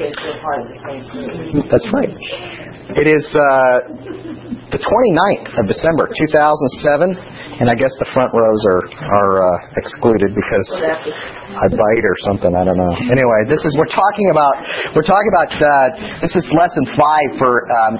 That's 0.00 1.88
right. 1.92 2.08
It 2.96 3.06
is 3.06 3.24
uh, 3.36 3.84
the 4.72 4.80
29th 4.80 5.60
of 5.60 5.68
December, 5.68 6.08
2007, 6.08 7.39
and 7.60 7.68
I 7.68 7.76
guess 7.76 7.92
the 8.00 8.08
front 8.16 8.32
rows 8.32 8.62
are 8.72 8.82
are 8.88 9.32
uh, 9.44 9.80
excluded 9.80 10.32
because 10.32 10.66
I 10.80 11.68
bite 11.68 12.04
or 12.08 12.16
something. 12.24 12.56
I 12.56 12.64
don't 12.64 12.80
know. 12.80 12.94
Anyway, 13.12 13.40
this 13.52 13.60
is 13.60 13.76
we're 13.76 13.92
talking 13.92 14.32
about 14.32 14.54
we're 14.96 15.04
talking 15.04 15.30
about 15.36 15.50
uh, 15.52 15.68
this 16.24 16.32
is 16.32 16.44
lesson 16.56 16.88
five 16.96 17.28
for 17.36 17.52
um, 17.68 17.92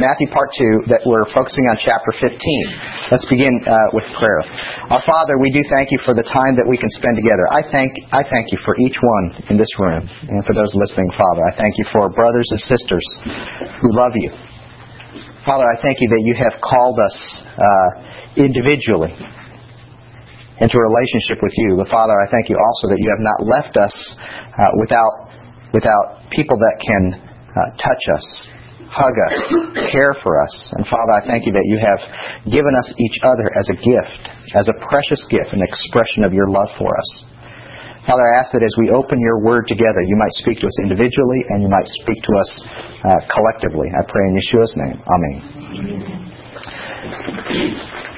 Matthew 0.00 0.32
part 0.32 0.48
two 0.56 0.88
that 0.88 1.04
we're 1.04 1.28
focusing 1.36 1.68
on 1.68 1.76
chapter 1.84 2.10
15. 2.24 2.32
Let's 3.12 3.28
begin 3.28 3.52
uh, 3.68 3.92
with 3.92 4.08
prayer. 4.16 4.40
Our 4.88 5.04
Father, 5.04 5.36
we 5.36 5.52
do 5.52 5.60
thank 5.68 5.92
you 5.92 6.00
for 6.08 6.16
the 6.16 6.24
time 6.24 6.56
that 6.56 6.64
we 6.64 6.80
can 6.80 6.88
spend 6.96 7.20
together. 7.20 7.44
I 7.52 7.60
thank 7.68 7.92
I 8.16 8.24
thank 8.24 8.48
you 8.48 8.58
for 8.64 8.72
each 8.80 8.96
one 8.96 9.52
in 9.52 9.60
this 9.60 9.70
room 9.76 10.08
and 10.08 10.40
for 10.48 10.56
those 10.56 10.72
listening, 10.72 11.12
Father. 11.12 11.44
I 11.44 11.52
thank 11.60 11.76
you 11.76 11.84
for 11.92 12.08
brothers 12.16 12.48
and 12.48 12.60
sisters 12.64 13.06
who 13.76 13.92
love 13.92 14.16
you. 14.16 14.51
Father, 15.44 15.66
I 15.66 15.74
thank 15.82 15.98
you 15.98 16.06
that 16.06 16.22
you 16.22 16.34
have 16.38 16.54
called 16.62 16.98
us 17.02 17.16
uh, 17.58 17.88
individually 18.38 19.10
into 20.62 20.76
a 20.78 20.84
relationship 20.86 21.42
with 21.42 21.50
you. 21.58 21.82
But 21.82 21.90
Father, 21.90 22.14
I 22.14 22.30
thank 22.30 22.46
you 22.46 22.54
also 22.54 22.94
that 22.94 23.00
you 23.02 23.10
have 23.10 23.24
not 23.26 23.38
left 23.50 23.74
us 23.74 23.94
uh, 24.22 24.70
without 24.78 25.34
without 25.74 26.30
people 26.30 26.54
that 26.54 26.76
can 26.78 27.02
uh, 27.18 27.58
touch 27.74 28.02
us, 28.14 28.26
hug 28.86 29.14
us, 29.26 29.36
care 29.90 30.14
for 30.22 30.38
us. 30.38 30.54
And 30.78 30.86
Father, 30.86 31.12
I 31.18 31.26
thank 31.26 31.42
you 31.46 31.52
that 31.58 31.66
you 31.66 31.78
have 31.82 31.98
given 32.46 32.78
us 32.78 32.86
each 33.02 33.18
other 33.26 33.50
as 33.58 33.66
a 33.74 33.76
gift, 33.82 34.22
as 34.54 34.70
a 34.70 34.76
precious 34.86 35.26
gift, 35.26 35.50
an 35.50 35.62
expression 35.66 36.22
of 36.22 36.32
your 36.32 36.46
love 36.46 36.70
for 36.78 36.86
us. 36.86 37.31
Father, 38.02 38.26
I 38.26 38.42
ask 38.42 38.50
that 38.50 38.66
as 38.66 38.74
we 38.82 38.90
open 38.90 39.14
your 39.22 39.38
word 39.46 39.70
together, 39.70 40.02
you 40.02 40.18
might 40.18 40.34
speak 40.42 40.58
to 40.58 40.66
us 40.66 40.76
individually 40.82 41.46
and 41.54 41.62
you 41.62 41.70
might 41.70 41.86
speak 42.02 42.18
to 42.18 42.32
us 42.34 42.50
uh, 42.66 43.14
collectively. 43.30 43.86
I 43.94 44.02
pray 44.10 44.26
in 44.26 44.34
Yeshua's 44.34 44.74
name. 44.74 44.98
Amen. 45.06 45.38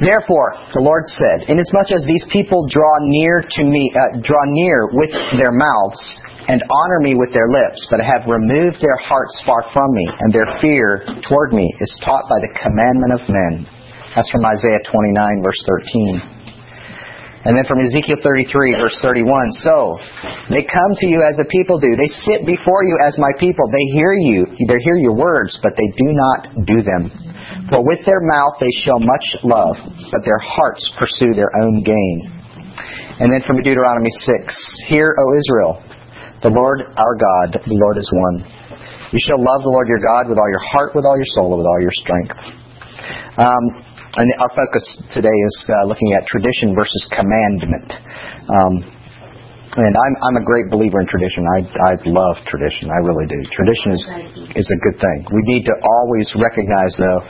Therefore, 0.00 0.56
the 0.72 0.80
Lord 0.80 1.04
said, 1.20 1.52
Inasmuch 1.52 1.92
as 1.92 2.00
these 2.08 2.24
people 2.32 2.64
draw 2.72 2.96
near 3.12 3.44
to 3.44 3.62
me, 3.64 3.92
uh, 3.92 4.24
draw 4.24 4.40
near 4.56 4.88
with 4.96 5.12
their 5.36 5.52
mouths 5.52 6.00
and 6.48 6.64
honor 6.64 7.00
me 7.04 7.12
with 7.16 7.32
their 7.36 7.48
lips, 7.52 7.84
but 7.92 8.00
have 8.00 8.24
removed 8.24 8.80
their 8.80 8.96
hearts 9.04 9.36
far 9.44 9.68
from 9.72 9.88
me, 9.92 10.06
and 10.20 10.32
their 10.32 10.48
fear 10.64 11.04
toward 11.28 11.52
me 11.52 11.64
is 11.80 11.92
taught 12.04 12.24
by 12.28 12.40
the 12.40 12.52
commandment 12.60 13.12
of 13.20 13.22
men. 13.28 13.68
That's 14.16 14.28
from 14.32 14.44
Isaiah 14.44 14.80
29, 14.84 15.44
verse 15.44 15.60
13. 16.24 16.33
And 17.44 17.52
then 17.52 17.68
from 17.68 17.76
Ezekiel 17.84 18.24
33, 18.24 18.80
verse 18.80 18.96
31. 19.04 19.52
So, 19.60 20.00
they 20.48 20.64
come 20.64 20.92
to 21.04 21.06
you 21.06 21.20
as 21.20 21.36
a 21.36 21.44
people 21.52 21.76
do. 21.76 21.92
They 21.92 22.08
sit 22.24 22.48
before 22.48 22.88
you 22.88 22.96
as 23.04 23.20
my 23.20 23.32
people. 23.36 23.68
They 23.68 23.84
hear 23.92 24.16
you. 24.16 24.48
They 24.64 24.80
hear 24.80 24.96
your 24.96 25.12
words, 25.12 25.52
but 25.60 25.76
they 25.76 25.88
do 25.92 26.08
not 26.08 26.40
do 26.64 26.80
them. 26.80 27.12
For 27.68 27.84
with 27.84 28.00
their 28.08 28.20
mouth 28.24 28.56
they 28.60 28.72
show 28.84 28.96
much 28.96 29.26
love, 29.44 29.76
but 30.12 30.24
their 30.24 30.40
hearts 30.40 30.84
pursue 30.96 31.36
their 31.36 31.52
own 31.60 31.84
gain. 31.84 32.16
And 33.20 33.28
then 33.28 33.44
from 33.46 33.60
Deuteronomy 33.60 34.10
6. 34.10 34.88
Hear, 34.88 35.12
O 35.12 35.24
Israel, 35.36 35.84
the 36.42 36.48
Lord 36.48 36.80
our 36.96 37.14
God, 37.14 37.60
the 37.60 37.76
Lord 37.76 37.96
is 37.96 38.08
one. 38.10 38.40
You 39.12 39.20
shall 39.28 39.38
love 39.38 39.62
the 39.62 39.70
Lord 39.70 39.86
your 39.86 40.00
God 40.00 40.28
with 40.28 40.38
all 40.40 40.50
your 40.50 40.64
heart, 40.74 40.96
with 40.96 41.04
all 41.04 41.16
your 41.16 41.30
soul, 41.36 41.54
and 41.54 41.58
with 41.60 41.68
all 41.68 41.80
your 41.80 41.94
strength. 42.02 42.34
Um, 43.38 43.83
and 44.16 44.26
our 44.40 44.50
focus 44.54 44.84
today 45.10 45.28
is 45.28 45.56
uh, 45.70 45.86
looking 45.86 46.12
at 46.14 46.26
tradition 46.26 46.74
versus 46.74 47.02
commandment. 47.10 47.90
Um, 48.48 49.03
and 49.74 49.90
I'm 49.90 50.14
I'm 50.22 50.36
a 50.38 50.44
great 50.46 50.70
believer 50.70 51.02
in 51.02 51.08
tradition. 51.10 51.42
I 51.50 51.58
I 51.66 51.92
love 52.06 52.38
tradition. 52.46 52.94
I 52.94 53.00
really 53.02 53.26
do. 53.26 53.38
Tradition 53.50 53.88
is 53.90 54.02
is 54.54 54.68
a 54.70 54.78
good 54.86 55.02
thing. 55.02 55.18
We 55.34 55.42
need 55.50 55.66
to 55.66 55.74
always 55.82 56.30
recognize, 56.38 56.94
though, 56.94 57.20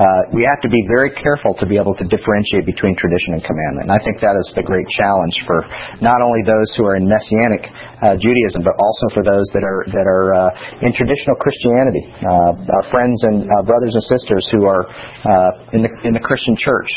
uh, 0.00 0.20
we 0.32 0.48
have 0.48 0.64
to 0.64 0.70
be 0.72 0.80
very 0.88 1.12
careful 1.20 1.52
to 1.60 1.66
be 1.68 1.76
able 1.76 1.92
to 2.00 2.04
differentiate 2.08 2.64
between 2.64 2.96
tradition 2.96 3.36
and 3.36 3.42
commandment. 3.44 3.92
And 3.92 3.92
I 3.92 4.00
think 4.00 4.16
that 4.24 4.32
is 4.32 4.48
the 4.56 4.64
great 4.64 4.88
challenge 4.96 5.36
for 5.44 5.68
not 6.00 6.24
only 6.24 6.40
those 6.40 6.72
who 6.80 6.88
are 6.88 6.96
in 6.96 7.04
messianic 7.04 7.68
uh, 7.68 8.16
Judaism, 8.16 8.64
but 8.64 8.80
also 8.80 9.04
for 9.12 9.20
those 9.20 9.44
that 9.52 9.64
are 9.64 9.84
that 9.92 10.06
are 10.08 10.26
uh, 10.32 10.86
in 10.86 10.96
traditional 10.96 11.36
Christianity. 11.36 12.04
Uh, 12.24 12.80
our 12.80 12.84
friends 12.88 13.20
and 13.28 13.44
uh, 13.44 13.60
brothers 13.68 13.92
and 13.92 14.04
sisters 14.08 14.44
who 14.56 14.64
are 14.64 14.88
uh, 14.88 15.76
in 15.76 15.84
the 15.84 15.92
in 16.08 16.12
the 16.16 16.24
Christian 16.24 16.56
church 16.56 16.88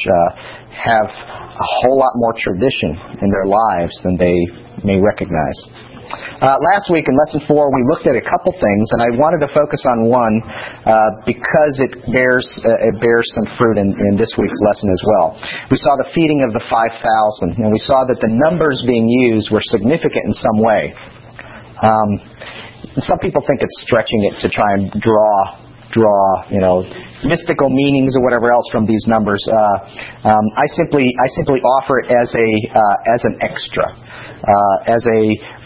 have 0.71 1.11
a 1.11 1.67
whole 1.83 1.99
lot 1.99 2.09
more 2.15 2.33
tradition 2.39 2.97
in 3.21 3.29
their 3.29 3.45
lives 3.45 3.93
than 4.01 4.17
they 4.17 4.62
may 4.83 4.99
recognize. 4.99 5.57
Uh, 6.43 6.59
last 6.75 6.91
week 6.91 7.07
in 7.07 7.15
lesson 7.15 7.39
four, 7.47 7.71
we 7.71 7.81
looked 7.87 8.03
at 8.03 8.19
a 8.19 8.25
couple 8.27 8.51
things, 8.51 8.85
and 8.91 8.99
I 8.99 9.15
wanted 9.15 9.39
to 9.47 9.49
focus 9.55 9.79
on 9.95 10.11
one 10.11 10.35
uh, 10.83 10.99
because 11.23 11.73
it 11.79 11.95
bears 12.11 12.43
uh, 12.67 12.89
it 12.91 12.99
bears 12.99 13.23
some 13.33 13.47
fruit 13.55 13.79
in, 13.79 13.87
in 13.87 14.13
this 14.19 14.29
week's 14.35 14.59
lesson 14.67 14.91
as 14.91 15.01
well. 15.07 15.27
We 15.71 15.79
saw 15.79 15.95
the 16.03 16.11
feeding 16.11 16.43
of 16.43 16.51
the 16.51 16.63
five 16.67 16.91
thousand, 16.99 17.63
and 17.63 17.71
we 17.71 17.79
saw 17.87 18.03
that 18.11 18.19
the 18.19 18.27
numbers 18.27 18.83
being 18.85 19.07
used 19.07 19.49
were 19.55 19.63
significant 19.71 20.27
in 20.27 20.35
some 20.35 20.59
way. 20.59 20.81
Um, 21.79 22.09
some 23.07 23.17
people 23.23 23.41
think 23.47 23.63
it's 23.63 23.79
stretching 23.87 24.21
it 24.29 24.35
to 24.43 24.51
try 24.51 24.75
and 24.75 24.91
draw 24.99 25.63
draw, 25.93 26.49
you 26.49 26.59
know, 26.59 26.81
mystical 27.23 27.69
meanings 27.69 28.17
or 28.17 28.25
whatever 28.25 28.51
else 28.51 28.65
from 28.73 28.89
these 28.89 29.05
numbers. 29.07 29.39
Uh, 29.47 30.27
um, 30.27 30.45
I 30.57 30.65
simply 30.75 31.13
I 31.21 31.27
simply 31.37 31.61
offer 31.61 32.01
it 32.01 32.07
as 32.09 32.29
a 32.33 32.49
uh, 32.73 33.13
as 33.13 33.21
an 33.23 33.35
extra, 33.45 33.85
uh, 33.93 34.75
as 34.89 35.01
a 35.05 35.19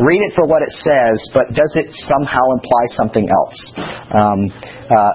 read 0.04 0.22
it 0.28 0.36
for 0.36 0.46
what 0.46 0.62
it 0.62 0.74
says, 0.84 1.18
but 1.34 1.48
does 1.56 1.72
it 1.80 1.88
somehow 2.06 2.44
imply 2.60 2.84
something 3.00 3.26
else? 3.26 3.60
Um, 4.14 4.40
uh, 4.92 5.14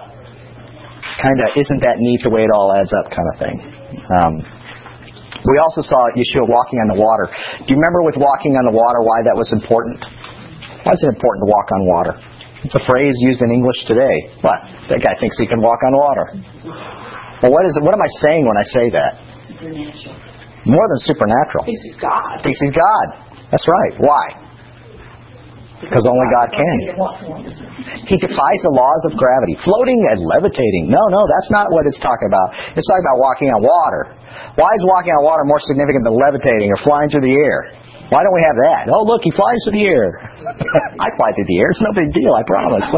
kind 1.21 1.39
of 1.45 1.49
isn't 1.55 1.81
that 1.85 2.01
neat 2.01 2.25
the 2.25 2.33
way 2.33 2.43
it 2.43 2.51
all 2.57 2.73
adds 2.73 2.91
up, 2.97 3.13
kind 3.13 3.29
of 3.29 3.37
thing. 3.39 3.57
Um, 4.19 4.35
we 5.43 5.59
also 5.59 5.83
saw 5.83 6.01
Yeshua 6.15 6.47
walking 6.47 6.79
on 6.81 6.89
the 6.89 6.99
water. 6.99 7.27
Do 7.67 7.69
you 7.69 7.77
remember 7.77 8.07
with 8.07 8.15
walking 8.17 8.55
on 8.55 8.65
the 8.65 8.75
water 8.75 9.03
why 9.03 9.27
that 9.27 9.35
was 9.35 9.51
important? 9.51 9.99
Why 10.87 10.95
is 10.95 11.03
it 11.03 11.11
important 11.15 11.47
to 11.47 11.49
walk 11.51 11.67
on 11.75 11.81
water? 11.87 12.15
It's 12.63 12.75
a 12.79 12.85
phrase 12.87 13.15
used 13.27 13.43
in 13.43 13.51
English 13.51 13.81
today. 13.91 14.17
What? 14.43 14.59
That 14.87 15.03
guy 15.03 15.19
thinks 15.19 15.35
he 15.39 15.47
can 15.51 15.59
walk 15.59 15.83
on 15.83 15.93
water. 15.99 16.27
Well, 17.43 17.51
what 17.51 17.67
is 17.67 17.75
it? 17.75 17.83
What 17.83 17.95
am 17.95 18.03
I 18.03 18.13
saying 18.23 18.47
when 18.47 18.55
I 18.55 18.67
say 18.71 18.87
that? 18.95 19.13
Supernatural. 19.51 20.15
More 20.71 20.87
than 20.95 21.01
supernatural. 21.11 21.67
Thinks 21.67 21.83
he's 21.83 21.99
God. 21.99 22.39
Thinks 22.47 22.59
he's 22.63 22.71
God. 22.71 23.07
That's 23.51 23.67
right. 23.67 23.95
Why? 23.99 24.25
Because 25.83 26.07
only 26.07 26.29
God 26.31 26.55
can. 26.55 26.79
He 28.07 28.15
defies 28.15 28.61
the 28.63 28.71
laws 28.71 29.03
of 29.11 29.19
gravity. 29.19 29.59
Floating 29.67 29.99
and 30.15 30.23
levitating. 30.23 30.87
No, 30.87 31.03
no, 31.11 31.27
that's 31.27 31.51
not 31.51 31.67
what 31.75 31.83
it's 31.91 31.99
talking 31.99 32.31
about. 32.31 32.55
It's 32.79 32.87
talking 32.87 33.03
about 33.03 33.19
walking 33.19 33.51
on 33.51 33.59
water. 33.67 34.15
Why 34.55 34.71
is 34.79 34.83
walking 34.87 35.11
on 35.19 35.27
water 35.27 35.43
more 35.43 35.59
significant 35.67 36.07
than 36.07 36.15
levitating 36.15 36.71
or 36.71 36.79
flying 36.87 37.11
through 37.11 37.27
the 37.27 37.35
air? 37.35 37.82
Why 38.13 38.21
don't 38.21 38.37
we 38.37 38.45
have 38.45 38.61
that? 38.61 38.93
Oh, 38.93 39.09
look, 39.09 39.25
he 39.25 39.33
flies 39.33 39.57
through 39.65 39.81
the 39.81 39.89
air. 39.89 40.21
I 41.01 41.09
fly 41.17 41.33
through 41.33 41.49
the 41.49 41.59
air. 41.65 41.73
It's 41.73 41.81
no 41.81 41.97
big 41.97 42.13
deal, 42.13 42.37
I 42.37 42.45
promise. 42.45 42.85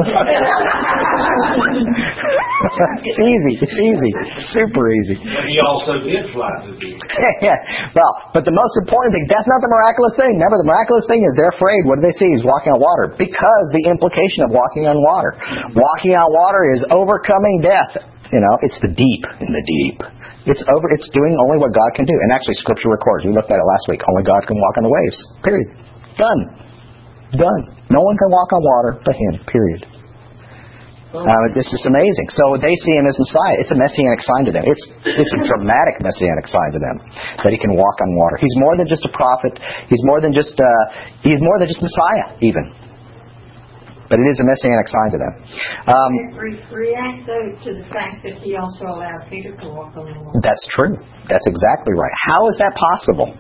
it's 3.07 3.23
easy. 3.23 3.55
It's 3.63 3.79
easy. 3.79 4.11
Super 4.51 4.91
easy. 4.91 5.15
But 5.23 5.47
he 5.47 5.63
also 5.63 6.03
did 6.03 6.35
fly 6.35 6.51
through 6.67 6.83
the 6.83 6.99
air. 6.99 7.31
yeah. 7.55 7.95
Well, 7.95 8.35
but 8.35 8.43
the 8.43 8.51
most 8.51 8.75
important 8.83 9.15
thing, 9.15 9.31
that's 9.31 9.47
not 9.47 9.63
the 9.63 9.71
miraculous 9.71 10.19
thing. 10.19 10.35
Remember, 10.35 10.59
the 10.59 10.67
miraculous 10.67 11.07
thing 11.07 11.23
is 11.23 11.31
they're 11.39 11.55
afraid. 11.55 11.87
What 11.87 12.03
do 12.03 12.11
they 12.11 12.17
see? 12.19 12.35
He's 12.35 12.43
walking 12.43 12.75
on 12.75 12.83
water. 12.83 13.15
Because 13.15 13.65
the 13.71 13.87
implication 13.87 14.43
of 14.43 14.51
walking 14.51 14.91
on 14.91 14.99
water. 14.99 15.39
Walking 15.79 16.19
on 16.19 16.27
water 16.35 16.75
is 16.75 16.83
overcoming 16.91 17.63
death. 17.63 18.03
You 18.35 18.43
know, 18.43 18.59
it's 18.67 18.83
the 18.83 18.91
deep 18.91 19.23
in 19.39 19.55
the 19.55 19.63
deep. 19.63 20.03
It's 20.45 20.61
over. 20.77 20.87
It's 20.93 21.09
doing 21.17 21.33
only 21.49 21.57
what 21.57 21.73
God 21.73 21.91
can 21.97 22.05
do. 22.05 22.13
And 22.13 22.29
actually, 22.33 22.61
Scripture 22.61 22.93
records. 22.93 23.25
We 23.25 23.33
looked 23.33 23.49
at 23.49 23.57
it 23.57 23.65
last 23.65 23.85
week. 23.89 24.05
Only 24.05 24.25
God 24.29 24.45
can 24.45 24.61
walk 24.61 24.75
on 24.77 24.85
the 24.85 24.93
waves. 24.93 25.19
Period. 25.41 25.69
Done. 26.21 26.41
Done. 27.41 27.63
No 27.89 28.01
one 28.05 28.17
can 28.21 28.29
walk 28.29 28.53
on 28.53 28.61
water 28.61 28.91
but 29.01 29.17
Him. 29.17 29.41
Period. 29.49 29.83
Uh, 31.15 31.47
this 31.55 31.71
is 31.71 31.83
amazing. 31.87 32.27
So 32.35 32.59
they 32.59 32.75
see 32.83 32.95
Him 32.99 33.07
as 33.07 33.15
Messiah. 33.15 33.57
It's 33.63 33.71
a 33.71 33.79
messianic 33.79 34.21
sign 34.27 34.51
to 34.51 34.53
them. 34.53 34.67
It's 34.67 34.85
it's 35.07 35.33
a 35.39 35.41
dramatic 35.47 36.03
messianic 36.03 36.51
sign 36.51 36.75
to 36.75 36.81
them 36.83 36.97
that 37.39 37.55
He 37.55 37.59
can 37.59 37.71
walk 37.79 37.97
on 38.03 38.19
water. 38.19 38.35
He's 38.43 38.57
more 38.59 38.75
than 38.75 38.91
just 38.91 39.07
a 39.07 39.13
prophet. 39.15 39.55
He's 39.87 40.03
more 40.11 40.19
than 40.19 40.35
just 40.35 40.59
uh, 40.59 40.67
He's 41.23 41.39
more 41.39 41.63
than 41.63 41.71
just 41.71 41.81
Messiah. 41.87 42.35
Even 42.43 42.67
but 44.15 44.23
it 44.23 44.31
is 44.31 44.39
a 44.39 44.47
messianic 44.47 44.87
sign 44.87 45.11
to 45.11 45.19
them. 45.19 45.35
Um, 45.91 46.11
react 46.71 47.27
though 47.27 47.51
to 47.67 47.71
the 47.83 47.87
fact 47.91 48.23
that 48.23 48.39
he 48.47 48.55
also 48.55 48.87
allowed 48.87 49.27
Peter 49.27 49.51
to 49.59 49.67
walk 49.75 49.91
on 49.99 50.07
the 50.07 50.23
water. 50.23 50.39
that's 50.39 50.63
true. 50.71 50.95
That's 51.27 51.43
exactly 51.51 51.99
right. 51.99 52.15
How 52.31 52.47
is 52.47 52.55
that 52.63 52.79
possible? 52.79 53.35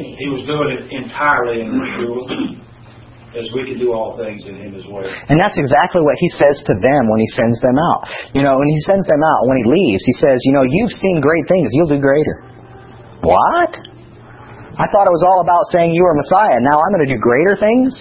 He 0.00 0.24
was 0.32 0.48
doing 0.48 0.72
it 0.72 0.88
entirely 0.88 1.68
in 1.68 1.76
Yeshua, 1.76 2.64
as 3.36 3.44
we 3.52 3.68
can 3.68 3.76
do 3.76 3.92
all 3.92 4.16
things 4.16 4.40
in 4.48 4.56
him 4.56 4.72
as 4.72 4.88
well. 4.88 5.04
And 5.04 5.36
that's 5.36 5.60
exactly 5.60 6.00
what 6.00 6.16
he 6.16 6.32
says 6.32 6.56
to 6.64 6.74
them 6.80 7.02
when 7.12 7.20
he 7.20 7.28
sends 7.36 7.60
them 7.60 7.76
out. 7.76 8.08
You 8.32 8.40
know, 8.40 8.56
when 8.56 8.70
he 8.72 8.80
sends 8.88 9.04
them 9.04 9.20
out, 9.20 9.44
when 9.52 9.60
he 9.60 9.68
leaves, 9.68 10.00
he 10.08 10.16
says, 10.16 10.40
you 10.48 10.56
know, 10.56 10.64
you've 10.64 10.96
seen 10.96 11.20
great 11.20 11.44
things, 11.44 11.68
you'll 11.76 11.92
do 11.92 12.00
greater. 12.00 12.40
What? 13.20 13.76
I 14.80 14.88
thought 14.88 15.06
it 15.06 15.14
was 15.14 15.28
all 15.28 15.44
about 15.44 15.68
saying 15.76 15.92
you 15.92 16.08
were 16.08 16.16
Messiah. 16.16 16.56
Now 16.64 16.80
I'm 16.80 16.90
going 16.96 17.04
to 17.04 17.12
do 17.12 17.20
greater 17.20 17.54
things? 17.60 17.92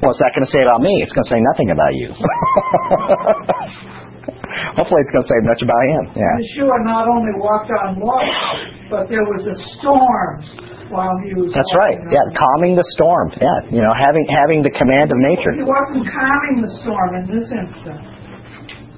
What's 0.00 0.18
that 0.22 0.30
going 0.34 0.46
to 0.46 0.52
say 0.54 0.62
about 0.62 0.80
me? 0.80 0.92
It's 1.02 1.10
going 1.12 1.26
to 1.26 1.32
say 1.34 1.40
nothing 1.42 1.68
about 1.74 1.92
you. 1.98 2.08
Hopefully, 4.78 5.00
it's 5.02 5.10
going 5.10 5.26
to 5.26 5.30
say 5.30 5.40
much 5.42 5.60
about 5.62 5.82
him. 5.90 6.02
Yeah. 6.14 6.34
Yeshua 6.38 6.76
not 6.86 7.10
only 7.10 7.34
walked 7.42 7.70
on 7.82 7.98
water, 7.98 8.30
but 8.90 9.10
there 9.10 9.26
was 9.26 9.42
a 9.50 9.56
storm 9.78 10.46
while 10.94 11.18
he 11.26 11.34
was. 11.34 11.50
That's 11.50 11.74
right. 11.74 11.98
Yeah, 12.10 12.22
on 12.22 12.30
calming 12.38 12.74
the 12.78 12.86
storm. 12.94 13.34
Yeah, 13.42 13.58
you 13.74 13.82
know, 13.82 13.90
having 13.98 14.22
having 14.30 14.62
the 14.62 14.70
command 14.70 15.10
of 15.10 15.18
nature. 15.18 15.52
He 15.58 15.66
wasn't 15.66 16.06
calming 16.06 16.62
the 16.62 16.70
storm 16.86 17.10
in 17.18 17.24
this 17.26 17.46
instance. 17.50 18.06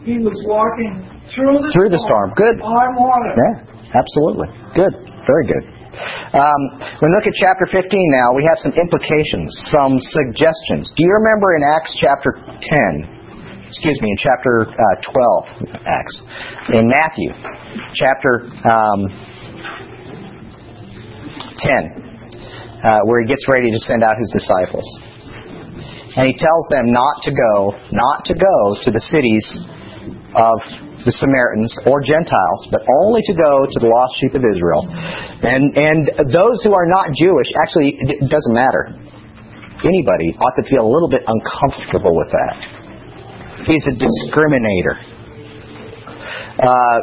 He 0.05 0.17
was 0.21 0.37
walking 0.49 1.01
through 1.33 1.61
the 1.61 1.71
Through 1.77 1.93
the 1.93 2.01
storm. 2.05 2.33
Good. 2.37 2.61
on 2.61 2.89
water. 2.97 3.33
Yeah, 3.37 3.65
absolutely. 3.97 4.49
Good. 4.77 4.93
Very 5.25 5.45
good. 5.49 5.65
Um, 5.91 6.61
when 7.03 7.11
we 7.11 7.17
look 7.19 7.27
at 7.27 7.35
chapter 7.35 7.67
15 7.67 7.83
now, 8.15 8.31
we 8.33 8.47
have 8.47 8.59
some 8.63 8.73
implications, 8.79 9.51
some 9.75 9.99
suggestions. 9.99 10.87
Do 10.95 11.03
you 11.03 11.11
remember 11.11 11.57
in 11.59 11.63
Acts 11.67 11.95
chapter 11.99 12.39
10? 12.63 13.67
Excuse 13.67 13.99
me, 14.03 14.11
in 14.11 14.19
chapter 14.19 14.67
uh, 14.71 14.97
12, 15.67 15.83
Acts. 15.87 16.23
In 16.75 16.91
Matthew, 16.91 17.31
chapter 17.95 18.47
um, 18.67 19.01
10, 21.59 22.83
uh, 22.83 23.01
where 23.07 23.23
he 23.23 23.29
gets 23.29 23.43
ready 23.53 23.71
to 23.71 23.79
send 23.87 24.03
out 24.03 24.15
his 24.19 24.31
disciples. 24.31 24.87
And 26.17 26.27
he 26.27 26.35
tells 26.35 26.67
them 26.71 26.91
not 26.91 27.23
to 27.23 27.31
go, 27.31 27.75
not 27.93 28.25
to 28.27 28.35
go 28.35 28.75
to 28.83 28.91
the 28.91 29.01
cities 29.11 29.47
of 30.35 30.90
the 31.05 31.15
Samaritans 31.17 31.73
or 31.89 32.05
Gentiles, 32.05 32.61
but 32.71 32.85
only 33.05 33.21
to 33.27 33.35
go 33.35 33.65
to 33.65 33.79
the 33.81 33.89
lost 33.89 34.13
sheep 34.21 34.35
of 34.37 34.45
Israel. 34.45 34.85
And 34.85 35.65
and 35.77 36.01
those 36.29 36.61
who 36.63 36.73
are 36.77 36.89
not 36.89 37.13
Jewish, 37.17 37.49
actually, 37.57 37.97
it 37.97 38.29
doesn't 38.29 38.55
matter. 38.55 38.93
Anybody 39.81 40.37
ought 40.37 40.53
to 40.61 40.65
feel 40.69 40.85
a 40.85 40.91
little 40.93 41.09
bit 41.09 41.25
uncomfortable 41.25 42.13
with 42.13 42.29
that. 42.37 42.55
He's 43.65 43.85
a 43.89 43.97
discriminator. 43.97 44.97
Uh, 46.61 46.99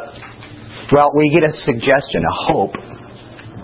well, 0.94 1.10
we 1.18 1.30
get 1.34 1.42
a 1.42 1.52
suggestion, 1.66 2.22
a 2.22 2.34
hope, 2.54 2.74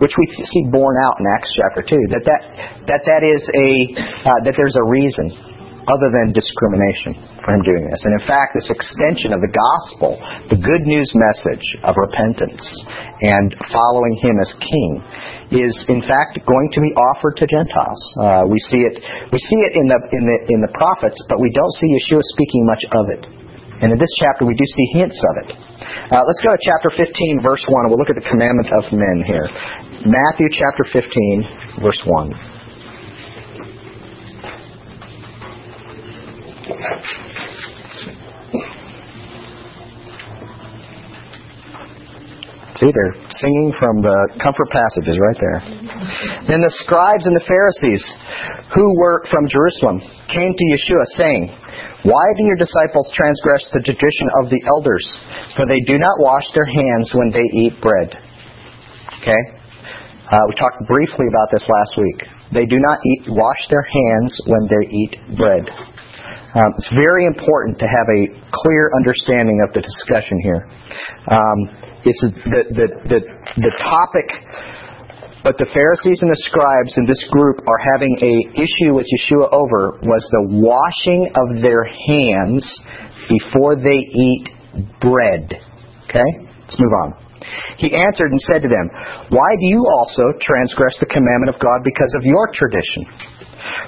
which 0.02 0.12
we 0.18 0.26
see 0.34 0.66
borne 0.70 0.96
out 1.06 1.14
in 1.20 1.26
Acts 1.38 1.54
chapter 1.54 1.82
two, 1.86 2.02
that 2.10 2.26
that 2.26 2.42
that, 2.90 3.00
that 3.06 3.22
is 3.22 3.42
a 3.54 3.70
uh, 4.26 4.38
that 4.44 4.54
there's 4.58 4.74
a 4.74 4.86
reason 4.90 5.53
other 5.86 6.08
than 6.08 6.32
discrimination 6.32 7.12
for 7.44 7.52
him 7.52 7.62
doing 7.64 7.84
this. 7.88 8.00
And 8.04 8.12
in 8.20 8.24
fact, 8.24 8.56
this 8.56 8.68
extension 8.72 9.36
of 9.36 9.40
the 9.44 9.52
gospel, 9.52 10.16
the 10.48 10.60
good 10.60 10.84
news 10.88 11.08
message 11.12 11.66
of 11.84 11.92
repentance 11.96 12.64
and 13.20 13.52
following 13.68 14.14
him 14.20 14.36
as 14.40 14.50
king, 14.64 14.90
is 15.52 15.74
in 15.92 16.00
fact 16.04 16.40
going 16.44 16.68
to 16.72 16.80
be 16.80 16.92
offered 16.96 17.36
to 17.40 17.44
Gentiles. 17.44 18.02
Uh, 18.16 18.42
we 18.48 18.58
see 18.72 18.82
it 18.82 18.96
we 19.28 19.38
see 19.38 19.60
it 19.68 19.76
in 19.76 19.86
the 19.86 19.98
in 20.12 20.24
the 20.24 20.38
in 20.56 20.60
the 20.64 20.72
prophets, 20.72 21.20
but 21.28 21.38
we 21.38 21.52
don't 21.52 21.74
see 21.78 21.88
Yeshua 21.92 22.24
speaking 22.32 22.64
much 22.64 22.84
of 22.96 23.04
it. 23.12 23.22
And 23.82 23.90
in 23.90 23.98
this 23.98 24.10
chapter, 24.22 24.46
we 24.46 24.54
do 24.54 24.64
see 24.64 24.86
hints 24.96 25.18
of 25.18 25.34
it. 25.44 25.48
Uh, 26.08 26.22
let's 26.22 26.40
go 26.46 26.54
to 26.54 26.60
chapter 26.62 26.94
15, 26.94 27.42
verse 27.42 27.64
1. 27.66 27.90
We'll 27.90 27.98
look 27.98 28.08
at 28.08 28.14
the 28.14 28.28
commandment 28.30 28.70
of 28.70 28.86
men 28.94 29.18
here. 29.26 29.50
Matthew 30.06 30.46
chapter 30.54 30.84
15, 30.94 31.82
verse 31.82 32.00
1. 32.06 32.53
See, 42.74 42.90
they're 42.90 43.16
singing 43.38 43.70
from 43.78 44.02
the 44.02 44.18
comfort 44.42 44.66
passages 44.74 45.14
right 45.14 45.38
there. 45.38 45.60
Then 46.50 46.58
the 46.58 46.74
scribes 46.82 47.22
and 47.22 47.38
the 47.38 47.46
Pharisees, 47.46 48.02
who 48.74 48.86
were 48.98 49.22
from 49.30 49.46
Jerusalem, 49.46 50.02
came 50.26 50.50
to 50.50 50.64
Yeshua, 50.74 51.06
saying, 51.14 51.42
Why 52.02 52.26
do 52.34 52.42
your 52.42 52.58
disciples 52.58 53.06
transgress 53.14 53.62
the 53.70 53.80
tradition 53.86 54.26
of 54.42 54.50
the 54.50 54.58
elders? 54.66 55.06
For 55.54 55.70
they 55.70 55.78
do 55.86 56.02
not 56.02 56.18
wash 56.18 56.44
their 56.50 56.66
hands 56.66 57.14
when 57.14 57.30
they 57.30 57.46
eat 57.62 57.78
bread. 57.78 58.10
Okay? 59.22 59.42
Uh, 60.26 60.42
we 60.50 60.54
talked 60.58 60.82
briefly 60.90 61.30
about 61.30 61.54
this 61.54 61.62
last 61.62 61.94
week. 61.94 62.18
They 62.52 62.66
do 62.66 62.76
not 62.82 62.98
eat, 63.06 63.22
wash 63.30 63.62
their 63.70 63.86
hands 63.86 64.34
when 64.50 64.64
they 64.66 64.84
eat 64.90 65.12
bread. 65.38 65.64
Um, 66.54 66.70
it's 66.78 66.90
very 66.94 67.26
important 67.26 67.78
to 67.82 67.86
have 67.86 68.08
a 68.14 68.22
clear 68.54 68.90
understanding 68.94 69.58
of 69.66 69.74
the 69.74 69.82
discussion 69.82 70.38
here. 70.38 70.62
Um, 71.26 71.58
it's 72.06 72.22
the, 72.46 72.62
the, 72.70 72.86
the, 73.10 73.20
the 73.58 73.72
topic, 73.82 74.28
but 75.42 75.58
the 75.58 75.66
Pharisees 75.74 76.22
and 76.22 76.30
the 76.30 76.38
scribes 76.46 76.94
in 76.94 77.10
this 77.10 77.18
group 77.34 77.58
are 77.66 77.80
having 77.98 78.14
a 78.22 78.34
issue 78.54 78.94
with 78.94 79.06
Yeshua 79.18 79.50
over 79.50 79.98
was 80.06 80.22
the 80.30 80.44
washing 80.62 81.26
of 81.34 81.58
their 81.58 81.82
hands 82.06 82.62
before 83.26 83.74
they 83.74 83.98
eat 83.98 84.46
bread. 85.02 85.58
Okay? 86.06 86.30
Let's 86.38 86.78
move 86.78 86.94
on. 87.02 87.24
He 87.82 87.92
answered 87.92 88.30
and 88.30 88.40
said 88.46 88.62
to 88.62 88.70
them, 88.70 88.86
Why 89.28 89.50
do 89.58 89.66
you 89.66 89.84
also 89.90 90.22
transgress 90.40 90.96
the 91.02 91.10
commandment 91.10 91.50
of 91.50 91.60
God 91.60 91.82
because 91.82 92.14
of 92.16 92.24
your 92.24 92.48
tradition? 92.54 93.04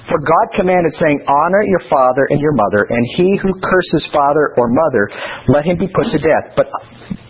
For 0.09 0.19
God 0.19 0.47
commanded, 0.55 0.93
saying, 0.97 1.23
Honor 1.27 1.63
your 1.65 1.83
father 1.89 2.27
and 2.29 2.39
your 2.39 2.53
mother, 2.53 2.87
and 2.89 3.03
he 3.15 3.37
who 3.41 3.53
curses 3.59 4.07
father 4.11 4.53
or 4.57 4.69
mother, 4.69 5.03
let 5.47 5.65
him 5.65 5.77
be 5.77 5.87
put 5.87 6.09
to 6.11 6.19
death. 6.19 6.55
But, 6.55 6.67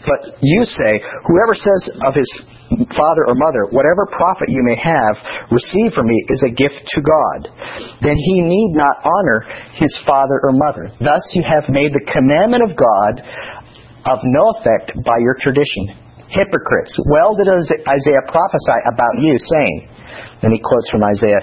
but 0.05 0.39
you 0.41 0.65
say, 0.65 1.01
Whoever 1.27 1.55
says 1.55 1.81
of 2.05 2.13
his 2.13 2.29
father 2.93 3.23
or 3.27 3.35
mother, 3.35 3.67
Whatever 3.71 4.07
profit 4.11 4.49
you 4.49 4.61
may 4.63 4.75
have, 4.75 5.15
received 5.51 5.95
from 5.95 6.07
me 6.07 6.17
is 6.29 6.43
a 6.43 6.53
gift 6.53 6.79
to 6.95 6.99
God. 7.01 7.39
Then 8.01 8.15
he 8.15 8.41
need 8.41 8.75
not 8.75 9.03
honor 9.03 9.45
his 9.75 9.91
father 10.05 10.39
or 10.43 10.51
mother. 10.53 10.91
Thus 10.99 11.23
you 11.33 11.43
have 11.47 11.65
made 11.69 11.93
the 11.93 12.05
commandment 12.11 12.63
of 12.63 12.75
God 12.75 13.13
of 14.07 14.19
no 14.23 14.55
effect 14.59 14.95
by 15.03 15.17
your 15.19 15.35
tradition. 15.39 16.07
Hypocrites, 16.27 16.91
well 17.07 17.35
did 17.35 17.47
Isaiah 17.47 18.25
prophesy 18.27 18.79
about 18.83 19.15
you, 19.19 19.39
saying, 19.39 19.89
and 20.43 20.51
he 20.51 20.59
quotes 20.59 20.89
from 20.91 21.03
Isaiah 21.03 21.39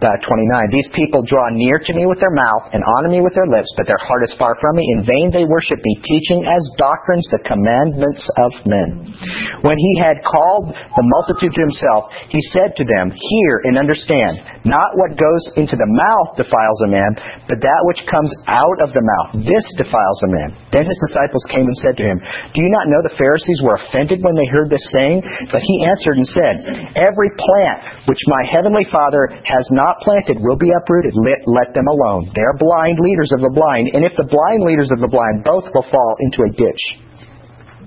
uh, 0.00 0.14
29. 0.22 0.70
These 0.70 0.90
people 0.94 1.26
draw 1.26 1.50
near 1.50 1.78
to 1.78 1.92
me 1.94 2.06
with 2.06 2.20
their 2.22 2.34
mouth 2.34 2.70
and 2.70 2.82
honor 2.96 3.10
me 3.10 3.20
with 3.20 3.34
their 3.34 3.46
lips, 3.46 3.70
but 3.76 3.86
their 3.86 4.00
heart 4.02 4.22
is 4.22 4.34
far 4.38 4.54
from 4.60 4.76
me. 4.78 4.84
In 4.98 5.06
vain 5.06 5.30
they 5.30 5.46
worship 5.46 5.78
me, 5.82 5.94
teaching 6.06 6.46
as 6.46 6.62
doctrines 6.78 7.26
the 7.30 7.42
commandments 7.42 8.22
of 8.42 8.50
men. 8.66 9.14
When 9.62 9.78
he 9.78 9.92
had 9.98 10.22
called 10.22 10.70
the 10.70 11.06
multitude 11.18 11.54
to 11.54 11.62
himself, 11.62 12.10
he 12.30 12.38
said 12.54 12.78
to 12.78 12.84
them, 12.84 13.10
Hear 13.10 13.52
and 13.66 13.78
understand. 13.78 14.38
Not 14.68 14.92
what 15.00 15.16
goes 15.16 15.44
into 15.56 15.74
the 15.74 15.88
mouth 15.88 16.36
defiles 16.36 16.80
a 16.84 16.92
man, 16.92 17.12
but 17.48 17.62
that 17.62 17.82
which 17.88 18.04
comes 18.04 18.28
out 18.44 18.78
of 18.84 18.92
the 18.92 19.00
mouth. 19.00 19.40
This 19.40 19.64
defiles 19.80 20.20
a 20.26 20.30
man. 20.30 20.48
Then 20.70 20.84
his 20.84 20.98
disciples 21.08 21.40
came 21.48 21.64
and 21.64 21.78
said 21.80 21.96
to 21.96 22.04
him, 22.04 22.20
Do 22.52 22.58
you 22.60 22.68
not 22.68 22.90
know 22.92 23.00
the 23.00 23.16
Pharisees 23.16 23.64
were 23.64 23.80
offended 23.80 24.20
when 24.20 24.36
they 24.36 24.44
heard 24.52 24.68
this 24.68 24.84
saying? 24.92 25.24
But 25.48 25.64
he 25.64 25.88
answered 25.88 26.20
and 26.20 26.28
said, 26.28 26.54
Every 27.00 27.30
plant 27.32 28.04
which 28.04 28.20
my 28.28 28.44
heavenly 28.52 28.84
Father 28.92 29.32
has 29.48 29.64
not 29.72 29.87
planted 30.04 30.36
will 30.40 30.60
be 30.60 30.68
uprooted. 30.74 31.16
Let, 31.16 31.40
let 31.48 31.68
them 31.72 31.88
alone. 31.88 32.28
They 32.34 32.44
are 32.44 32.56
blind 32.60 33.00
leaders 33.00 33.32
of 33.32 33.40
the 33.40 33.52
blind, 33.54 33.96
and 33.96 34.04
if 34.04 34.12
the 34.16 34.28
blind 34.28 34.60
leaders 34.68 34.92
of 34.92 35.00
the 35.00 35.08
blind, 35.08 35.44
both 35.44 35.64
will 35.72 35.86
fall 35.88 36.14
into 36.20 36.44
a 36.44 36.50
ditch. 36.52 36.82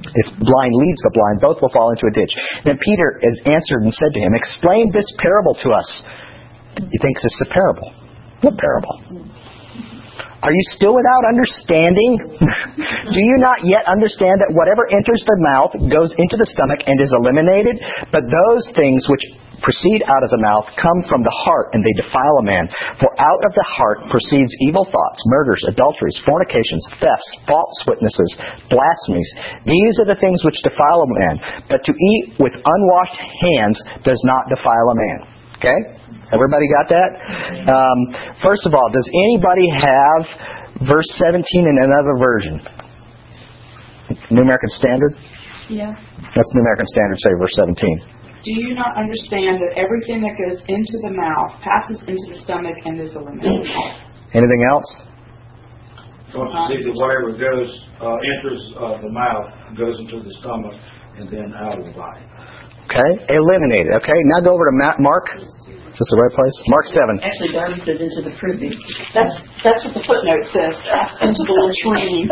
If 0.01 0.27
blind 0.41 0.74
leads 0.81 1.01
the 1.05 1.13
blind, 1.13 1.38
both 1.46 1.62
will 1.62 1.70
fall 1.70 1.93
into 1.93 2.10
a 2.10 2.13
ditch. 2.13 2.34
Then 2.65 2.81
Peter 2.81 3.22
is 3.22 3.38
answered 3.46 3.86
and 3.86 3.93
said 3.93 4.12
to 4.17 4.20
him, 4.20 4.34
Explain 4.34 4.89
this 4.89 5.05
parable 5.22 5.53
to 5.62 5.70
us. 5.77 5.89
He 6.77 6.98
thinks 7.00 7.22
it's 7.22 7.41
a 7.46 7.50
parable. 7.53 7.93
What 8.41 8.58
parable? 8.58 9.29
Are 10.41 10.50
you 10.50 10.63
still 10.74 10.98
without 10.98 11.24
understanding? 11.29 12.17
Do 13.13 13.20
you 13.22 13.38
not 13.38 13.62
yet 13.62 13.86
understand 13.86 14.41
that 14.41 14.50
whatever 14.58 14.89
enters 14.89 15.22
the 15.22 15.38
mouth 15.53 15.72
goes 15.86 16.10
into 16.17 16.34
the 16.34 16.50
stomach 16.50 16.81
and 16.89 16.98
is 16.98 17.13
eliminated? 17.13 17.77
But 18.10 18.25
those 18.25 18.65
things 18.74 19.05
which 19.05 19.22
proceed 19.62 20.01
out 20.06 20.24
of 20.25 20.30
the 20.34 20.41
mouth 20.41 20.65
come 20.77 21.00
from 21.08 21.22
the 21.22 21.36
heart 21.46 21.74
and 21.74 21.82
they 21.86 21.96
defile 21.98 22.36
a 22.41 22.46
man. 22.46 22.65
For 23.00 23.10
out 23.22 23.41
of 23.46 23.53
the 23.53 23.65
heart 23.65 24.10
proceeds 24.10 24.51
evil 24.65 24.86
thoughts, 24.86 25.20
murders, 25.30 25.62
adulteries, 25.70 26.18
fornications, 26.25 26.84
thefts, 27.00 27.30
false 27.46 27.77
witnesses, 27.86 28.30
blasphemies. 28.70 29.30
These 29.65 30.01
are 30.01 30.10
the 30.10 30.20
things 30.20 30.41
which 30.44 30.58
defile 30.65 31.06
a 31.06 31.10
man. 31.10 31.36
But 31.70 31.86
to 31.86 31.94
eat 31.94 32.41
with 32.41 32.53
unwashed 32.53 33.22
hands 33.22 33.77
does 34.03 34.22
not 34.25 34.50
defile 34.50 34.88
a 34.91 34.98
man. 34.98 35.20
Okay? 35.62 35.80
Everybody 36.34 36.65
got 36.72 36.88
that? 36.89 37.10
Um, 37.68 37.98
first 38.41 38.65
of 38.65 38.74
all, 38.74 38.89
does 38.89 39.08
anybody 39.30 39.68
have 39.70 40.88
verse 40.88 41.08
17 41.20 41.44
in 41.68 41.77
another 41.77 42.15
version? 42.18 42.56
New 44.32 44.41
American 44.41 44.70
Standard? 44.80 45.13
Yeah. 45.70 45.94
That's 46.36 46.51
New 46.56 46.62
American 46.62 46.88
Standard, 46.88 47.18
say 47.20 47.32
verse 47.39 47.56
17. 47.56 48.20
Do 48.41 48.51
you 48.51 48.74
not 48.74 48.98
understand 48.98 49.62
that 49.62 49.77
everything 49.77 50.25
that 50.25 50.33
goes 50.33 50.57
into 50.65 50.98
the 51.05 51.13
mouth 51.13 51.62
passes 51.62 52.01
into 52.10 52.33
the 52.33 52.41
stomach 52.41 52.74
and 52.86 52.98
is 53.00 53.13
eliminated? 53.13 53.69
Anything 54.33 54.65
else? 54.65 54.89
Don't 56.33 56.50
you 56.50 56.62
see 56.74 56.79
that 56.89 56.95
whatever 56.98 57.29
goes, 57.38 57.69
uh, 58.01 58.17
enters 58.17 58.63
uh, 58.79 58.98
the 59.03 59.12
mouth 59.13 59.45
goes 59.77 60.00
into 60.00 60.24
the 60.25 60.33
stomach 60.41 60.74
and 61.19 61.29
then 61.29 61.53
out 61.53 61.77
of 61.77 61.86
the 61.86 61.93
body. 61.93 62.24
Okay, 62.89 63.12
eliminated. 63.29 63.93
Okay, 64.01 64.19
now 64.33 64.41
go 64.41 64.57
over 64.57 64.65
to 64.65 64.75
Ma- 64.79 64.98
Mark. 64.98 65.29
this 65.38 66.07
the 66.10 66.17
right 66.17 66.33
place? 66.33 66.55
Mark 66.65 66.88
7. 66.89 67.19
Actually, 67.21 67.51
Darby 67.53 67.77
says 67.86 68.00
into 68.01 68.25
the 68.25 68.33
privy. 68.41 68.74
That's 69.13 69.38
that's 69.62 69.86
what 69.86 69.93
the 69.93 70.03
footnote 70.07 70.50
says. 70.50 70.75
Into 71.21 71.43
the 71.45 71.55
latrine. 71.62 72.25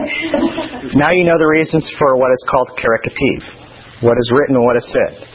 Now 0.97 1.13
you 1.13 1.21
know 1.27 1.37
the 1.37 1.47
reasons 1.53 1.85
for 2.01 2.17
what 2.17 2.33
is 2.33 2.41
called 2.49 2.71
caricative. 2.81 3.45
What 4.01 4.17
is 4.17 4.27
written 4.33 4.55
and 4.57 4.65
what 4.65 4.79
is 4.79 4.87
said. 4.89 5.28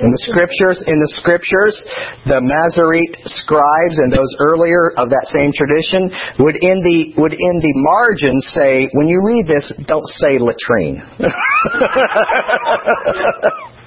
In 0.00 0.10
the 0.14 0.18
scriptures, 0.30 0.78
in 0.86 1.02
the 1.02 1.10
scriptures, 1.18 1.74
the 2.26 2.38
Masorete 2.38 3.18
scribes 3.42 3.98
and 3.98 4.12
those 4.12 4.30
earlier 4.38 4.92
of 4.94 5.10
that 5.10 5.26
same 5.34 5.50
tradition 5.50 6.06
would 6.38 6.54
in 6.62 6.78
the 6.86 7.18
would 7.18 7.34
in 7.34 7.58
the 7.58 7.74
margins 7.74 8.46
say, 8.54 8.86
when 8.94 9.08
you 9.08 9.20
read 9.22 9.48
this, 9.48 9.72
don't 9.86 10.06
say 10.22 10.38
latrine. 10.38 11.02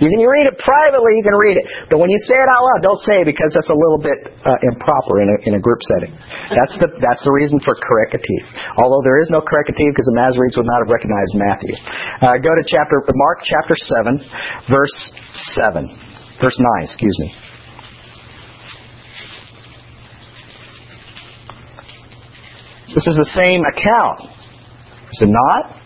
you 0.00 0.08
can 0.08 0.20
read 0.20 0.46
it 0.48 0.56
privately, 0.60 1.16
you 1.16 1.24
can 1.24 1.36
read 1.36 1.56
it, 1.56 1.66
but 1.88 1.98
when 1.98 2.10
you 2.10 2.20
say 2.28 2.36
it 2.36 2.48
out 2.50 2.60
loud, 2.60 2.80
don't 2.84 3.02
say 3.06 3.22
it 3.22 3.28
because 3.28 3.50
that's 3.54 3.70
a 3.72 3.78
little 3.78 4.00
bit 4.00 4.18
uh, 4.44 4.58
improper 4.68 5.22
in 5.24 5.28
a, 5.32 5.36
in 5.48 5.52
a 5.56 5.62
group 5.62 5.80
setting. 5.94 6.12
That's 6.52 6.74
the 6.80 6.88
that's 7.00 7.22
the 7.24 7.32
reason 7.32 7.60
for 7.64 7.76
correcative. 7.78 8.42
Although 8.80 9.02
there 9.04 9.20
is 9.24 9.28
no 9.32 9.40
correcative 9.40 9.90
because 9.92 10.08
the 10.08 10.16
Masoretes 10.16 10.56
would 10.56 10.68
not 10.68 10.84
have 10.84 10.90
recognized 10.90 11.32
Matthew. 11.36 11.74
Uh, 12.20 12.36
go 12.40 12.52
to 12.52 12.64
chapter 12.66 13.00
Mark 13.04 13.38
chapter 13.44 13.76
seven, 13.96 14.20
verse 14.68 14.96
seven, 15.56 15.88
verse 16.40 16.58
nine. 16.58 16.84
Excuse 16.84 17.16
me. 17.20 17.28
This 22.94 23.06
is 23.08 23.16
the 23.16 23.30
same 23.34 23.62
account. 23.66 24.30
Is 25.10 25.22
it 25.22 25.30
not? 25.30 25.83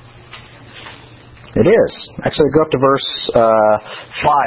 It 1.58 1.66
is. 1.66 1.92
Actually, 2.22 2.54
go 2.54 2.62
up 2.62 2.70
to 2.70 2.78
verse 2.78 3.10
uh, 3.34 3.76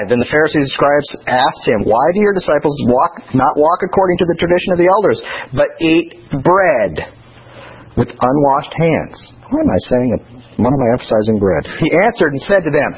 5. 0.08 0.16
Then 0.16 0.24
the 0.24 0.32
Pharisees 0.32 0.64
and 0.64 0.72
scribes 0.72 1.10
asked 1.28 1.68
him, 1.68 1.84
Why 1.84 2.06
do 2.16 2.24
your 2.24 2.32
disciples 2.32 2.72
walk 2.88 3.36
not 3.36 3.52
walk 3.60 3.84
according 3.84 4.16
to 4.24 4.26
the 4.32 4.38
tradition 4.40 4.72
of 4.72 4.80
the 4.80 4.88
elders, 4.88 5.20
but 5.52 5.68
eat 5.84 6.16
bread 6.40 6.94
with 8.00 8.08
unwashed 8.16 8.74
hands? 8.80 9.18
Why 9.52 9.60
am 9.60 9.68
I 9.68 9.82
saying? 9.92 10.12
Why 10.56 10.72
am 10.72 10.82
I 10.88 10.90
emphasizing 10.96 11.36
bread? 11.36 11.68
He 11.84 11.92
answered 11.92 12.32
and 12.32 12.42
said 12.48 12.64
to 12.64 12.72
them, 12.72 12.92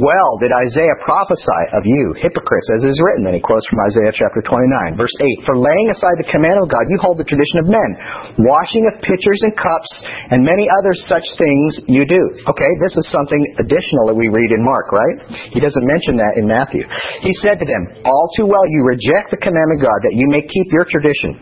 well 0.00 0.38
did 0.38 0.54
Isaiah 0.54 0.96
prophesy 1.02 1.62
of 1.74 1.82
you, 1.84 2.14
hypocrites, 2.18 2.68
as 2.78 2.82
is 2.86 2.98
written. 3.04 3.26
Then 3.26 3.36
he 3.36 3.42
quotes 3.42 3.66
from 3.68 3.82
Isaiah 3.86 4.14
chapter 4.14 4.40
29, 4.42 4.96
verse 4.96 5.12
8. 5.18 5.46
For 5.46 5.58
laying 5.58 5.88
aside 5.90 6.16
the 6.18 6.30
commandment 6.30 6.66
of 6.66 6.72
God, 6.72 6.84
you 6.88 6.98
hold 7.02 7.18
the 7.18 7.28
tradition 7.28 7.62
of 7.62 7.66
men. 7.70 7.90
Washing 8.42 8.86
of 8.90 8.98
pitchers 9.02 9.40
and 9.46 9.54
cups, 9.58 9.92
and 10.34 10.46
many 10.46 10.66
other 10.80 10.94
such 11.10 11.26
things 11.36 11.78
you 11.90 12.06
do. 12.06 12.22
Okay, 12.48 12.72
this 12.82 12.94
is 12.94 13.06
something 13.10 13.40
additional 13.58 14.08
that 14.10 14.18
we 14.18 14.30
read 14.30 14.50
in 14.50 14.62
Mark, 14.62 14.90
right? 14.94 15.16
He 15.54 15.60
doesn't 15.60 15.86
mention 15.86 16.18
that 16.18 16.38
in 16.38 16.46
Matthew. 16.46 16.84
He 17.22 17.34
said 17.42 17.58
to 17.58 17.66
them, 17.66 17.82
All 18.06 18.26
too 18.38 18.46
well 18.46 18.64
you 18.66 18.86
reject 18.86 19.34
the 19.34 19.40
commandment 19.40 19.82
of 19.82 19.90
God 19.90 20.00
that 20.06 20.14
you 20.14 20.26
may 20.30 20.42
keep 20.42 20.68
your 20.70 20.86
tradition. 20.88 21.38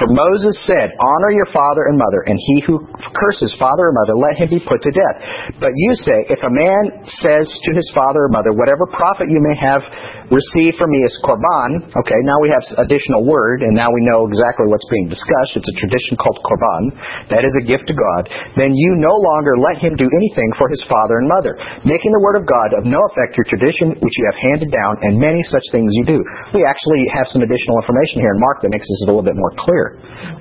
For 0.00 0.08
Moses 0.08 0.56
said, 0.64 0.88
Honor 0.96 1.32
your 1.36 1.50
father 1.52 1.84
and 1.92 2.00
mother, 2.00 2.24
and 2.24 2.38
he 2.38 2.64
who 2.64 2.80
curses 3.12 3.52
father 3.60 3.92
or 3.92 3.94
mother, 3.94 4.16
let 4.16 4.40
him 4.40 4.48
be 4.48 4.62
put 4.64 4.80
to 4.80 4.92
death. 4.92 5.16
But 5.60 5.72
you 5.76 5.90
say, 6.00 6.16
If 6.32 6.40
a 6.40 6.52
man 6.52 7.04
says 7.20 7.44
to 7.44 7.70
his 7.76 7.84
father 7.92 8.24
or 8.24 8.32
mother, 8.32 8.56
Whatever 8.56 8.88
profit 8.88 9.28
you 9.28 9.40
may 9.44 9.56
have 9.60 9.84
received 10.32 10.80
from 10.80 10.88
me 10.96 11.04
is 11.04 11.12
korban, 11.20 11.84
okay, 11.92 12.20
now 12.24 12.40
we 12.40 12.48
have 12.48 12.64
additional 12.80 13.28
word, 13.28 13.60
and 13.60 13.76
now 13.76 13.92
we 13.92 14.00
know 14.08 14.24
exactly 14.24 14.64
what's 14.72 14.88
being 14.88 15.12
discussed. 15.12 15.60
It's 15.60 15.68
a 15.68 15.76
tradition 15.76 16.16
called 16.16 16.40
korban. 16.40 16.82
That 17.28 17.44
is 17.44 17.52
a 17.60 17.64
gift 17.68 17.84
to 17.92 17.96
God. 17.96 18.32
Then 18.56 18.72
you 18.72 18.96
no 18.96 19.12
longer 19.12 19.60
let 19.60 19.76
him 19.76 19.92
do 20.00 20.08
anything 20.08 20.50
for 20.56 20.72
his 20.72 20.80
father 20.88 21.20
and 21.20 21.28
mother, 21.28 21.52
making 21.84 22.12
the 22.16 22.24
word 22.24 22.40
of 22.40 22.48
God 22.48 22.72
of 22.80 22.88
no 22.88 23.00
effect 23.12 23.36
your 23.36 23.48
tradition 23.52 23.92
which 24.00 24.16
you 24.16 24.24
have 24.32 24.38
handed 24.52 24.72
down, 24.72 24.96
and 25.04 25.20
many 25.20 25.44
such 25.52 25.64
things 25.68 25.92
you 25.92 26.08
do. 26.08 26.18
We 26.56 26.64
actually 26.64 27.04
have 27.12 27.28
some 27.28 27.44
additional 27.44 27.76
information 27.76 28.24
here 28.24 28.32
in 28.32 28.40
Mark 28.40 28.64
that 28.64 28.72
makes 28.72 28.88
this 28.88 29.04
a 29.04 29.08
little 29.12 29.26
bit 29.26 29.36
more 29.36 29.52
clear. 29.60 29.81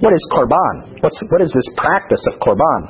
What 0.02 0.14
is 0.14 0.24
korban? 0.30 1.02
What's, 1.02 1.18
what 1.34 1.42
is 1.42 1.50
this 1.54 1.66
practice 1.78 2.22
of 2.30 2.38
korban? 2.42 2.82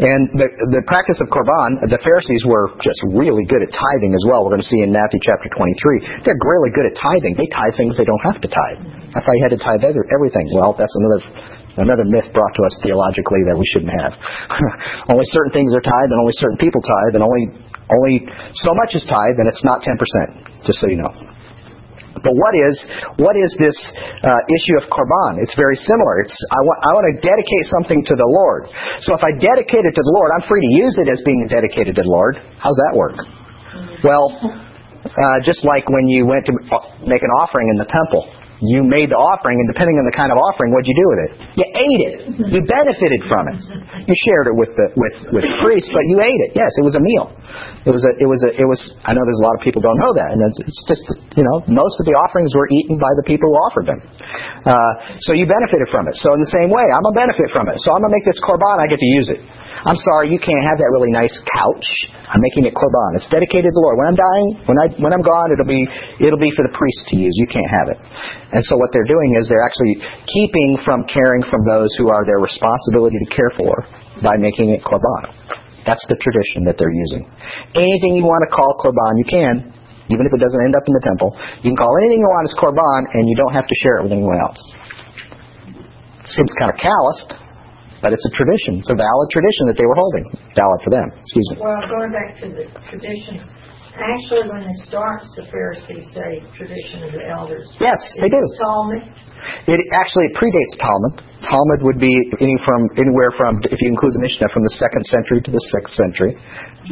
And 0.00 0.28
the, 0.36 0.48
the 0.80 0.82
practice 0.84 1.16
of 1.20 1.28
korban, 1.32 1.80
the 1.88 2.00
Pharisees 2.04 2.44
were 2.44 2.72
just 2.84 3.00
really 3.16 3.48
good 3.48 3.64
at 3.64 3.72
tithing 3.72 4.12
as 4.12 4.24
well. 4.28 4.44
We're 4.44 4.56
going 4.56 4.66
to 4.66 4.72
see 4.72 4.84
in 4.84 4.92
Matthew 4.92 5.20
chapter 5.24 5.48
23. 5.48 6.28
They're 6.28 6.36
really 6.36 6.72
good 6.72 6.86
at 6.88 6.94
tithing. 7.00 7.36
They 7.40 7.48
tithe 7.48 7.74
things 7.76 7.96
they 7.96 8.08
don't 8.08 8.24
have 8.28 8.40
to 8.44 8.48
tithe. 8.48 8.80
I 9.16 9.24
thought 9.24 9.32
you 9.32 9.44
had 9.48 9.54
to 9.56 9.62
tithe 9.62 9.80
everything. 9.86 10.46
Well, 10.52 10.76
that's 10.76 10.92
another 10.92 11.20
another 11.80 12.04
myth 12.04 12.28
brought 12.36 12.52
to 12.56 12.62
us 12.68 12.74
theologically 12.84 13.40
that 13.48 13.56
we 13.56 13.64
shouldn't 13.72 13.92
have. 13.96 14.12
only 15.12 15.24
certain 15.32 15.52
things 15.56 15.72
are 15.72 15.84
tithed, 15.84 16.10
and 16.12 16.20
only 16.20 16.36
certain 16.36 16.60
people 16.60 16.84
tithe, 16.84 17.16
and 17.16 17.24
only 17.24 17.44
only 17.88 18.28
so 18.60 18.76
much 18.76 18.92
is 18.92 19.04
tithe, 19.08 19.40
and 19.40 19.48
it's 19.48 19.64
not 19.64 19.80
ten 19.80 19.96
percent. 19.96 20.44
Just 20.68 20.84
so 20.84 20.88
you 20.88 21.00
know. 21.00 21.35
But 22.26 22.34
what 22.34 22.54
is 22.58 22.74
what 23.22 23.38
is 23.38 23.54
this 23.62 23.78
uh, 24.26 24.54
issue 24.58 24.82
of 24.82 24.90
korban? 24.90 25.38
It's 25.38 25.54
very 25.54 25.78
similar. 25.78 26.26
It's 26.26 26.34
I 26.50 26.60
want 26.66 26.78
I 26.82 26.90
want 26.98 27.06
to 27.14 27.16
dedicate 27.22 27.64
something 27.70 28.02
to 28.02 28.14
the 28.18 28.26
Lord. 28.26 28.66
So 29.06 29.14
if 29.14 29.22
I 29.22 29.30
dedicate 29.38 29.86
it 29.86 29.94
to 29.94 30.02
the 30.02 30.14
Lord, 30.18 30.34
I'm 30.34 30.42
free 30.50 30.58
to 30.58 30.72
use 30.74 30.98
it 30.98 31.06
as 31.06 31.22
being 31.22 31.46
dedicated 31.46 31.94
to 31.94 32.02
the 32.02 32.10
Lord. 32.10 32.42
How's 32.58 32.74
that 32.90 32.98
work? 32.98 33.14
Well, 34.02 34.34
uh, 35.06 35.38
just 35.46 35.62
like 35.62 35.86
when 35.86 36.10
you 36.10 36.26
went 36.26 36.50
to 36.50 36.52
make 37.06 37.22
an 37.22 37.30
offering 37.38 37.70
in 37.70 37.78
the 37.78 37.86
temple 37.86 38.26
you 38.64 38.80
made 38.80 39.12
the 39.12 39.20
offering, 39.20 39.60
and 39.60 39.68
depending 39.68 40.00
on 40.00 40.08
the 40.08 40.16
kind 40.16 40.32
of 40.32 40.40
offering, 40.40 40.72
what'd 40.72 40.88
you 40.88 40.96
do 40.96 41.06
with 41.12 41.20
it? 41.28 41.30
You 41.60 41.66
ate 41.76 42.00
it. 42.08 42.14
You 42.56 42.60
benefited 42.64 43.20
from 43.28 43.44
it. 43.52 43.58
You 44.08 44.14
shared 44.24 44.48
it 44.48 44.56
with 44.56 44.72
the 44.72 44.86
with 44.96 45.14
with 45.36 45.44
the 45.44 45.54
priest, 45.60 45.92
but 45.92 46.04
you 46.08 46.16
ate 46.24 46.40
it. 46.48 46.56
Yes, 46.56 46.72
it 46.80 46.84
was 46.84 46.96
a 46.96 47.02
meal. 47.02 47.36
It 47.84 47.92
was 47.92 48.00
a 48.00 48.12
it 48.16 48.28
was 48.28 48.40
a 48.48 48.50
it 48.56 48.64
was. 48.64 48.80
I 49.04 49.12
know 49.12 49.20
there's 49.28 49.42
a 49.42 49.46
lot 49.46 49.56
of 49.58 49.62
people 49.62 49.84
don't 49.84 50.00
know 50.00 50.12
that, 50.16 50.28
and 50.32 50.40
it's, 50.40 50.60
it's 50.72 50.82
just 50.88 51.04
you 51.36 51.44
know 51.44 51.68
most 51.68 52.00
of 52.00 52.08
the 52.08 52.16
offerings 52.16 52.56
were 52.56 52.68
eaten 52.72 52.96
by 52.96 53.12
the 53.20 53.24
people 53.28 53.52
who 53.52 53.56
offered 53.68 53.86
them. 53.92 54.00
Uh, 54.64 54.92
so 55.28 55.36
you 55.36 55.44
benefited 55.44 55.92
from 55.92 56.08
it. 56.08 56.16
So 56.24 56.32
in 56.32 56.40
the 56.40 56.52
same 56.52 56.72
way, 56.72 56.84
I'm 56.88 57.04
gonna 57.04 57.28
benefit 57.28 57.52
from 57.52 57.68
it. 57.68 57.76
So 57.84 57.92
I'm 57.92 58.00
gonna 58.00 58.16
make 58.16 58.24
this 58.24 58.40
korban. 58.40 58.80
I 58.80 58.88
get 58.88 58.98
to 58.98 59.10
use 59.20 59.28
it. 59.30 59.40
I'm 59.84 59.98
sorry, 60.00 60.32
you 60.32 60.40
can't 60.40 60.64
have 60.64 60.80
that 60.80 60.88
really 60.88 61.12
nice 61.12 61.32
couch. 61.52 61.86
I'm 62.24 62.40
making 62.40 62.64
it 62.64 62.72
korban. 62.72 63.20
It's 63.20 63.28
dedicated 63.28 63.68
to 63.68 63.74
the 63.76 63.82
Lord. 63.84 64.00
When 64.00 64.08
I'm 64.08 64.18
dying, 64.18 64.48
when 64.64 64.78
I 64.80 64.86
when 64.96 65.12
I'm 65.12 65.20
gone, 65.20 65.52
it'll 65.52 65.68
be 65.68 65.84
it'll 66.22 66.40
be 66.40 66.48
for 66.56 66.64
the 66.64 66.72
priest 66.72 67.02
to 67.12 67.14
use. 67.20 67.34
You 67.36 67.48
can't 67.50 67.68
have 67.68 67.92
it. 67.92 67.98
And 68.56 68.62
so 68.64 68.80
what 68.80 68.88
they're 68.96 69.06
doing 69.06 69.36
is 69.36 69.46
they're 69.52 69.66
actually 69.66 70.00
keeping 70.32 70.80
from 70.80 71.04
caring 71.12 71.44
from 71.52 71.60
those 71.68 71.92
who 72.00 72.08
are 72.08 72.24
their 72.24 72.40
responsibility 72.40 73.20
to 73.20 73.28
care 73.28 73.52
for 73.60 73.74
by 74.24 74.40
making 74.40 74.72
it 74.72 74.80
korban. 74.80 75.28
That's 75.84 76.02
the 76.10 76.18
tradition 76.18 76.66
that 76.66 76.80
they're 76.80 76.90
using. 76.90 77.28
Anything 77.76 78.18
you 78.18 78.26
want 78.26 78.42
to 78.48 78.50
call 78.50 78.74
korban, 78.82 79.12
you 79.22 79.28
can, 79.28 79.54
even 80.10 80.24
if 80.26 80.32
it 80.34 80.42
doesn't 80.42 80.62
end 80.66 80.74
up 80.74 80.82
in 80.82 80.94
the 80.98 81.04
temple. 81.04 81.30
You 81.62 81.70
can 81.70 81.78
call 81.78 81.94
anything 82.02 82.24
you 82.24 82.30
want 82.30 82.50
as 82.50 82.54
korban, 82.58 83.00
and 83.14 83.22
you 83.30 83.36
don't 83.38 83.54
have 83.54 83.70
to 83.70 83.76
share 83.78 84.02
it 84.02 84.10
with 84.10 84.14
anyone 84.14 84.40
else. 84.42 84.58
Seems 86.26 86.50
kind 86.58 86.74
of 86.74 86.78
calloused, 86.82 87.45
but 88.06 88.14
it's 88.14 88.22
a 88.22 88.30
tradition. 88.38 88.78
It's 88.78 88.86
a 88.86 88.94
valid 88.94 89.28
tradition 89.34 89.66
that 89.66 89.74
they 89.74 89.82
were 89.82 89.98
holding. 89.98 90.30
Valid 90.54 90.78
for 90.86 90.94
them. 90.94 91.10
Excuse 91.10 91.46
me. 91.50 91.56
Well, 91.58 91.82
going 91.90 92.14
back 92.14 92.38
to 92.38 92.46
the 92.54 92.70
traditions, 92.86 93.42
actually, 93.96 94.44
when 94.48 94.62
it 94.64 94.78
starts, 94.84 95.28
the 95.36 95.46
Pharisees 95.48 96.08
say 96.12 96.44
tradition 96.56 97.04
of 97.04 97.12
the 97.12 97.24
elders. 97.28 97.68
Yes, 97.80 97.98
they 98.20 98.28
do. 98.28 98.40
Talmud. 98.60 99.04
It 99.68 99.80
actually 99.92 100.32
predates 100.36 100.74
Talmud. 100.80 101.22
Talmud 101.44 101.80
would 101.84 102.00
be 102.00 102.12
any 102.40 102.56
from 102.64 102.88
anywhere 102.96 103.30
from, 103.36 103.60
if 103.68 103.78
you 103.78 103.88
include 103.92 104.16
the 104.16 104.22
Mishnah, 104.24 104.48
from 104.52 104.64
the 104.64 104.74
second 104.80 105.04
century 105.06 105.40
to 105.44 105.50
the 105.52 105.64
sixth 105.76 105.94
century, 105.94 106.32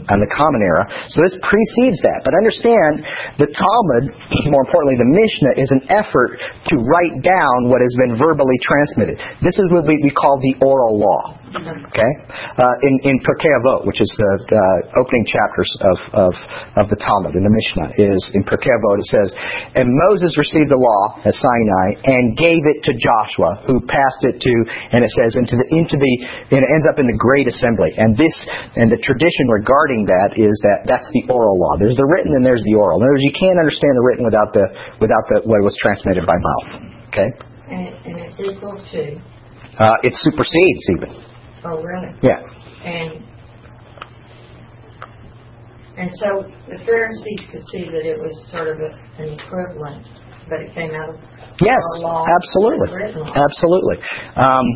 and 0.07 0.19
the 0.21 0.31
Common 0.33 0.61
Era. 0.63 0.85
So 1.11 1.25
this 1.25 1.35
precedes 1.41 1.99
that. 2.05 2.23
But 2.23 2.37
understand, 2.37 3.05
the 3.41 3.49
Talmud, 3.53 4.05
more 4.53 4.63
importantly, 4.65 5.01
the 5.01 5.13
Mishnah, 5.13 5.55
is 5.61 5.71
an 5.73 5.83
effort 5.91 6.39
to 6.41 6.75
write 6.79 7.17
down 7.25 7.73
what 7.73 7.81
has 7.81 7.95
been 7.97 8.17
verbally 8.21 8.59
transmitted. 8.63 9.17
This 9.41 9.57
is 9.57 9.67
what 9.73 9.89
we 9.89 9.99
call 10.13 10.39
the 10.41 10.57
oral 10.63 11.01
law. 11.01 11.44
Okay, 11.55 12.11
uh, 12.59 12.75
in 12.83 12.95
in 13.07 13.17
Pirkei 13.23 13.53
Avot, 13.63 13.87
which 13.87 14.03
is 14.03 14.11
the, 14.19 14.31
the 14.51 14.67
opening 14.99 15.23
chapters 15.31 15.71
of, 15.87 15.99
of 16.27 16.33
of 16.83 16.85
the 16.91 16.99
Talmud 16.99 17.39
in 17.39 17.47
the 17.47 17.55
Mishnah, 17.55 17.89
is 17.95 18.21
in 18.35 18.43
Pirkei 18.43 18.75
Avot 18.75 18.99
it 18.99 19.09
says, 19.15 19.29
and 19.79 19.87
Moses 19.87 20.35
received 20.35 20.75
the 20.75 20.81
law 20.81 21.23
at 21.23 21.31
Sinai 21.31 21.87
and 22.11 22.35
gave 22.35 22.59
it 22.67 22.83
to 22.91 22.93
Joshua, 22.99 23.63
who 23.71 23.79
passed 23.87 24.27
it 24.27 24.43
to, 24.43 24.55
and 24.91 25.07
it 25.07 25.13
says 25.15 25.39
into 25.39 25.55
the 25.55 25.67
into 25.71 25.95
the, 25.95 26.13
and 26.51 26.59
it 26.59 26.71
ends 26.75 26.91
up 26.91 26.99
in 26.99 27.07
the 27.07 27.15
great 27.15 27.47
assembly. 27.47 27.95
And 27.95 28.19
this 28.19 28.35
and 28.75 28.91
the 28.91 28.99
tradition 28.99 29.47
regarding 29.55 30.11
that 30.11 30.35
is 30.35 30.55
that 30.67 30.91
that's 30.91 31.07
the 31.15 31.31
oral 31.31 31.55
law. 31.55 31.79
There's 31.79 31.95
the 31.95 32.09
written 32.11 32.35
and 32.35 32.43
there's 32.43 32.67
the 32.67 32.75
oral. 32.75 32.99
In 32.99 33.07
other 33.07 33.15
words, 33.15 33.27
you 33.31 33.37
can't 33.39 33.63
understand 33.63 33.95
the 33.95 34.03
written 34.03 34.27
without 34.27 34.51
the 34.51 34.67
without 34.99 35.25
the 35.31 35.47
what 35.47 35.63
was 35.63 35.79
transmitted 35.79 36.27
by 36.27 36.35
mouth. 36.35 36.69
Okay, 37.15 37.31
And, 37.71 37.95
and 38.11 38.15
it's 38.27 38.35
equal 38.43 38.75
to. 38.75 39.03
uh, 39.79 39.97
it 40.03 40.11
supersedes 40.19 40.85
even. 40.99 41.15
Oh, 41.65 41.81
really? 41.83 42.13
Yeah. 42.23 42.41
And 42.85 43.25
and 45.97 46.11
so 46.19 46.43
the 46.69 46.79
Pharisees 46.85 47.43
could 47.53 47.63
see 47.71 47.87
that 47.87 48.03
it 48.03 48.19
was 48.19 48.35
sort 48.51 48.67
of 48.67 48.83
a, 48.83 48.91
an 49.23 49.39
equivalent, 49.39 50.03
but 50.51 50.59
it 50.61 50.75
came 50.75 50.91
out 50.91 51.15
of 51.15 51.17
Yes, 51.63 51.79
law, 52.03 52.27
absolutely, 52.27 52.91
the 52.91 52.99
written 52.99 53.23
law. 53.23 53.31
absolutely. 53.31 53.97
Um, 54.35 54.67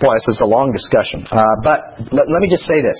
boy, 0.00 0.16
this 0.16 0.28
is 0.32 0.40
a 0.40 0.48
long 0.48 0.72
discussion. 0.72 1.28
Uh, 1.28 1.44
but 1.60 1.78
let, 2.08 2.24
let 2.24 2.40
me 2.40 2.48
just 2.48 2.64
say 2.64 2.80
this: 2.80 2.96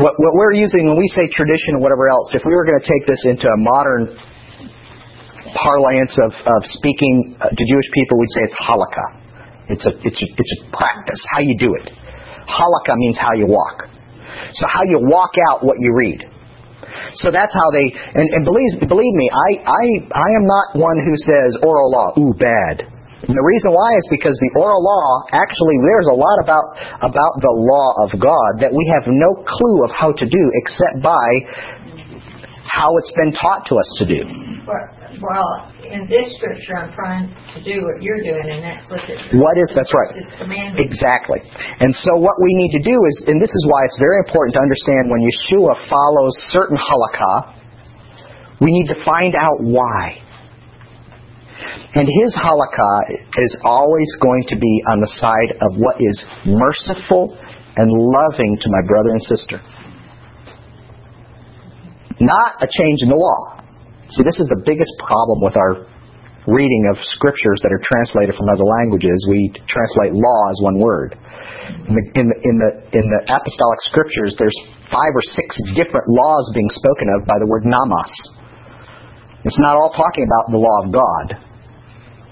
what, 0.00 0.16
what 0.16 0.32
we're 0.40 0.56
using 0.56 0.88
when 0.88 0.96
we 0.96 1.04
say 1.12 1.28
tradition 1.28 1.76
and 1.76 1.82
whatever 1.84 2.08
else, 2.08 2.32
if 2.32 2.40
we 2.48 2.56
were 2.56 2.64
going 2.64 2.80
to 2.80 2.88
take 2.88 3.04
this 3.04 3.20
into 3.28 3.44
a 3.44 3.58
modern 3.60 4.02
parlance 5.52 6.16
of, 6.24 6.32
of 6.48 6.60
speaking 6.80 7.36
uh, 7.44 7.52
to 7.52 7.62
Jewish 7.68 7.88
people, 7.92 8.16
we'd 8.18 8.32
say 8.32 8.42
it's 8.48 8.56
halakha. 8.56 9.06
It's 9.68 9.84
a, 9.84 9.92
it's, 10.02 10.20
a, 10.22 10.26
it's 10.38 10.52
a 10.62 10.76
practice, 10.76 11.20
how 11.30 11.40
you 11.40 11.56
do 11.58 11.74
it. 11.74 11.90
Halakha 12.46 12.94
means 12.94 13.18
how 13.18 13.34
you 13.34 13.46
walk. 13.46 13.90
So 14.54 14.66
how 14.66 14.82
you 14.84 14.98
walk 15.02 15.34
out 15.50 15.64
what 15.64 15.76
you 15.78 15.94
read. 15.94 16.22
So 17.18 17.30
that's 17.30 17.52
how 17.52 17.68
they, 17.74 17.86
and, 18.14 18.26
and 18.30 18.42
believe, 18.44 18.88
believe 18.88 19.14
me, 19.14 19.26
I, 19.28 19.50
I, 19.66 19.84
I 20.14 20.28
am 20.38 20.44
not 20.46 20.66
one 20.78 20.98
who 21.02 21.14
says 21.26 21.58
oral 21.62 21.90
law, 21.90 22.08
ooh, 22.18 22.34
bad. 22.38 22.86
And 23.26 23.34
the 23.34 23.42
reason 23.42 23.74
why 23.74 23.90
is 23.96 24.06
because 24.12 24.38
the 24.38 24.60
oral 24.60 24.78
law, 24.78 25.26
actually, 25.34 25.76
there's 25.82 26.08
a 26.12 26.18
lot 26.18 26.38
about, 26.38 26.66
about 27.02 27.34
the 27.42 27.50
law 27.50 27.88
of 28.06 28.14
God 28.20 28.62
that 28.62 28.70
we 28.70 28.84
have 28.94 29.02
no 29.10 29.42
clue 29.42 29.78
of 29.82 29.90
how 29.90 30.14
to 30.14 30.26
do 30.28 30.42
except 30.62 31.02
by 31.02 31.26
how 32.76 32.92
it's 33.00 33.12
been 33.16 33.32
taught 33.32 33.64
to 33.64 33.74
us 33.80 33.88
to 33.96 34.04
do. 34.04 34.20
Well, 35.16 35.72
in 35.80 36.04
this 36.12 36.28
scripture, 36.36 36.76
I'm 36.76 36.92
trying 36.92 37.32
to 37.56 37.60
do 37.64 37.80
what 37.88 38.04
you're 38.04 38.20
doing, 38.20 38.44
and 38.44 38.60
that's 38.60 38.84
look 38.92 39.08
at 39.08 39.16
What 39.32 39.56
is, 39.56 39.72
that's 39.72 39.88
right. 39.96 40.12
Exactly. 40.76 41.40
And 41.80 41.94
so 42.04 42.20
what 42.20 42.36
we 42.44 42.52
need 42.52 42.76
to 42.76 42.82
do 42.84 42.92
is, 42.92 43.16
and 43.32 43.40
this 43.40 43.48
is 43.48 43.64
why 43.72 43.88
it's 43.88 43.96
very 43.96 44.20
important 44.20 44.52
to 44.54 44.60
understand 44.60 45.08
when 45.08 45.24
Yeshua 45.24 45.72
follows 45.88 46.34
certain 46.52 46.76
halakha, 46.76 47.56
we 48.60 48.68
need 48.68 48.92
to 48.92 48.98
find 49.04 49.32
out 49.32 49.56
why. 49.64 50.20
And 51.96 52.04
his 52.04 52.36
halakha 52.36 52.92
is 53.40 53.56
always 53.64 54.10
going 54.20 54.44
to 54.52 54.56
be 54.56 54.74
on 54.92 55.00
the 55.00 55.12
side 55.16 55.56
of 55.64 55.80
what 55.80 55.96
is 55.96 56.16
merciful 56.44 57.38
and 57.76 57.88
loving 57.88 58.58
to 58.60 58.68
my 58.68 58.82
brother 58.86 59.16
and 59.16 59.22
sister. 59.24 59.64
Not 62.20 62.62
a 62.62 62.68
change 62.68 63.04
in 63.04 63.08
the 63.08 63.18
law. 63.18 63.60
See, 64.10 64.22
this 64.22 64.38
is 64.38 64.48
the 64.48 64.62
biggest 64.64 64.92
problem 65.02 65.42
with 65.42 65.56
our 65.58 65.84
reading 66.46 66.86
of 66.94 66.96
scriptures 67.18 67.58
that 67.66 67.74
are 67.74 67.82
translated 67.82 68.38
from 68.38 68.46
other 68.46 68.64
languages. 68.64 69.18
We 69.26 69.50
translate 69.66 70.14
law 70.14 70.40
as 70.54 70.58
one 70.62 70.78
word. 70.78 71.18
In 71.90 71.92
the, 71.98 72.04
in 72.14 72.26
the, 72.30 72.36
in 72.38 72.54
the, 72.62 72.70
in 72.94 73.06
the 73.10 73.20
apostolic 73.26 73.80
scriptures, 73.90 74.38
there's 74.38 74.54
five 74.86 75.10
or 75.10 75.24
six 75.34 75.58
different 75.74 76.06
laws 76.06 76.46
being 76.54 76.70
spoken 76.70 77.10
of 77.18 77.26
by 77.26 77.42
the 77.42 77.46
word 77.50 77.66
nomos. 77.66 78.14
It's 79.42 79.58
not 79.58 79.74
all 79.74 79.90
talking 79.90 80.22
about 80.22 80.54
the 80.54 80.58
law 80.62 80.86
of 80.86 80.94
God 80.94 81.26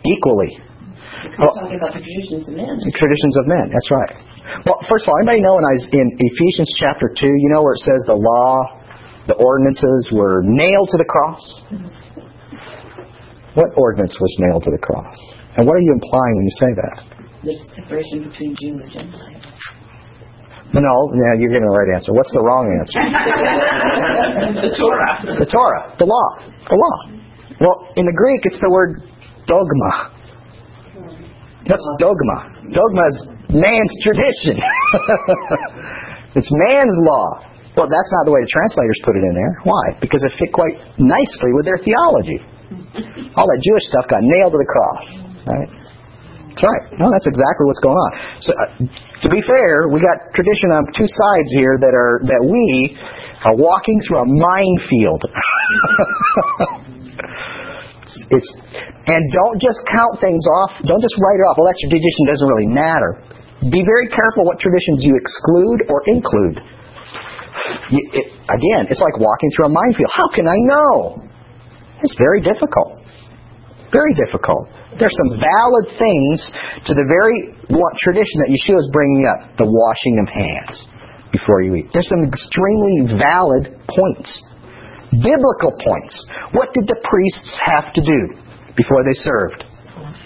equally. 0.06 0.62
We're 1.38 1.50
talking 1.50 1.78
about 1.78 1.94
the 1.94 2.02
traditions 2.02 2.46
of 2.46 2.54
men. 2.54 2.78
The 2.78 2.94
traditions 2.94 3.34
of 3.38 3.44
men, 3.50 3.66
that's 3.70 3.90
right. 3.90 4.12
Well, 4.66 4.78
first 4.86 5.06
of 5.06 5.14
all, 5.14 5.18
anybody 5.22 5.42
know 5.42 5.58
in, 5.58 5.66
in 5.94 6.06
Ephesians 6.20 6.70
chapter 6.78 7.10
2, 7.10 7.26
you 7.26 7.50
know 7.50 7.62
where 7.62 7.74
it 7.74 7.82
says 7.82 8.02
the 8.06 8.18
law, 8.18 8.83
the 9.26 9.34
ordinances 9.34 10.10
were 10.12 10.42
nailed 10.44 10.88
to 10.90 10.98
the 10.98 11.08
cross? 11.08 11.42
What 13.54 13.70
ordinance 13.76 14.18
was 14.20 14.34
nailed 14.40 14.64
to 14.64 14.70
the 14.70 14.82
cross? 14.82 15.16
And 15.56 15.66
what 15.66 15.74
are 15.76 15.84
you 15.84 15.92
implying 15.94 16.34
when 16.36 16.44
you 16.44 16.56
say 16.58 16.72
that? 16.74 16.96
The 17.44 17.54
separation 17.76 18.28
between 18.28 18.56
Jew 18.58 18.80
and 18.82 18.90
Gentile. 18.90 19.44
No, 20.74 21.06
no, 21.14 21.28
you're 21.38 21.54
getting 21.54 21.70
the 21.70 21.76
right 21.76 21.94
answer. 21.94 22.10
What's 22.10 22.32
the 22.34 22.42
wrong 22.42 22.66
answer? 22.66 22.98
the 24.66 24.74
Torah. 24.74 25.38
The 25.38 25.46
Torah, 25.46 25.94
the 26.02 26.06
law, 26.08 26.28
the 26.66 26.74
law. 26.74 27.14
Well, 27.62 27.86
in 27.94 28.06
the 28.06 28.16
Greek, 28.16 28.42
it's 28.42 28.58
the 28.58 28.70
word 28.70 29.06
dogma. 29.46 30.10
That's 31.62 31.86
dogma? 32.02 32.74
Dogma 32.74 33.02
is 33.06 33.18
man's 33.54 33.94
tradition. 34.02 34.58
it's 36.34 36.50
man's 36.66 36.98
law. 37.06 37.53
Well, 37.74 37.90
that's 37.90 38.10
not 38.14 38.22
the 38.22 38.30
way 38.30 38.38
the 38.46 38.52
translators 38.54 39.02
put 39.02 39.18
it 39.18 39.26
in 39.26 39.34
there. 39.34 39.58
Why? 39.66 39.98
Because 39.98 40.22
it 40.22 40.30
fit 40.38 40.54
quite 40.54 40.78
nicely 40.94 41.50
with 41.58 41.66
their 41.66 41.82
theology. 41.82 42.38
All 43.34 43.50
that 43.50 43.60
Jewish 43.66 43.90
stuff 43.90 44.06
got 44.06 44.22
nailed 44.22 44.54
to 44.54 44.58
the 44.62 44.70
cross. 44.70 45.06
Right? 45.42 45.70
That's 46.54 46.62
right. 46.62 46.84
No, 47.02 47.10
that's 47.10 47.26
exactly 47.26 47.66
what's 47.66 47.82
going 47.82 47.98
on. 47.98 48.10
So, 48.46 48.54
uh, 48.54 48.78
to 49.26 49.28
be 49.28 49.42
fair, 49.42 49.90
we 49.90 49.98
got 49.98 50.22
tradition 50.38 50.70
on 50.70 50.86
two 50.94 51.10
sides 51.10 51.50
here 51.58 51.74
that 51.82 51.90
are 51.90 52.22
that 52.30 52.38
we 52.46 52.94
are 53.42 53.58
walking 53.58 53.98
through 54.06 54.22
a 54.22 54.28
minefield. 54.38 55.26
it's 58.38 58.50
and 59.10 59.22
don't 59.34 59.58
just 59.58 59.82
count 59.90 60.22
things 60.22 60.46
off. 60.62 60.78
Don't 60.86 61.02
just 61.02 61.18
write 61.18 61.42
it 61.42 61.46
off. 61.50 61.58
Well, 61.58 61.66
that 61.66 61.74
tradition 61.90 62.22
doesn't 62.30 62.46
really 62.46 62.70
matter. 62.70 63.18
Be 63.74 63.82
very 63.82 64.06
careful 64.14 64.46
what 64.46 64.62
traditions 64.62 65.02
you 65.02 65.18
exclude 65.18 65.90
or 65.90 66.06
include. 66.06 66.62
You, 67.90 68.00
it, 68.12 68.26
again, 68.50 68.90
it's 68.90 69.00
like 69.00 69.16
walking 69.18 69.50
through 69.56 69.66
a 69.70 69.74
minefield. 69.74 70.10
How 70.14 70.28
can 70.34 70.46
I 70.46 70.58
know? 70.66 71.22
It's 72.02 72.14
very 72.18 72.40
difficult. 72.40 73.00
Very 73.92 74.14
difficult. 74.14 74.68
There's 74.98 75.14
some 75.14 75.38
valid 75.38 75.86
things 75.98 76.36
to 76.86 76.92
the 76.94 77.06
very 77.06 77.54
tradition 78.02 78.36
that 78.42 78.50
Yeshua 78.50 78.78
is 78.78 78.90
bringing 78.92 79.26
up, 79.26 79.56
the 79.58 79.66
washing 79.66 80.18
of 80.22 80.26
hands 80.30 80.76
before 81.32 81.62
you 81.62 81.74
eat. 81.74 81.90
There's 81.92 82.08
some 82.08 82.22
extremely 82.22 83.18
valid 83.18 83.74
points, 83.90 84.30
biblical 85.10 85.74
points. 85.82 86.14
What 86.52 86.70
did 86.74 86.86
the 86.86 86.98
priests 87.02 87.58
have 87.62 87.92
to 87.94 88.02
do 88.02 88.20
before 88.76 89.02
they 89.02 89.14
served? 89.22 89.64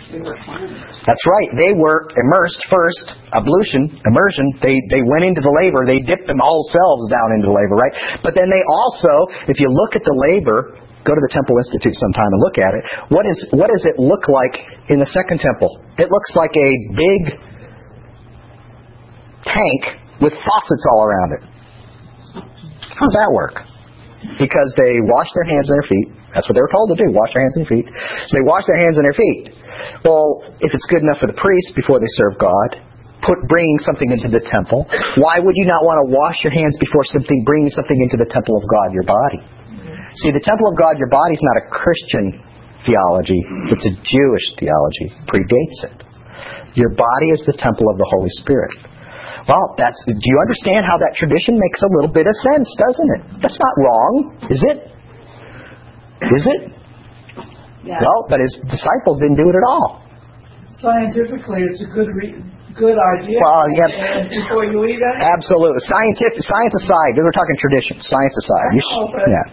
That's 0.09 1.25
right. 1.29 1.51
They 1.53 1.77
were 1.77 2.09
immersed 2.17 2.65
first, 2.73 3.13
ablution, 3.37 3.93
immersion. 4.09 4.47
They 4.65 4.81
they 4.89 5.05
went 5.05 5.29
into 5.29 5.45
the 5.45 5.53
laver. 5.53 5.85
They 5.85 6.01
dipped 6.01 6.25
them 6.25 6.41
whole 6.41 6.65
selves 6.73 7.13
down 7.13 7.37
into 7.37 7.53
the 7.53 7.57
laver, 7.57 7.77
right? 7.77 7.93
But 8.25 8.33
then 8.33 8.49
they 8.49 8.65
also, 8.65 9.29
if 9.53 9.61
you 9.61 9.69
look 9.69 9.93
at 9.93 10.05
the 10.09 10.17
laver, 10.17 10.81
go 11.05 11.13
to 11.13 11.21
the 11.21 11.33
Temple 11.33 11.61
Institute 11.61 11.93
sometime 11.93 12.31
and 12.33 12.41
look 12.41 12.57
at 12.57 12.73
it. 12.73 12.83
What 13.13 13.29
is 13.29 13.37
what 13.53 13.69
does 13.69 13.85
it 13.85 14.01
look 14.01 14.33
like 14.33 14.57
in 14.89 14.97
the 14.97 15.11
second 15.13 15.45
temple? 15.45 15.77
It 16.01 16.09
looks 16.09 16.33
like 16.33 16.57
a 16.57 16.71
big 16.97 17.23
tank 19.45 19.83
with 20.25 20.33
faucets 20.33 20.85
all 20.89 21.05
around 21.05 21.31
it. 21.37 21.43
How 22.97 23.05
does 23.07 23.17
that 23.21 23.31
work? 23.31 23.61
Because 24.41 24.71
they 24.81 24.99
wash 25.05 25.29
their 25.37 25.47
hands 25.53 25.69
and 25.69 25.77
their 25.79 25.89
feet. 25.89 26.09
That's 26.35 26.49
what 26.49 26.57
they 26.57 26.65
were 26.65 26.73
told 26.73 26.93
to 26.93 26.99
do, 26.99 27.09
wash 27.13 27.33
their 27.33 27.45
hands 27.45 27.57
and 27.57 27.67
feet. 27.69 27.87
So 28.29 28.33
they 28.37 28.45
wash 28.45 28.65
their 28.69 28.77
hands 28.77 28.99
and 28.99 29.05
their 29.07 29.17
feet. 29.17 29.55
Well, 30.05 30.45
if 30.61 30.71
it's 30.73 30.87
good 30.91 31.03
enough 31.03 31.19
for 31.23 31.29
the 31.29 31.39
priests 31.39 31.73
before 31.75 31.99
they 31.99 32.11
serve 32.19 32.39
God, 32.39 32.81
put 33.23 33.39
bringing 33.51 33.79
something 33.83 34.11
into 34.11 34.31
the 34.31 34.43
temple, 34.47 34.87
why 35.19 35.43
would 35.43 35.57
you 35.59 35.67
not 35.67 35.83
want 35.83 35.99
to 36.03 36.07
wash 36.09 36.39
your 36.47 36.55
hands 36.55 36.79
before 36.79 37.03
something 37.11 37.43
bringing 37.43 37.71
something 37.71 37.99
into 37.99 38.17
the 38.19 38.31
temple 38.31 38.57
of 38.57 38.65
God, 38.67 38.95
your 38.95 39.07
body? 39.07 39.43
See, 40.23 40.31
the 40.33 40.43
temple 40.43 40.67
of 40.71 40.75
God, 40.79 40.97
your 40.99 41.11
body, 41.11 41.35
is 41.35 41.45
not 41.45 41.57
a 41.63 41.65
Christian 41.71 42.43
theology, 42.87 43.41
it's 43.75 43.87
a 43.87 43.95
Jewish 44.07 44.47
theology, 44.57 45.09
predates 45.27 45.79
it. 45.93 45.97
Your 46.79 46.95
body 46.95 47.29
is 47.35 47.43
the 47.45 47.59
temple 47.59 47.91
of 47.91 47.99
the 47.99 48.07
Holy 48.07 48.31
Spirit. 48.39 48.71
Well, 49.49 49.75
that's 49.81 49.97
do 50.07 50.13
you 50.13 50.39
understand 50.45 50.85
how 50.85 51.01
that 51.01 51.17
tradition 51.17 51.57
makes 51.59 51.81
a 51.83 51.91
little 51.97 52.13
bit 52.13 52.29
of 52.29 52.37
sense, 52.45 52.69
doesn't 52.79 53.11
it? 53.17 53.23
That's 53.43 53.59
not 53.59 53.75
wrong, 53.81 54.13
is 54.53 54.63
it? 54.63 54.79
Is 56.23 56.45
it? 56.47 56.78
Yeah. 57.89 58.05
Well, 58.05 58.29
but 58.29 58.39
his 58.45 58.53
disciples 58.69 59.17
didn't 59.25 59.41
do 59.41 59.49
it 59.49 59.57
at 59.57 59.65
all. 59.65 60.05
Scientifically, 60.79 61.65
it's 61.73 61.81
a 61.83 61.91
good 61.91 62.13
re- 62.15 62.39
good 62.77 62.99
idea. 63.19 63.39
Well, 63.41 63.65
yeah. 63.75 64.21
And 64.21 64.29
before 64.31 64.69
you 64.69 64.85
eat 64.87 65.01
it, 65.01 65.15
Absolutely. 65.19 65.81
Scientific 65.89 66.45
science 66.45 66.75
aside, 66.85 67.17
we're 67.19 67.33
talking 67.35 67.57
tradition. 67.59 67.97
Science 68.05 68.35
aside. 68.45 68.69
You 68.77 68.83
sh- 68.85 69.25
yeah. 69.27 69.47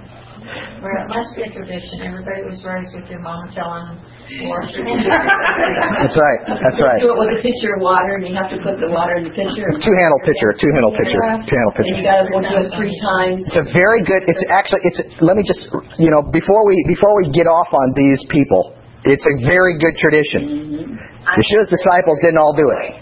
Well, 0.45 0.93
it 1.01 1.09
must 1.09 1.31
be 1.33 1.41
a 1.43 1.51
tradition. 1.51 2.05
Everybody 2.05 2.45
was 2.45 2.61
raised 2.61 2.93
with 2.93 3.09
their 3.09 3.17
mama 3.21 3.49
telling 3.57 3.85
them, 3.89 3.97
wash 4.45 4.69
your 4.77 4.85
hands. 4.85 5.05
That's 6.05 6.17
right. 6.17 6.39
That's 6.45 6.79
right. 6.81 7.01
Do 7.01 7.09
it 7.13 7.19
with 7.19 7.33
a 7.37 7.41
pitcher 7.41 7.73
of 7.77 7.81
water, 7.81 8.21
and 8.21 8.23
you 8.29 8.33
have 8.37 8.49
to 8.53 8.59
put 8.61 8.77
the 8.77 8.89
water 8.89 9.17
in 9.17 9.25
the 9.25 9.33
pitcher. 9.33 9.65
and- 9.65 9.81
Two 9.81 9.95
handle 9.97 10.21
pitcher, 10.25 10.49
two 10.57 10.69
handle 10.73 10.93
pitcher, 10.93 11.17
two 11.17 11.55
handle 11.57 11.73
And 11.73 11.77
pitcher. 11.81 11.95
you 11.97 12.05
gotta 12.05 12.29
do 12.29 12.57
it 12.61 12.69
three 12.77 12.95
times. 13.01 13.41
It's 13.49 13.57
a 13.61 13.67
very 13.73 14.01
good. 14.05 14.21
It's 14.29 14.43
actually. 14.53 14.81
It's. 14.85 15.01
Let 15.25 15.37
me 15.37 15.43
just. 15.45 15.65
You 15.97 16.09
know, 16.13 16.21
before 16.29 16.61
we 16.69 16.77
before 16.89 17.13
we 17.17 17.29
get 17.33 17.49
off 17.49 17.69
on 17.73 17.87
these 17.97 18.21
people, 18.29 18.73
it's 19.05 19.25
a 19.25 19.35
very 19.45 19.77
good 19.81 19.95
tradition. 19.97 20.41
Mm-hmm. 20.45 20.93
Yeshua's 21.25 21.69
disciples 21.73 22.17
didn't 22.21 22.37
all 22.37 22.53
do 22.53 22.69
it. 22.69 23.01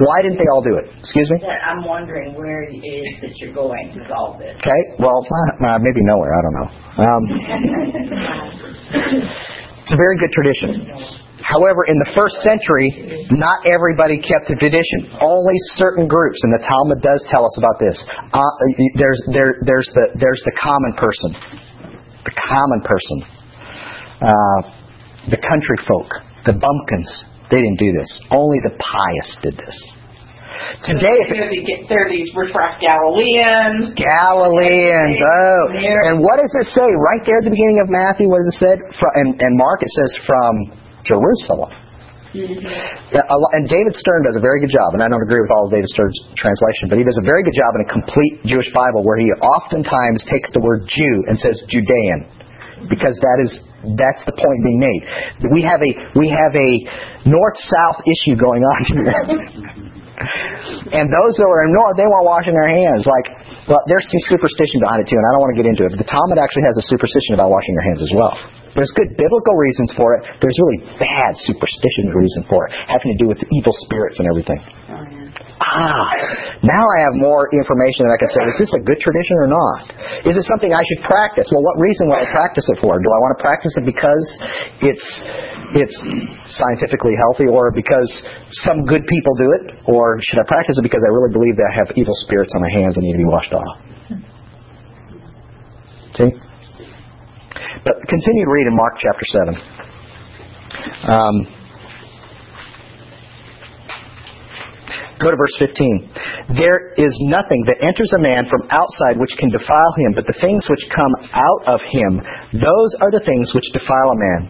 Why 0.00 0.22
didn't 0.22 0.38
they 0.38 0.48
all 0.52 0.62
do 0.62 0.74
it? 0.78 0.90
Excuse 0.98 1.30
me. 1.30 1.46
I'm 1.46 1.84
wondering 1.84 2.34
where 2.34 2.62
it 2.64 2.74
is 2.78 3.08
that 3.22 3.38
you're 3.38 3.54
going 3.54 3.94
with 3.94 4.10
all 4.10 4.38
this. 4.38 4.56
Okay. 4.58 4.82
Well, 4.98 5.26
uh, 5.66 5.78
maybe 5.78 6.00
nowhere. 6.02 6.32
I 6.34 6.40
don't 6.42 6.56
know. 6.58 6.68
Um, 7.00 7.22
it's 9.82 9.92
a 9.92 9.98
very 9.98 10.18
good 10.18 10.32
tradition. 10.32 11.20
However, 11.40 11.88
in 11.88 11.96
the 11.98 12.10
first 12.14 12.36
century, 12.44 13.26
not 13.32 13.64
everybody 13.66 14.20
kept 14.20 14.46
the 14.48 14.56
tradition. 14.60 15.16
Only 15.20 15.56
certain 15.80 16.06
groups, 16.06 16.38
and 16.44 16.52
the 16.52 16.62
Talmud 16.62 17.00
does 17.02 17.24
tell 17.32 17.44
us 17.44 17.56
about 17.56 17.80
this. 17.80 17.96
Uh, 18.32 18.44
there's 18.94 19.20
there, 19.32 19.56
there's 19.64 19.90
the 19.94 20.20
there's 20.20 20.42
the 20.44 20.54
common 20.60 20.92
person, 21.00 21.32
the 22.28 22.34
common 22.36 22.80
person, 22.84 23.16
uh, 24.20 24.60
the 25.32 25.40
country 25.40 25.78
folk, 25.88 26.12
the 26.44 26.54
bumpkins. 26.54 27.10
They 27.50 27.58
didn't 27.58 27.78
do 27.78 27.90
this. 27.92 28.10
Only 28.30 28.58
the 28.62 28.74
pious 28.78 29.28
did 29.42 29.56
this. 29.58 29.76
Today, 30.84 31.16
if 31.24 31.50
these- 31.50 31.88
there 31.88 32.06
are 32.06 32.10
these 32.10 32.28
refract 32.36 32.80
Galileans. 32.84 33.94
Galileans. 33.96 35.18
Oh, 35.18 35.62
and 35.72 36.22
what 36.22 36.36
does 36.38 36.52
it 36.62 36.68
say 36.72 36.84
right 36.84 37.22
there 37.24 37.38
at 37.38 37.44
the 37.44 37.54
beginning 37.54 37.80
of 37.80 37.88
Matthew? 37.88 38.28
What 38.28 38.44
does 38.44 38.54
it 38.54 38.58
say? 38.60 38.74
From, 38.98 39.10
and, 39.24 39.28
and 39.40 39.52
Mark, 39.56 39.82
it 39.82 39.88
says 39.96 40.10
from 40.26 40.52
Jerusalem. 41.04 41.72
Mm-hmm. 42.30 43.16
Lo- 43.16 43.52
And 43.58 43.66
David 43.66 43.94
Stern 43.98 44.22
does 44.22 44.36
a 44.38 44.42
very 44.44 44.60
good 44.62 44.70
job, 44.70 44.94
and 44.94 45.02
I 45.02 45.08
don't 45.10 45.22
agree 45.22 45.40
with 45.42 45.50
all 45.50 45.66
of 45.66 45.72
David 45.74 45.88
Stern's 45.90 46.14
translation, 46.38 46.86
but 46.86 46.98
he 46.98 47.02
does 47.02 47.18
a 47.18 47.26
very 47.26 47.42
good 47.42 47.56
job 47.58 47.74
in 47.74 47.80
a 47.82 47.90
complete 47.90 48.34
Jewish 48.46 48.70
Bible 48.70 49.02
where 49.02 49.18
he 49.18 49.26
oftentimes 49.58 50.22
takes 50.30 50.46
the 50.54 50.62
word 50.62 50.86
Jew 50.86 51.14
and 51.26 51.34
says 51.40 51.58
Judean, 51.66 52.30
because 52.88 53.16
that 53.20 53.38
is 53.44 53.50
that's 53.96 54.22
the 54.24 54.36
point 54.36 54.58
being 54.64 54.80
made. 54.80 55.02
We 55.52 55.60
have 55.64 55.80
a 55.80 55.90
we 56.16 56.28
have 56.28 56.52
a 56.54 56.70
north-south 57.28 58.04
issue 58.06 58.36
going 58.36 58.62
on 58.62 58.80
here. 58.88 59.90
And 60.20 61.08
those 61.08 61.32
that 61.40 61.48
are 61.48 61.64
in 61.64 61.72
north, 61.72 61.96
they 61.96 62.04
weren't 62.04 62.28
washing 62.28 62.52
their 62.52 62.68
hands. 62.68 63.08
Like, 63.08 63.24
well, 63.64 63.80
there's 63.88 64.04
some 64.04 64.36
superstition 64.36 64.84
behind 64.84 65.00
it 65.00 65.08
too, 65.08 65.16
and 65.16 65.24
I 65.24 65.30
don't 65.32 65.40
want 65.40 65.56
to 65.56 65.60
get 65.64 65.64
into 65.64 65.88
it. 65.88 65.96
But 65.96 66.00
the 66.04 66.10
Talmud 66.12 66.36
actually 66.36 66.68
has 66.68 66.76
a 66.76 66.84
superstition 66.92 67.40
about 67.40 67.48
washing 67.48 67.72
your 67.72 67.86
hands 67.88 68.04
as 68.04 68.12
well. 68.12 68.36
There's 68.76 68.92
good 68.94 69.16
biblical 69.16 69.56
reasons 69.56 69.96
for 69.96 70.20
it. 70.20 70.28
There's 70.44 70.54
really 70.60 70.92
bad 71.00 71.32
superstition 71.42 72.12
reason 72.12 72.44
for 72.52 72.68
it, 72.68 72.76
having 72.86 73.16
to 73.16 73.18
do 73.18 73.26
with 73.32 73.40
evil 73.40 73.72
spirits 73.88 74.20
and 74.20 74.28
everything. 74.28 74.60
Ah, 75.60 76.08
now 76.64 76.80
I 76.80 76.98
have 77.04 77.14
more 77.20 77.44
information 77.52 78.08
that 78.08 78.12
I 78.16 78.18
can 78.18 78.30
say, 78.32 78.40
is 78.48 78.58
this 78.64 78.72
a 78.80 78.82
good 78.82 78.96
tradition 78.96 79.36
or 79.44 79.48
not? 79.52 79.80
Is 80.24 80.32
it 80.32 80.44
something 80.48 80.72
I 80.72 80.80
should 80.80 81.04
practice? 81.04 81.44
Well, 81.52 81.60
what 81.60 81.76
reason 81.76 82.08
would 82.08 82.16
I 82.16 82.26
practice 82.32 82.64
it 82.64 82.80
for? 82.80 82.96
Do 82.96 83.08
I 83.12 83.18
want 83.20 83.32
to 83.36 83.40
practice 83.44 83.72
it 83.76 83.84
because 83.84 84.24
it's 84.80 85.06
it's 85.76 85.96
scientifically 86.56 87.12
healthy 87.28 87.46
or 87.52 87.70
because 87.76 88.08
some 88.64 88.88
good 88.88 89.04
people 89.04 89.32
do 89.36 89.48
it? 89.60 89.64
Or 89.84 90.16
should 90.32 90.40
I 90.40 90.46
practice 90.48 90.80
it 90.80 90.84
because 90.84 91.04
I 91.04 91.10
really 91.12 91.32
believe 91.36 91.54
that 91.60 91.68
I 91.68 91.74
have 91.84 91.88
evil 91.92 92.16
spirits 92.24 92.50
on 92.56 92.64
my 92.64 92.72
hands 92.80 92.96
and 92.96 93.04
need 93.04 93.20
to 93.20 93.22
be 93.22 93.28
washed 93.28 93.52
off? 93.52 93.72
See? 96.16 96.30
But 97.84 97.94
continue 98.08 98.44
to 98.48 98.52
read 98.52 98.66
in 98.66 98.74
Mark 98.74 98.96
chapter 98.96 99.26
7. 99.28 99.60
Um, 101.04 101.59
Go 105.20 105.30
to 105.30 105.36
verse 105.36 105.56
15. 105.58 106.56
There 106.56 106.94
is 106.96 107.12
nothing 107.28 107.64
that 107.68 107.84
enters 107.84 108.10
a 108.16 108.20
man 108.20 108.48
from 108.48 108.64
outside 108.72 109.20
which 109.20 109.36
can 109.38 109.50
defile 109.50 109.92
him, 110.00 110.16
but 110.16 110.24
the 110.24 110.38
things 110.40 110.64
which 110.68 110.84
come 110.88 111.12
out 111.32 111.62
of 111.68 111.80
him, 111.92 112.20
those 112.56 112.90
are 113.04 113.12
the 113.12 113.22
things 113.24 113.52
which 113.52 113.68
defile 113.72 114.08
a 114.10 114.18
man. 114.18 114.40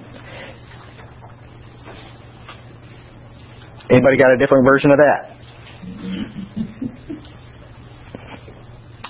Anybody 3.91 4.17
got 4.17 4.31
a 4.31 4.39
different 4.39 4.65
version 4.65 4.95
of 4.95 4.99
that? 5.03 5.21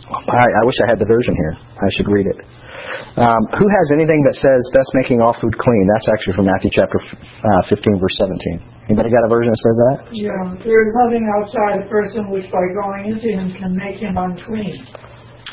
I, 0.09 0.47
I 0.49 0.63
wish 0.65 0.77
I 0.81 0.89
had 0.89 0.99
the 0.99 1.05
version 1.05 1.35
here. 1.37 1.55
I 1.61 1.89
should 1.93 2.09
read 2.09 2.27
it. 2.27 2.39
Um, 3.21 3.43
who 3.61 3.67
has 3.69 3.93
anything 3.93 4.25
that 4.25 4.37
says 4.41 4.61
thus 4.73 4.89
making 4.95 5.21
all 5.21 5.37
food 5.37 5.53
clean? 5.59 5.85
That's 5.93 6.09
actually 6.09 6.35
from 6.41 6.47
Matthew 6.47 6.71
chapter 6.73 6.97
uh, 6.97 7.63
15, 7.69 8.01
verse 8.01 8.17
17. 8.17 8.80
Anybody 8.91 9.15
got 9.15 9.23
a 9.23 9.31
version 9.31 9.55
that 9.55 9.63
says 9.63 9.79
that? 9.87 9.97
Yeah, 10.11 10.35
there 10.67 10.83
is 10.83 10.91
nothing 10.99 11.23
outside 11.39 11.79
a 11.79 11.87
person 11.87 12.27
which 12.27 12.51
by 12.51 12.59
going 12.75 13.15
into 13.15 13.31
him 13.31 13.55
can 13.55 13.79
make 13.79 14.03
him 14.03 14.19
unclean. 14.19 14.83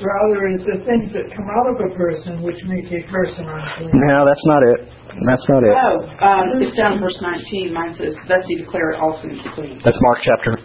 Rather, 0.02 0.50
it's 0.58 0.66
the 0.66 0.82
things 0.82 1.14
that 1.14 1.30
come 1.38 1.46
out 1.46 1.70
of 1.70 1.78
a 1.78 1.94
person 1.94 2.42
which 2.42 2.58
make 2.66 2.90
a 2.90 3.06
person 3.14 3.46
unclean. 3.46 3.94
No, 3.94 4.26
that's 4.26 4.46
not 4.50 4.66
it. 4.66 4.90
That's 5.30 5.46
not 5.54 5.62
it. 5.62 5.70
Oh, 5.70 6.02
um, 6.18 6.50
it's 6.66 6.74
down 6.74 6.98
in 6.98 7.00
verse 7.00 7.22
19. 7.22 7.74
Mine 7.78 7.94
says, 7.94 8.18
thus 8.26 8.42
he 8.50 8.58
declared 8.58 8.98
all 8.98 9.22
foods 9.22 9.46
clean. 9.54 9.86
That's 9.86 10.02
Mark 10.02 10.26
chapter 10.26 10.58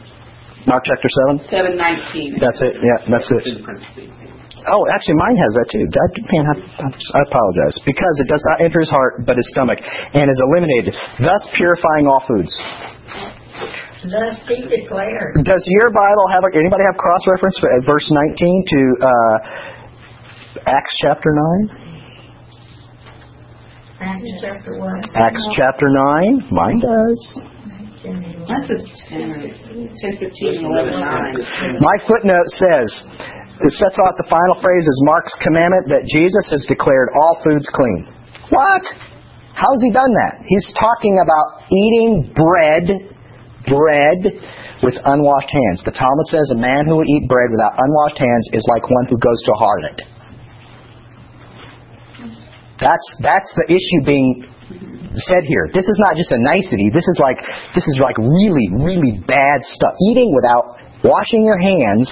Mark 0.65 0.85
chapter 0.89 1.09
7? 1.29 1.77
719. 1.77 2.41
That's 2.41 2.61
it. 2.65 2.81
Yeah, 2.81 3.05
that's 3.05 3.29
it. 3.29 3.45
In 4.63 4.71
parentheses. 4.71 4.71
Oh, 4.71 4.83
actually, 4.95 5.19
mine 5.19 5.37
has 5.37 5.53
that 5.59 5.67
too. 5.75 5.85
I, 5.91 6.07
man, 6.31 6.45
I, 6.47 6.55
I 6.87 7.21
apologize. 7.27 7.77
Because 7.85 8.15
it 8.23 8.29
does 8.31 8.45
not 8.47 8.63
enter 8.63 8.81
his 8.81 8.91
heart, 8.91 9.27
but 9.27 9.37
his 9.37 9.47
stomach, 9.51 9.79
and 9.83 10.31
is 10.31 10.41
eliminated, 10.47 10.95
thus 11.19 11.43
purifying 11.59 12.07
all 12.07 12.23
foods. 12.29 12.55
Thus 14.03 14.39
he 14.49 14.67
declared. 14.67 15.45
Does 15.47 15.63
your 15.79 15.91
Bible 15.91 16.27
have 16.35 16.43
anybody 16.55 16.83
have 16.87 16.99
cross 16.99 17.23
reference 17.31 17.57
for 17.59 17.71
uh, 17.71 17.87
verse 17.87 18.07
19 18.11 18.65
to 18.67 18.81
uh, 18.99 19.37
Acts 20.67 20.95
chapter 21.03 21.31
9? 21.71 21.83
Acts 24.03 24.27
chapter 24.43 24.79
one. 24.79 24.99
Acts 25.15 25.47
chapter 25.55 25.87
9. 25.87 26.51
Mine 26.51 26.81
does. 26.83 27.39
Mine 28.03 28.67
says 28.67 28.83
10, 29.09 29.95
10, 29.95 30.19
15, 30.19 30.67
11, 30.67 30.99
9. 30.99 31.79
My 31.79 31.95
footnote 32.09 32.49
says, 32.59 32.91
it 33.61 33.73
sets 33.77 33.99
off 34.01 34.17
the 34.17 34.29
final 34.33 34.57
phrase 34.65 34.87
is 34.87 34.99
Mark's 35.05 35.37
commandment 35.45 35.93
that 35.93 36.09
Jesus 36.09 36.49
has 36.51 36.65
declared 36.65 37.13
all 37.13 37.37
foods 37.45 37.69
clean. 37.69 38.09
What? 38.49 38.83
How's 39.53 39.81
he 39.85 39.93
done 39.93 40.13
that? 40.25 40.41
He's 40.49 40.65
talking 40.73 41.21
about 41.21 41.69
eating 41.69 42.33
bread, 42.33 43.13
bread 43.69 44.21
with 44.81 44.97
unwashed 45.05 45.53
hands. 45.53 45.85
The 45.85 45.93
Talmud 45.93 46.27
says 46.33 46.49
a 46.57 46.59
man 46.59 46.89
who 46.89 46.97
will 46.99 47.07
eat 47.09 47.29
bread 47.29 47.53
without 47.53 47.77
unwashed 47.77 48.19
hands 48.19 48.45
is 48.57 48.65
like 48.73 48.83
one 48.89 49.07
who 49.07 49.21
goes 49.21 49.39
to 49.45 49.51
a 49.53 49.59
harlot. 49.61 49.99
That's 52.83 53.09
that's 53.23 53.51
the 53.55 53.71
issue 53.71 54.01
being 54.03 54.43
said 55.29 55.45
here. 55.47 55.71
This 55.71 55.87
is 55.87 55.99
not 56.03 56.19
just 56.19 56.33
a 56.35 56.41
nicety. 56.43 56.91
This 56.91 57.07
is 57.07 57.19
like 57.23 57.39
this 57.79 57.87
is 57.87 58.01
like 58.03 58.19
really 58.19 58.67
really 58.75 59.23
bad 59.23 59.63
stuff. 59.63 59.95
Eating 60.11 60.35
without 60.35 60.83
washing 61.07 61.47
your 61.47 61.61
hands, 61.63 62.11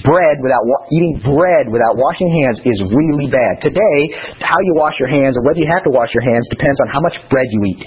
bread 0.00 0.40
without 0.40 0.64
wa- 0.64 0.84
eating 0.96 1.20
bread 1.20 1.68
without 1.68 2.00
washing 2.00 2.32
hands 2.32 2.56
is 2.64 2.80
really 2.88 3.28
bad. 3.28 3.60
Today, 3.60 3.98
how 4.40 4.56
you 4.64 4.72
wash 4.80 4.96
your 4.96 5.12
hands 5.12 5.36
or 5.36 5.44
whether 5.44 5.60
you 5.60 5.68
have 5.68 5.84
to 5.84 5.92
wash 5.92 6.08
your 6.16 6.24
hands 6.24 6.48
depends 6.48 6.80
on 6.80 6.88
how 6.88 7.00
much 7.04 7.16
bread 7.28 7.44
you 7.52 7.60
eat. 7.76 7.82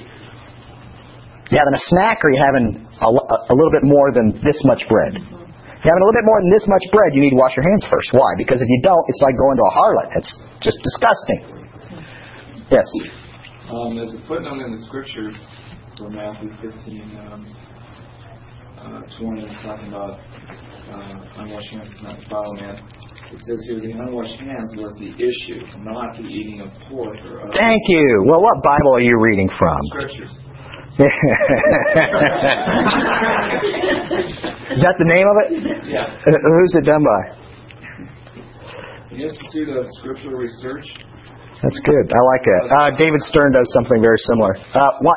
You 1.50 1.58
having 1.58 1.74
a 1.74 1.84
snack 1.90 2.22
or 2.22 2.30
you 2.30 2.38
having 2.38 2.78
a, 3.02 3.10
a 3.10 3.56
little 3.56 3.74
bit 3.74 3.86
more 3.86 4.14
than 4.14 4.38
this 4.46 4.58
much 4.66 4.86
bread? 4.86 5.18
You 5.18 5.88
having 5.90 6.02
a 6.02 6.06
little 6.06 6.18
bit 6.18 6.26
more 6.30 6.40
than 6.42 6.50
this 6.54 6.66
much 6.70 6.86
bread, 6.94 7.14
you 7.18 7.22
need 7.26 7.34
to 7.34 7.42
wash 7.42 7.58
your 7.58 7.66
hands 7.66 7.86
first. 7.90 8.14
Why? 8.14 8.38
Because 8.38 8.62
if 8.62 8.70
you 8.70 8.82
don't, 8.86 9.02
it's 9.10 9.22
like 9.22 9.38
going 9.38 9.58
to 9.58 9.66
a 9.66 9.74
harlot. 9.74 10.10
It's 10.22 10.32
just 10.62 10.78
disgusting. 10.82 11.42
Yes. 12.70 12.86
Um, 13.70 13.98
there's 13.98 14.14
a 14.14 14.22
footnote 14.30 14.62
in 14.62 14.74
the 14.74 14.82
scriptures 14.86 15.34
for 15.98 16.10
Matthew 16.10 16.50
15, 16.62 17.18
um, 17.30 17.46
uh, 18.78 19.02
20, 19.22 19.46
talking 19.62 19.90
about 19.90 20.20
uh, 20.92 21.42
unwashed 21.42 21.70
hands 21.72 21.90
is 21.94 22.02
not 22.04 22.20
defile 22.20 22.52
a 22.52 22.56
man. 22.62 22.78
It 23.32 23.40
says 23.42 23.60
here 23.68 23.80
the 23.80 23.92
unwashed 23.92 24.40
hands 24.40 24.76
was 24.78 24.94
the 25.00 25.10
issue, 25.18 25.60
not 25.84 26.16
the 26.18 26.24
eating 26.28 26.62
of 26.62 26.70
pork 26.90 27.18
or 27.26 27.42
other 27.44 27.54
Thank 27.54 27.82
you. 27.88 28.24
Well, 28.28 28.42
what 28.42 28.62
Bible 28.64 28.96
are 28.96 29.02
you 29.02 29.18
reading 29.20 29.50
from? 29.58 29.78
scriptures. 29.90 30.32
Is 34.72 34.80
that 34.80 34.96
the 34.98 35.06
name 35.08 35.28
of 35.28 35.36
it? 35.44 35.48
Yeah. 35.92 36.08
Uh, 36.08 36.32
Who's 36.32 36.74
it 36.80 36.86
done 36.88 37.04
by? 37.04 37.22
The 39.12 39.20
Institute 39.28 39.70
of 39.76 39.86
Scriptural 40.00 40.40
Research. 40.40 40.88
That's 41.62 41.80
good. 41.84 42.06
I 42.12 42.22
like 42.32 42.46
it. 42.48 42.64
Uh, 42.72 42.90
David 42.98 43.22
Stern 43.32 43.52
does 43.54 43.68
something 43.74 44.00
very 44.02 44.18
similar. 44.28 44.56
Uh, 44.74 44.80
why, 45.02 45.16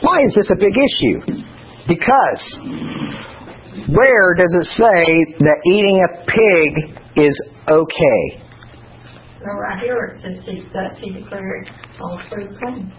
why 0.00 0.20
is 0.24 0.32
this 0.34 0.48
a 0.52 0.56
big 0.56 0.72
issue? 0.72 1.44
Because 1.88 2.42
where 3.86 4.34
does 4.34 4.52
it 4.58 4.66
say 4.74 5.02
that 5.38 5.58
eating 5.66 6.02
a 6.02 6.10
pig 6.26 6.70
is 7.16 7.34
okay? 7.70 8.22
Well, 9.38 9.56
right 9.62 9.78
here 9.82 10.14
it 10.14 10.20
says 10.20 10.42
he, 10.44 10.66
he 11.00 11.20
declared 11.20 11.70
all 12.00 12.20
food 12.30 12.50
clean. 12.58 12.92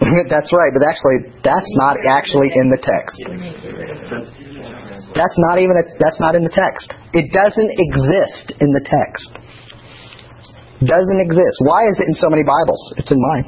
that's 0.32 0.48
right, 0.52 0.72
but 0.72 0.80
actually, 0.80 1.28
that's 1.44 1.72
not 1.76 1.96
actually 2.08 2.48
in 2.52 2.72
the 2.72 2.80
text. 2.80 3.16
We 3.28 3.36
need 3.36 3.52
to 3.52 3.60
get 3.60 3.76
rid 3.76 3.90
of 3.92 4.00
it. 4.00 5.12
That's 5.12 5.36
not 5.50 5.60
even 5.60 5.76
a, 5.76 5.84
that's 6.00 6.20
not 6.20 6.32
in 6.32 6.44
the 6.44 6.52
text. 6.52 6.88
It 7.12 7.28
doesn't 7.36 7.72
exist 7.76 8.56
in 8.60 8.70
the 8.72 8.84
text. 8.84 9.30
Doesn't 10.80 11.20
exist. 11.20 11.56
Why 11.68 11.84
is 11.84 12.00
it 12.00 12.08
in 12.08 12.16
so 12.16 12.32
many 12.32 12.40
Bibles? 12.40 12.80
It's 12.96 13.12
in 13.12 13.20
mine. 13.20 13.46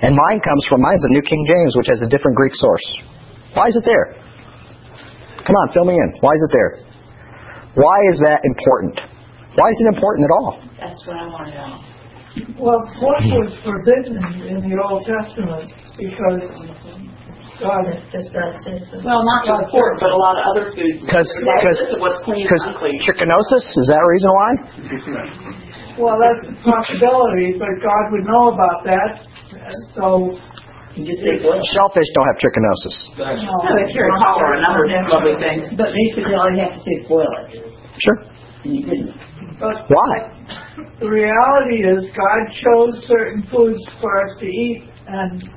And 0.00 0.16
mine 0.16 0.40
comes 0.40 0.64
from 0.68 0.80
mine's 0.80 1.04
a 1.04 1.12
New 1.12 1.20
King 1.20 1.44
James, 1.44 1.76
which 1.76 1.90
has 1.92 2.00
a 2.00 2.08
different 2.08 2.36
Greek 2.36 2.54
source. 2.56 2.86
Why 3.52 3.68
is 3.68 3.76
it 3.76 3.84
there? 3.84 4.16
Come 5.46 5.56
on, 5.56 5.66
fill 5.74 5.84
me 5.84 5.94
in. 5.94 6.08
Why 6.20 6.32
is 6.34 6.42
it 6.48 6.52
there? 6.52 6.70
Why 7.74 7.98
is 8.12 8.18
that 8.22 8.40
important? 8.44 9.00
Why 9.56 9.68
is 9.72 9.76
it 9.80 9.88
important 9.94 10.28
at 10.28 10.32
all? 10.38 10.50
That's 10.78 11.00
what 11.06 11.16
I 11.16 11.26
want 11.28 11.46
to 11.48 11.54
know. 11.56 11.74
Well, 12.56 12.80
pork 12.96 13.20
was 13.28 13.52
forbidden 13.60 14.16
in 14.48 14.64
the 14.64 14.72
Old 14.80 15.04
Testament 15.04 15.68
because 16.00 16.40
God 17.60 17.84
Just 18.08 18.32
God 18.32 18.56
says. 18.64 18.80
Well, 19.04 19.20
not 19.22 19.44
just 19.44 19.68
pork, 19.68 20.00
but 20.00 20.08
a 20.08 20.16
lot 20.16 20.40
of 20.40 20.44
other 20.56 20.72
foods. 20.72 21.04
Because 21.04 21.28
There's 21.28 21.78
a 21.78 21.92
list 21.92 21.94
of 21.94 22.00
what's 22.00 22.20
clean 22.24 22.42
because 22.48 22.64
and 22.64 22.72
unclean. 22.72 22.96
trichinosis 23.04 23.64
is 23.68 23.86
that 23.92 24.00
a 24.00 24.08
reason 24.08 24.30
why? 24.32 24.50
Well, 26.00 26.16
that's 26.16 26.48
a 26.48 26.56
possibility, 26.64 27.60
but 27.60 27.68
God 27.84 28.04
would 28.16 28.24
know 28.24 28.44
about 28.56 28.80
that. 28.88 29.12
So 29.94 30.40
You 30.96 31.08
just 31.08 31.24
say. 31.24 31.40
Shellfish 31.40 32.08
don't 32.14 32.28
have 32.28 32.36
trichinosis. 32.36 32.96
Thanks. 33.16 33.42
No, 33.48 33.56
it's 33.80 33.94
your 33.96 34.12
call 34.20 34.36
or 34.40 34.54
a 34.54 34.60
number 34.60 34.84
of 34.84 35.08
lovely 35.08 35.36
things, 35.40 35.72
but 35.76 35.88
basically 35.96 36.34
all 36.36 36.50
you 36.52 36.60
have 36.60 36.76
to 36.76 36.82
say 36.84 36.94
is 37.00 37.08
boil 37.08 37.28
it. 37.48 37.64
Sure. 37.98 38.18
And 38.64 38.74
you 38.76 38.82
didn't. 38.84 39.16
But 39.58 39.88
Why? 39.88 40.12
the 41.00 41.08
reality 41.08 41.86
is 41.86 42.10
God 42.12 42.40
chose 42.60 43.04
certain 43.06 43.42
foods 43.50 43.80
for 44.00 44.10
us 44.22 44.36
to 44.40 44.46
eat 44.46 44.84
and 45.06 45.48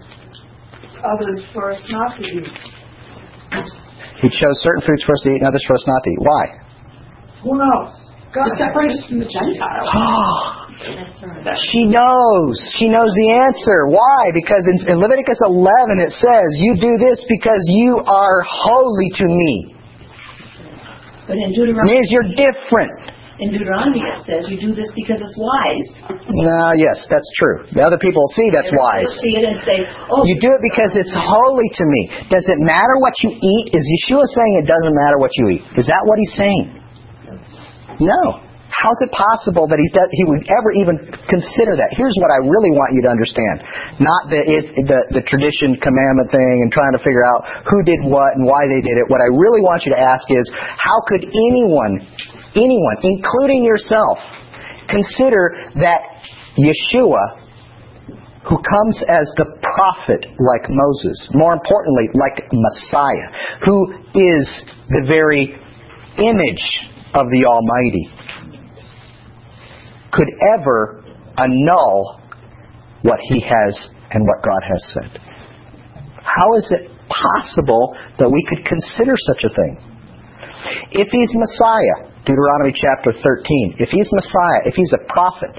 others 1.04 1.44
for 1.54 1.72
us 1.72 1.82
not 1.90 2.18
to 2.18 2.24
eat. 2.24 2.48
He 4.22 4.30
chose 4.30 4.58
certain 4.64 4.84
foods 4.88 5.04
for 5.04 5.14
us 5.14 5.22
to 5.24 5.30
eat 5.30 5.40
and 5.42 5.48
others 5.48 5.64
for 5.68 5.76
us 5.76 5.84
not 5.88 6.02
to 6.04 6.10
eat. 6.10 6.20
Why? 6.20 6.44
Who 7.44 7.58
knows? 7.58 8.05
To 8.36 8.52
separate 8.60 8.92
us 8.92 9.02
from 9.08 9.20
the 9.24 9.30
Gentiles. 9.32 9.88
That's 10.76 11.18
right. 11.24 11.56
She 11.72 11.88
knows. 11.88 12.60
She 12.76 12.92
knows 12.92 13.08
the 13.16 13.30
answer. 13.32 13.88
Why? 13.88 14.36
Because 14.36 14.68
in, 14.68 14.92
in 14.92 15.00
Leviticus 15.00 15.40
11 15.48 16.04
it 16.04 16.12
says, 16.20 16.48
You 16.60 16.76
do 16.76 17.00
this 17.00 17.24
because 17.32 17.64
you 17.72 18.04
are 18.04 18.44
holy 18.44 19.10
to 19.16 19.26
me. 19.26 19.72
But 21.26 21.40
in 21.40 21.50
It 21.50 21.56
Deuteronomy, 21.56 21.90
means 21.96 22.08
you're 22.12 22.30
different. 22.38 22.92
in 23.40 23.50
Deuteronomy 23.56 23.98
it 24.04 24.20
says 24.28 24.46
you 24.52 24.60
do 24.62 24.76
this 24.76 24.92
because 24.94 25.18
it's 25.24 25.34
wise. 25.40 25.88
No, 26.28 26.76
yes, 26.78 27.02
that's 27.10 27.26
true. 27.40 27.66
The 27.74 27.82
other 27.82 27.98
people 27.98 28.22
see 28.36 28.46
that's 28.54 28.70
wise. 28.76 29.08
They'll 29.10 29.24
see 29.26 29.34
it 29.40 29.46
and 29.48 29.58
say, 29.64 29.78
oh, 30.12 30.22
You 30.28 30.36
do 30.44 30.52
it 30.54 30.62
because 30.62 30.92
it's 31.00 31.16
holy 31.16 31.66
to 31.72 31.84
me. 31.88 32.02
Does 32.30 32.46
it 32.46 32.60
matter 32.62 33.00
what 33.00 33.16
you 33.24 33.32
eat? 33.32 33.72
Is 33.74 33.82
Yeshua 33.82 34.28
saying 34.28 34.60
it 34.62 34.68
doesn't 34.68 34.94
matter 34.94 35.18
what 35.24 35.32
you 35.40 35.56
eat? 35.56 35.64
Is 35.80 35.88
that 35.88 36.04
what 36.04 36.20
he's 36.20 36.36
saying? 36.36 36.75
No. 38.00 38.46
How 38.76 38.92
is 38.92 39.00
it 39.08 39.12
possible 39.16 39.72
that 39.72 39.80
he 39.80 39.88
he 39.88 40.24
would 40.28 40.44
ever 40.52 40.70
even 40.76 41.00
consider 41.32 41.80
that? 41.80 41.96
Here's 41.96 42.18
what 42.20 42.28
I 42.34 42.44
really 42.44 42.74
want 42.76 42.92
you 42.92 43.02
to 43.08 43.12
understand: 43.14 43.64
not 44.04 44.28
the 44.28 44.42
the, 44.42 45.22
the 45.22 45.24
tradition 45.30 45.80
commandment 45.80 46.28
thing 46.34 46.66
and 46.66 46.68
trying 46.74 46.92
to 46.92 47.00
figure 47.00 47.24
out 47.24 47.46
who 47.70 47.80
did 47.88 48.04
what 48.04 48.36
and 48.36 48.44
why 48.44 48.68
they 48.68 48.84
did 48.84 49.00
it. 49.00 49.06
What 49.08 49.24
I 49.24 49.30
really 49.32 49.64
want 49.64 49.88
you 49.88 49.96
to 49.96 50.02
ask 50.02 50.28
is, 50.28 50.44
how 50.58 50.98
could 51.08 51.24
anyone, 51.24 52.04
anyone, 52.58 52.98
including 53.06 53.64
yourself, 53.64 54.20
consider 54.92 55.72
that 55.80 56.02
Yeshua 56.60 57.46
who 58.50 58.62
comes 58.62 58.98
as 59.10 59.26
the 59.42 59.46
prophet 59.62 60.22
like 60.38 60.70
Moses, 60.70 61.18
more 61.34 61.54
importantly, 61.54 62.14
like 62.14 62.38
Messiah, 62.54 63.30
who 63.66 63.78
is 64.14 64.46
the 64.90 65.02
very 65.08 65.58
image 66.22 66.66
of 67.16 67.32
the 67.32 67.46
Almighty, 67.46 68.12
could 70.12 70.28
ever 70.54 71.04
annul 71.38 72.22
what 73.02 73.20
he 73.30 73.42
has 73.42 73.90
and 74.12 74.24
what 74.24 74.44
God 74.44 74.62
has 74.68 74.82
said. 74.94 75.22
How 76.24 76.56
is 76.58 76.68
it 76.72 76.92
possible 77.08 77.96
that 78.20 78.30
we 78.30 78.44
could 78.50 78.66
consider 78.66 79.14
such 79.32 79.44
a 79.44 79.52
thing? 79.54 79.78
If 80.92 81.08
he's 81.12 81.32
Messiah, 81.34 82.12
Deuteronomy 82.26 82.74
chapter 82.74 83.14
13, 83.14 83.76
if 83.78 83.90
he's 83.90 84.10
Messiah, 84.12 84.66
if 84.66 84.74
he's 84.74 84.92
a 84.94 85.04
prophet, 85.12 85.54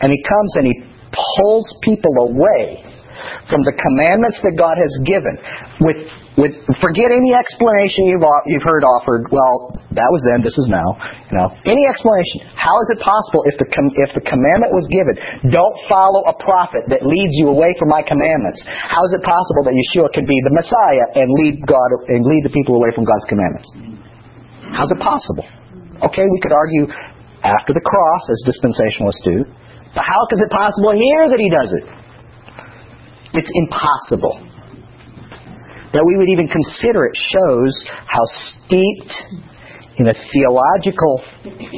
and 0.00 0.12
he 0.12 0.22
comes 0.22 0.56
and 0.56 0.66
he 0.66 0.76
pulls 1.12 1.66
people 1.82 2.14
away 2.30 2.84
from 3.48 3.62
the 3.62 3.74
commandments 3.76 4.38
that 4.42 4.54
God 4.56 4.76
has 4.76 4.92
given, 5.04 5.34
with 5.84 6.00
with 6.40 6.56
forget 6.80 7.12
any 7.12 7.36
explanation 7.36 8.08
you've 8.08 8.24
you've 8.48 8.64
heard 8.64 8.84
offered. 8.88 9.28
Well, 9.28 9.76
that 9.92 10.08
was 10.08 10.22
then, 10.32 10.40
this 10.40 10.56
is 10.56 10.68
now. 10.72 10.96
You 11.28 11.36
know, 11.36 11.48
any 11.68 11.84
explanation. 11.84 12.48
How 12.56 12.72
is 12.80 12.88
it 12.96 13.00
possible 13.04 13.44
if 13.44 13.56
the 13.60 13.68
com- 13.68 13.92
if 14.00 14.16
the 14.16 14.24
commandment 14.24 14.72
was 14.72 14.88
given, 14.88 15.12
don't 15.52 15.76
follow 15.92 16.24
a 16.24 16.34
prophet 16.40 16.88
that 16.88 17.04
leads 17.04 17.36
you 17.36 17.52
away 17.52 17.68
from 17.76 17.92
my 17.92 18.00
commandments? 18.00 18.64
How 18.64 19.04
is 19.04 19.12
it 19.12 19.20
possible 19.20 19.68
that 19.68 19.76
Yeshua 19.76 20.08
can 20.16 20.24
be 20.24 20.38
the 20.48 20.54
Messiah 20.56 21.06
and 21.20 21.28
lead 21.36 21.60
God 21.68 21.88
and 22.08 22.24
lead 22.24 22.48
the 22.48 22.54
people 22.56 22.80
away 22.80 22.88
from 22.96 23.04
God's 23.04 23.28
commandments? 23.28 23.68
How's 24.72 24.88
it 24.88 25.00
possible? 25.04 25.44
Okay, 26.08 26.24
we 26.24 26.38
could 26.40 26.56
argue 26.56 26.88
after 27.44 27.76
the 27.76 27.84
cross, 27.84 28.22
as 28.32 28.38
dispensationalists 28.48 29.22
do, 29.22 29.36
but 29.92 30.04
how 30.08 30.20
is 30.32 30.40
it 30.40 30.48
possible 30.48 30.96
here 30.96 31.28
that 31.28 31.36
he 31.36 31.50
does 31.52 31.70
it? 31.76 31.84
It's 33.34 33.50
impossible. 33.54 34.48
That 35.92 36.04
we 36.04 36.16
would 36.16 36.28
even 36.28 36.48
consider 36.48 37.04
it 37.04 37.16
shows 37.16 37.72
how 38.06 38.24
steeped 38.64 39.12
in 39.98 40.08
a 40.08 40.14
theological 40.32 41.22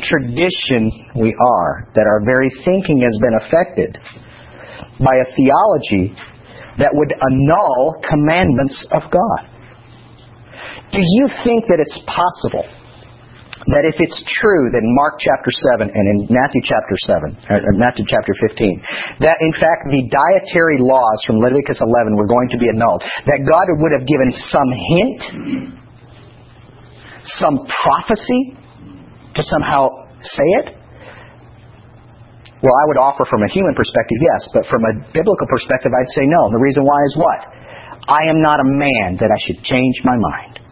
tradition 0.07 0.91
we 1.19 1.35
are, 1.35 1.91
that 1.95 2.07
our 2.07 2.23
very 2.25 2.51
thinking 2.65 3.03
has 3.03 3.19
been 3.19 3.35
affected 3.43 3.99
by 5.01 5.15
a 5.19 5.27
theology 5.35 6.15
that 6.79 6.91
would 6.93 7.13
annul 7.13 8.01
commandments 8.09 8.87
of 8.93 9.03
God. 9.11 9.51
Do 10.93 10.99
you 11.03 11.29
think 11.43 11.67
that 11.67 11.79
it's 11.83 11.99
possible 12.07 12.67
that 13.73 13.89
if 13.89 13.97
it's 13.97 14.21
true 14.41 14.69
that 14.73 14.85
in 14.85 14.93
Mark 14.93 15.17
chapter 15.17 15.49
7 15.73 15.89
and 15.89 16.05
in 16.05 16.19
Matthew 16.29 16.61
chapter 16.69 16.97
7, 17.09 17.65
or 17.65 17.73
Matthew 17.81 18.05
chapter 18.05 18.37
15, 18.37 19.25
that 19.25 19.41
in 19.41 19.53
fact 19.57 19.89
the 19.89 20.05
dietary 20.05 20.77
laws 20.77 21.19
from 21.25 21.41
Leviticus 21.41 21.81
11 21.81 22.17
were 22.17 22.29
going 22.29 22.53
to 22.53 22.59
be 22.61 22.69
annulled, 22.69 23.01
that 23.01 23.41
God 23.49 23.67
would 23.81 23.93
have 23.97 24.05
given 24.05 24.29
some 24.53 24.69
hint, 24.69 25.21
some 27.41 27.57
prophecy 27.65 28.57
to 29.33 29.43
somehow 29.49 29.89
say 30.21 30.49
it? 30.61 30.67
Well, 32.65 32.77
I 32.81 32.85
would 32.89 33.01
offer 33.01 33.25
from 33.29 33.45
a 33.45 33.51
human 33.53 33.77
perspective, 33.77 34.17
yes, 34.21 34.41
but 34.53 34.65
from 34.73 34.85
a 34.89 34.93
biblical 35.13 35.49
perspective, 35.49 35.93
I'd 35.93 36.13
say 36.17 36.25
no. 36.25 36.49
And 36.49 36.55
the 36.57 36.65
reason 36.65 36.85
why 36.85 37.01
is 37.05 37.15
what? 37.17 37.41
I 38.09 38.29
am 38.29 38.41
not 38.41 38.61
a 38.61 38.69
man 38.69 39.21
that 39.21 39.29
I 39.29 39.39
should 39.45 39.61
change 39.65 39.97
my 40.05 40.17
mind. 40.17 40.64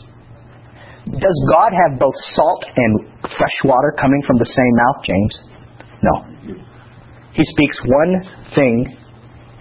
Does 1.13 1.39
God 1.53 1.77
have 1.77 2.01
both 2.01 2.17
salt 2.33 2.65
and 2.65 2.93
fresh 3.37 3.59
water 3.65 3.93
coming 4.01 4.23
from 4.27 4.39
the 4.41 4.49
same 4.49 4.75
mouth, 4.81 4.99
James? 5.05 5.35
No. 6.01 6.15
He 7.37 7.45
speaks 7.45 7.77
one 7.85 8.13
thing, 8.57 8.89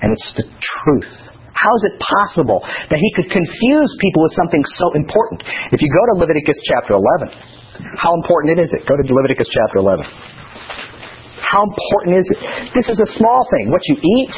and 0.02 0.10
it's 0.12 0.32
the 0.40 0.48
truth. 0.48 1.12
How 1.52 1.72
is 1.76 1.84
it 1.92 1.96
possible 2.00 2.64
that 2.64 3.00
he 3.00 3.10
could 3.20 3.30
confuse 3.30 3.92
people 4.00 4.24
with 4.24 4.34
something 4.40 4.64
so 4.80 4.96
important? 4.96 5.44
If 5.76 5.84
you 5.84 5.92
go 5.92 6.04
to 6.16 6.24
Leviticus 6.24 6.56
chapter 6.72 6.96
11, 6.96 7.28
how 8.00 8.16
important 8.16 8.60
is 8.60 8.72
it? 8.72 8.88
Go 8.88 8.96
to 8.96 9.04
Leviticus 9.04 9.52
chapter 9.52 9.84
11. 9.84 10.08
How 11.44 11.68
important 11.68 12.16
is 12.16 12.28
it? 12.32 12.40
This 12.72 12.88
is 12.88 13.04
a 13.04 13.10
small 13.20 13.44
thing. 13.52 13.76
What 13.76 13.84
you 13.92 14.00
eat, 14.00 14.34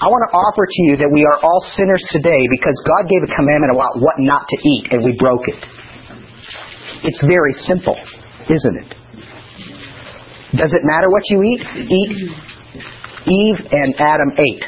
I 0.00 0.08
want 0.08 0.22
to 0.26 0.32
offer 0.32 0.64
to 0.64 0.80
you 0.88 0.96
that 0.96 1.12
we 1.12 1.28
are 1.28 1.38
all 1.44 1.60
sinners 1.76 2.00
today 2.08 2.40
because 2.48 2.76
God 2.88 3.04
gave 3.04 3.20
a 3.20 3.30
commandment 3.36 3.76
about 3.76 4.00
what 4.00 4.16
not 4.16 4.48
to 4.48 4.56
eat, 4.64 4.84
and 4.96 5.04
we 5.04 5.12
broke 5.20 5.44
it. 5.44 5.60
It's 7.04 7.20
very 7.20 7.52
simple, 7.68 7.96
isn't 8.48 8.76
it? 8.76 8.90
Does 10.56 10.72
it 10.72 10.82
matter 10.84 11.10
what 11.10 11.22
you 11.28 11.42
eat? 11.42 11.62
Eat. 11.90 12.44
Eve 13.26 13.56
and 13.72 13.94
Adam 13.96 14.30
ate, 14.36 14.64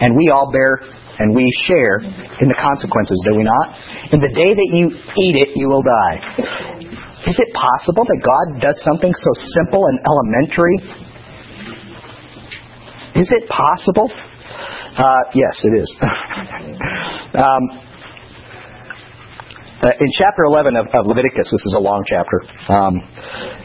and 0.00 0.16
we 0.16 0.28
all 0.32 0.50
bear 0.50 0.80
and 1.18 1.34
we 1.34 1.44
share 1.68 1.98
in 2.00 2.48
the 2.48 2.58
consequences, 2.58 3.20
do 3.28 3.36
we 3.36 3.44
not? 3.44 3.76
In 4.10 4.20
the 4.20 4.32
day 4.32 4.50
that 4.56 4.70
you 4.72 4.88
eat 4.88 5.36
it, 5.36 5.50
you 5.54 5.68
will 5.68 5.82
die. 5.84 6.16
Is 7.28 7.36
it 7.38 7.50
possible 7.54 8.04
that 8.04 8.20
God 8.24 8.60
does 8.60 8.80
something 8.82 9.12
so 9.12 9.30
simple 9.54 9.84
and 9.86 10.00
elementary? 10.00 10.76
Is 13.20 13.30
it 13.30 13.48
possible? 13.48 14.10
Uh, 14.96 15.20
yes, 15.34 15.60
it 15.62 15.74
is. 15.78 15.90
um, 17.38 17.93
uh, 19.82 19.90
in 19.90 20.08
chapter 20.18 20.44
11 20.46 20.76
of, 20.76 20.86
of 20.94 21.06
Leviticus, 21.06 21.50
this 21.50 21.64
is 21.66 21.74
a 21.76 21.82
long 21.82 22.04
chapter, 22.06 22.38
um, 22.70 22.94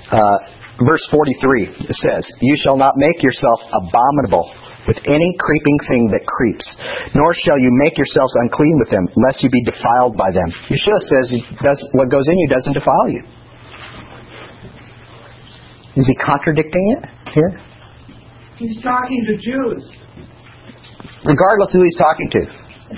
uh, 0.09 0.37
verse 0.85 1.03
43, 1.11 1.85
it 1.85 1.97
says, 2.01 2.23
You 2.41 2.55
shall 2.63 2.77
not 2.77 2.95
make 2.97 3.21
yourself 3.21 3.59
abominable 3.71 4.49
with 4.87 4.97
any 5.05 5.29
creeping 5.37 5.77
thing 5.85 6.09
that 6.09 6.25
creeps, 6.25 6.65
nor 7.13 7.35
shall 7.45 7.59
you 7.59 7.69
make 7.85 7.97
yourselves 7.97 8.33
unclean 8.47 8.75
with 8.79 8.89
them, 8.89 9.05
lest 9.21 9.43
you 9.43 9.49
be 9.49 9.61
defiled 9.61 10.17
by 10.17 10.31
them. 10.33 10.49
Yeshua 10.71 10.99
says, 11.05 11.25
does, 11.61 11.79
What 11.93 12.09
goes 12.09 12.25
in 12.25 12.37
you 12.39 12.47
doesn't 12.49 12.73
defile 12.73 13.07
you. 13.09 13.23
Is 15.95 16.07
he 16.07 16.15
contradicting 16.15 16.97
it 16.97 17.01
here? 17.33 17.51
He's 18.57 18.81
talking 18.81 19.25
to 19.27 19.35
Jews. 19.37 19.83
Regardless 21.23 21.69
of 21.69 21.79
who 21.79 21.83
he's 21.83 21.99
talking 21.99 22.29
to. 22.31 22.41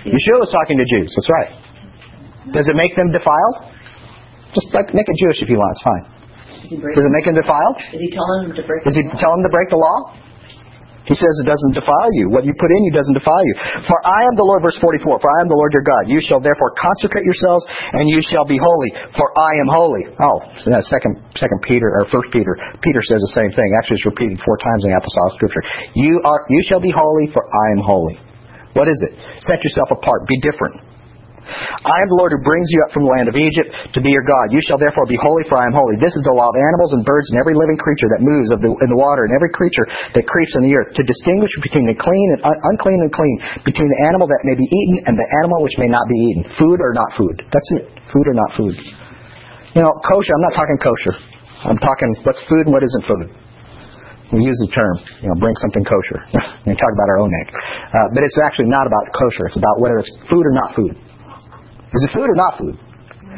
Yeshua 0.05 0.37
was 0.39 0.51
talking 0.53 0.77
to 0.77 0.85
Jews, 0.85 1.11
that's 1.11 1.29
right. 1.29 1.70
Does 2.49 2.65
it 2.65 2.73
make 2.73 2.97
them 2.97 3.13
defiled? 3.13 3.69
Just 4.57 4.73
like 4.73 4.89
make 4.97 5.05
it 5.05 5.17
Jewish 5.21 5.39
if 5.45 5.47
you 5.47 5.61
want, 5.61 5.71
it's 5.77 5.85
fine. 5.85 6.05
Breaking? 6.81 6.97
Does 6.97 7.05
it 7.05 7.13
make 7.13 7.25
them 7.29 7.37
defiled? 7.37 7.77
Is 7.93 8.01
he 8.01 8.09
telling 8.09 8.49
them 8.49 8.53
to 8.57 8.63
break? 8.65 8.81
Does 8.81 8.97
he 8.97 9.03
tell 9.21 9.37
them 9.37 9.43
to 9.45 9.51
break 9.51 9.69
the 9.69 9.77
law? 9.77 10.17
He 11.09 11.17
says 11.17 11.33
it 11.41 11.49
doesn't 11.49 11.73
defile 11.73 12.11
you. 12.13 12.29
What 12.29 12.45
you 12.45 12.53
put 12.53 12.69
in 12.69 12.81
you 12.85 12.93
doesn't 12.93 13.17
defile 13.17 13.41
you. 13.41 13.55
For 13.89 13.97
I 14.05 14.21
am 14.21 14.37
the 14.37 14.45
Lord, 14.45 14.61
verse 14.61 14.77
44, 14.77 15.01
for 15.01 15.29
I 15.33 15.39
am 15.41 15.49
the 15.49 15.57
Lord 15.57 15.73
your 15.73 15.81
God. 15.81 16.05
You 16.05 16.21
shall 16.21 16.37
therefore 16.37 16.77
consecrate 16.77 17.25
yourselves, 17.25 17.65
and 17.97 18.05
you 18.05 18.21
shall 18.21 18.45
be 18.45 18.61
holy, 18.61 18.91
for 19.17 19.27
I 19.33 19.51
am 19.59 19.67
holy. 19.67 20.05
Oh, 20.21 20.37
second, 20.61 21.19
second 21.35 21.59
Peter, 21.65 21.89
or 21.89 22.05
first 22.13 22.29
Peter. 22.29 22.53
Peter 22.85 23.01
says 23.01 23.17
the 23.17 23.33
same 23.33 23.49
thing. 23.57 23.65
Actually, 23.81 23.97
it's 23.97 24.07
repeated 24.13 24.37
four 24.45 24.61
times 24.61 24.85
in 24.85 24.93
the 24.93 24.97
apostolic 25.01 25.33
scripture. 25.41 25.63
You 25.97 26.21
are, 26.21 26.45
you 26.47 26.61
shall 26.69 26.79
be 26.79 26.93
holy, 26.93 27.33
for 27.33 27.43
I 27.43 27.65
am 27.75 27.81
holy. 27.81 28.15
What 28.77 28.87
is 28.87 28.95
it? 29.09 29.41
Set 29.41 29.59
yourself 29.65 29.89
apart. 29.89 30.29
Be 30.29 30.37
different. 30.45 30.85
I 31.41 31.97
am 31.97 32.07
the 32.07 32.19
Lord 32.21 32.31
who 32.31 32.41
brings 32.45 32.69
you 32.69 32.79
up 32.85 32.91
from 32.93 33.03
the 33.09 33.11
land 33.11 33.27
of 33.27 33.35
Egypt 33.35 33.69
to 33.97 33.99
be 33.99 34.13
your 34.13 34.23
God. 34.23 34.53
You 34.53 34.61
shall 34.61 34.77
therefore 34.77 35.09
be 35.09 35.17
holy, 35.17 35.43
for 35.49 35.57
I 35.57 35.65
am 35.65 35.73
holy. 35.73 35.97
This 35.97 36.13
is 36.13 36.23
the 36.23 36.35
law 36.35 36.47
of 36.47 36.55
animals 36.55 36.93
and 36.93 37.01
birds 37.01 37.27
and 37.33 37.41
every 37.41 37.57
living 37.57 37.81
creature 37.81 38.09
that 38.13 38.21
moves 38.21 38.53
the, 38.53 38.61
in 38.61 38.89
the 38.93 38.99
water 38.99 39.25
and 39.25 39.33
every 39.33 39.49
creature 39.49 39.85
that 40.13 40.23
creeps 40.29 40.53
in 40.55 40.69
the 40.69 40.73
earth, 40.77 40.93
to 40.93 41.03
distinguish 41.03 41.51
between 41.65 41.89
the 41.89 41.97
clean 41.97 42.27
and 42.37 42.39
un- 42.45 42.61
unclean 42.73 43.01
and 43.01 43.11
clean, 43.11 43.35
between 43.65 43.89
the 43.89 44.01
animal 44.05 44.29
that 44.29 44.41
may 44.45 44.53
be 44.53 44.67
eaten 44.69 45.09
and 45.09 45.15
the 45.17 45.27
animal 45.41 45.65
which 45.65 45.75
may 45.81 45.89
not 45.89 46.05
be 46.05 46.17
eaten. 46.29 46.41
Food 46.61 46.77
or 46.77 46.93
not 46.93 47.09
food. 47.17 47.35
That's 47.49 47.69
it. 47.81 47.83
Food 48.13 48.25
or 48.29 48.35
not 48.37 48.49
food. 48.53 48.77
You 49.73 49.81
know, 49.81 49.93
kosher, 50.05 50.33
I'm 50.37 50.45
not 50.45 50.55
talking 50.55 50.77
kosher. 50.77 51.15
I'm 51.65 51.79
talking 51.81 52.09
what's 52.21 52.41
food 52.45 52.69
and 52.69 52.73
what 52.73 52.85
isn't 52.85 53.05
food. 53.09 53.27
We 54.31 54.47
use 54.47 54.55
the 54.63 54.71
term, 54.71 54.95
you 55.19 55.27
know, 55.27 55.35
bring 55.43 55.55
something 55.59 55.83
kosher. 55.83 56.19
we 56.67 56.71
talk 56.71 56.93
about 56.95 57.09
our 57.11 57.19
own 57.19 57.31
egg. 57.43 57.47
Uh, 57.51 58.07
but 58.15 58.23
it's 58.23 58.39
actually 58.39 58.71
not 58.71 58.87
about 58.87 59.03
kosher. 59.11 59.51
It's 59.51 59.59
about 59.59 59.83
whether 59.83 59.99
it's 59.99 60.11
food 60.31 60.47
or 60.47 60.55
not 60.55 60.71
food. 60.71 60.95
Is 61.91 62.01
it 62.07 62.11
food 62.15 62.27
or 62.27 62.37
not 62.39 62.57
food? 62.57 62.75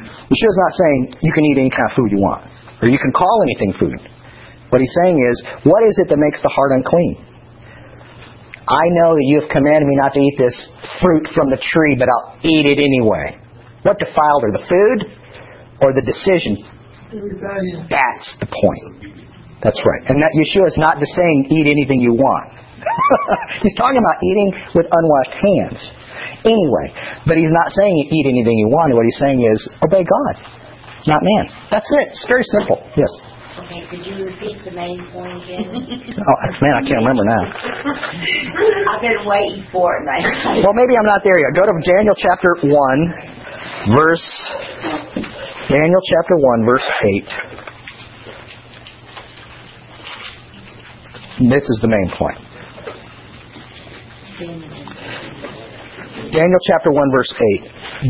Yeshua's 0.04 0.60
not 0.62 0.74
saying 0.78 1.00
you 1.22 1.34
can 1.34 1.44
eat 1.46 1.58
any 1.58 1.72
kind 1.74 1.90
of 1.90 1.96
food 1.96 2.12
you 2.12 2.22
want, 2.22 2.46
or 2.82 2.88
you 2.88 3.00
can 3.00 3.12
call 3.12 3.42
anything 3.44 3.74
food. 3.80 3.98
What 4.70 4.82
he's 4.82 4.94
saying 5.02 5.18
is, 5.18 5.36
what 5.66 5.82
is 5.86 5.96
it 6.02 6.10
that 6.10 6.18
makes 6.18 6.42
the 6.42 6.50
heart 6.50 6.74
unclean? 6.74 7.18
I 8.64 8.86
know 8.96 9.14
that 9.14 9.26
you 9.28 9.42
have 9.44 9.50
commanded 9.52 9.86
me 9.86 9.96
not 10.00 10.14
to 10.16 10.22
eat 10.22 10.38
this 10.40 10.56
fruit 11.02 11.28
from 11.36 11.52
the 11.52 11.60
tree, 11.60 12.00
but 12.00 12.08
I'll 12.08 12.40
eat 12.42 12.66
it 12.66 12.80
anyway. 12.80 13.38
What 13.84 14.00
defiled 14.00 14.42
her, 14.48 14.52
the 14.56 14.66
food 14.66 15.00
or 15.84 15.92
the 15.92 16.02
decision? 16.02 16.58
That's 17.92 18.28
the 18.40 18.48
point. 18.48 19.14
That's 19.62 19.80
right. 19.84 20.04
And 20.10 20.24
that 20.24 20.32
Yeshua 20.34 20.68
is 20.72 20.80
not 20.80 20.98
just 21.00 21.12
saying 21.14 21.52
eat 21.52 21.68
anything 21.68 22.00
you 22.00 22.16
want. 22.16 22.56
he's 23.64 23.76
talking 23.76 24.00
about 24.00 24.18
eating 24.24 24.50
with 24.76 24.88
unwashed 24.90 25.36
hands 25.40 25.82
anyway. 26.46 26.88
But 27.26 27.38
he's 27.38 27.52
not 27.52 27.70
saying 27.72 28.10
eat 28.12 28.26
anything 28.28 28.58
you 28.58 28.70
want. 28.70 28.94
What 28.96 29.06
he's 29.08 29.20
saying 29.20 29.40
is 29.42 29.58
obey 29.84 30.04
God, 30.04 30.36
not 31.08 31.22
man. 31.24 31.44
That's 31.72 31.88
it. 32.04 32.14
It's 32.14 32.26
very 32.28 32.46
simple. 32.60 32.80
Yes. 32.96 33.12
Okay, 33.64 33.86
could 33.88 34.04
you 34.06 34.26
repeat 34.26 34.60
the 34.66 34.72
main 34.72 35.00
point 35.14 35.32
again? 35.44 35.70
Oh 36.24 36.38
man, 36.62 36.74
I 36.78 36.82
can't 36.88 37.02
remember 37.04 37.26
now. 37.26 37.44
I've 38.94 39.02
been 39.02 39.26
waiting 39.26 39.66
for 39.72 39.92
it, 39.98 40.04
man. 40.06 40.64
Well, 40.64 40.74
maybe 40.74 40.96
I'm 40.98 41.06
not 41.06 41.24
there 41.24 41.40
yet. 41.40 41.52
Go 41.56 41.64
to 41.66 41.74
Daniel 41.84 42.16
chapter 42.16 42.56
one, 42.70 43.02
verse. 43.96 44.26
Daniel 45.70 46.02
chapter 46.12 46.36
one, 46.38 46.66
verse 46.66 46.88
eight. 47.04 47.30
This 51.50 51.64
is 51.64 51.80
the 51.82 51.88
main 51.88 52.12
point. 52.18 52.38
Daniel 56.34 56.62
chapter 56.66 56.90
1 56.90 57.14
verse 57.14 57.30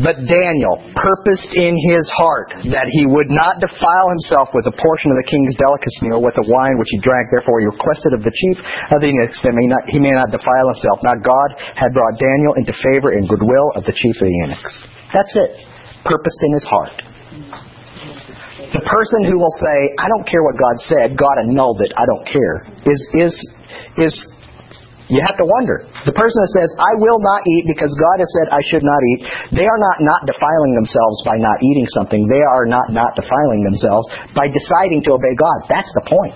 But 0.00 0.16
Daniel 0.24 0.80
purposed 0.96 1.52
in 1.52 1.76
his 1.92 2.08
heart 2.16 2.56
that 2.72 2.88
he 2.88 3.04
would 3.04 3.28
not 3.28 3.60
defile 3.60 4.08
himself 4.08 4.48
with 4.56 4.64
a 4.64 4.74
portion 4.74 5.12
of 5.12 5.20
the 5.20 5.28
king's 5.28 5.52
delicacy 5.60 6.08
or 6.08 6.24
with 6.24 6.32
the 6.32 6.48
wine 6.48 6.80
which 6.80 6.88
he 6.88 6.98
drank. 7.04 7.28
Therefore 7.28 7.60
he 7.60 7.68
requested 7.68 8.16
of 8.16 8.24
the 8.24 8.32
chief 8.32 8.56
of 8.90 9.04
the 9.04 9.12
eunuchs 9.12 9.36
that 9.44 9.52
may 9.52 9.68
not, 9.68 9.84
he 9.92 10.00
may 10.00 10.16
not 10.16 10.32
defile 10.32 10.72
himself. 10.72 11.04
Now 11.04 11.20
God 11.20 11.48
had 11.76 11.92
brought 11.92 12.16
Daniel 12.16 12.56
into 12.56 12.72
favor 12.80 13.12
and 13.12 13.28
goodwill 13.28 13.76
of 13.76 13.84
the 13.84 13.92
chief 13.92 14.16
of 14.16 14.24
the 14.24 14.36
eunuchs. 14.48 14.74
That's 15.12 15.34
it. 15.36 15.52
Purposed 16.08 16.40
in 16.48 16.52
his 16.56 16.64
heart. 16.64 16.96
The 18.72 18.82
person 18.88 19.28
who 19.28 19.36
will 19.36 19.54
say, 19.60 19.76
I 20.00 20.08
don't 20.08 20.26
care 20.26 20.42
what 20.42 20.56
God 20.56 20.76
said, 20.88 21.14
God 21.14 21.36
annulled 21.44 21.78
it, 21.84 21.92
I 21.94 22.08
don't 22.08 22.26
care, 22.26 22.66
is, 22.88 23.00
is, 23.14 23.34
is 24.02 24.14
you 25.14 25.22
have 25.22 25.38
to 25.38 25.46
wonder. 25.46 25.86
The 26.02 26.16
person 26.18 26.34
that 26.42 26.52
says, 26.58 26.68
I 26.74 26.98
will 26.98 27.22
not 27.22 27.46
eat 27.46 27.70
because 27.70 27.94
God 27.94 28.18
has 28.18 28.30
said 28.34 28.46
I 28.50 28.58
should 28.66 28.82
not 28.82 28.98
eat, 29.14 29.20
they 29.54 29.62
are 29.62 29.80
not 29.80 30.02
not 30.02 30.20
defiling 30.26 30.74
themselves 30.74 31.22
by 31.22 31.38
not 31.38 31.62
eating 31.62 31.86
something. 31.94 32.26
They 32.26 32.42
are 32.42 32.66
not 32.66 32.90
not 32.90 33.14
defiling 33.14 33.62
themselves 33.62 34.10
by 34.34 34.50
deciding 34.50 35.06
to 35.06 35.14
obey 35.14 35.34
God. 35.38 35.70
That's 35.70 35.90
the 35.94 36.04
point. 36.10 36.34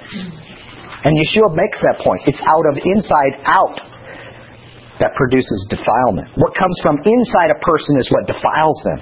And 1.02 1.18
Yeshua 1.18 1.58
makes 1.58 1.82
that 1.82 1.98
point. 2.06 2.22
It's 2.30 2.42
out 2.46 2.66
of 2.70 2.78
inside 2.78 3.42
out 3.42 3.82
that 5.02 5.10
produces 5.18 5.58
defilement. 5.70 6.30
What 6.38 6.54
comes 6.54 6.78
from 6.78 7.02
inside 7.02 7.50
a 7.50 7.58
person 7.58 7.98
is 7.98 8.06
what 8.14 8.30
defiles 8.30 8.78
them. 8.86 9.00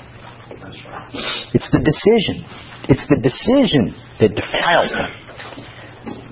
It's 1.53 1.69
the 1.69 1.85
decision. 1.85 2.49
It's 2.89 3.05
the 3.13 3.21
decision 3.21 3.93
that 4.25 4.33
defiles 4.33 4.89
them 4.89 5.26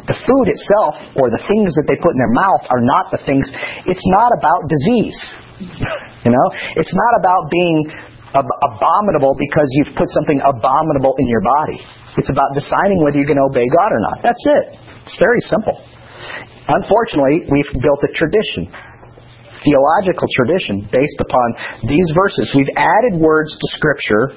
the 0.04 0.16
food 0.20 0.46
itself 0.52 1.16
or 1.16 1.32
the 1.32 1.40
things 1.48 1.72
that 1.80 1.88
they 1.88 1.96
put 1.96 2.12
in 2.12 2.20
their 2.20 2.36
mouth 2.36 2.62
are 2.68 2.84
not 2.84 3.08
the 3.08 3.20
things. 3.24 3.48
It's 3.88 4.04
not 4.12 4.28
about 4.36 4.68
disease. 4.68 5.18
you 6.28 6.32
know, 6.32 6.46
it's 6.76 6.92
not 6.92 7.12
about 7.24 7.48
being 7.48 7.88
ab- 8.36 8.56
abominable 8.68 9.32
because 9.40 9.68
you've 9.80 9.96
put 9.96 10.08
something 10.12 10.44
abominable 10.44 11.16
in 11.16 11.26
your 11.28 11.40
body. 11.40 11.80
It's 12.20 12.28
about 12.28 12.52
deciding 12.52 13.00
whether 13.00 13.16
you 13.16 13.26
can 13.26 13.40
obey 13.40 13.64
God 13.72 13.90
or 13.96 14.00
not. 14.12 14.20
That's 14.20 14.44
it. 14.44 14.64
It's 15.08 15.18
very 15.18 15.40
simple. 15.48 15.80
Unfortunately, 16.68 17.48
we've 17.48 17.72
built 17.72 18.00
a 18.04 18.12
tradition, 18.12 18.68
theological 19.64 20.28
tradition, 20.36 20.88
based 20.92 21.20
upon 21.20 21.88
these 21.88 22.08
verses. 22.12 22.52
We've 22.56 22.72
added 22.76 23.20
words 23.20 23.52
to 23.52 23.66
Scripture 23.76 24.36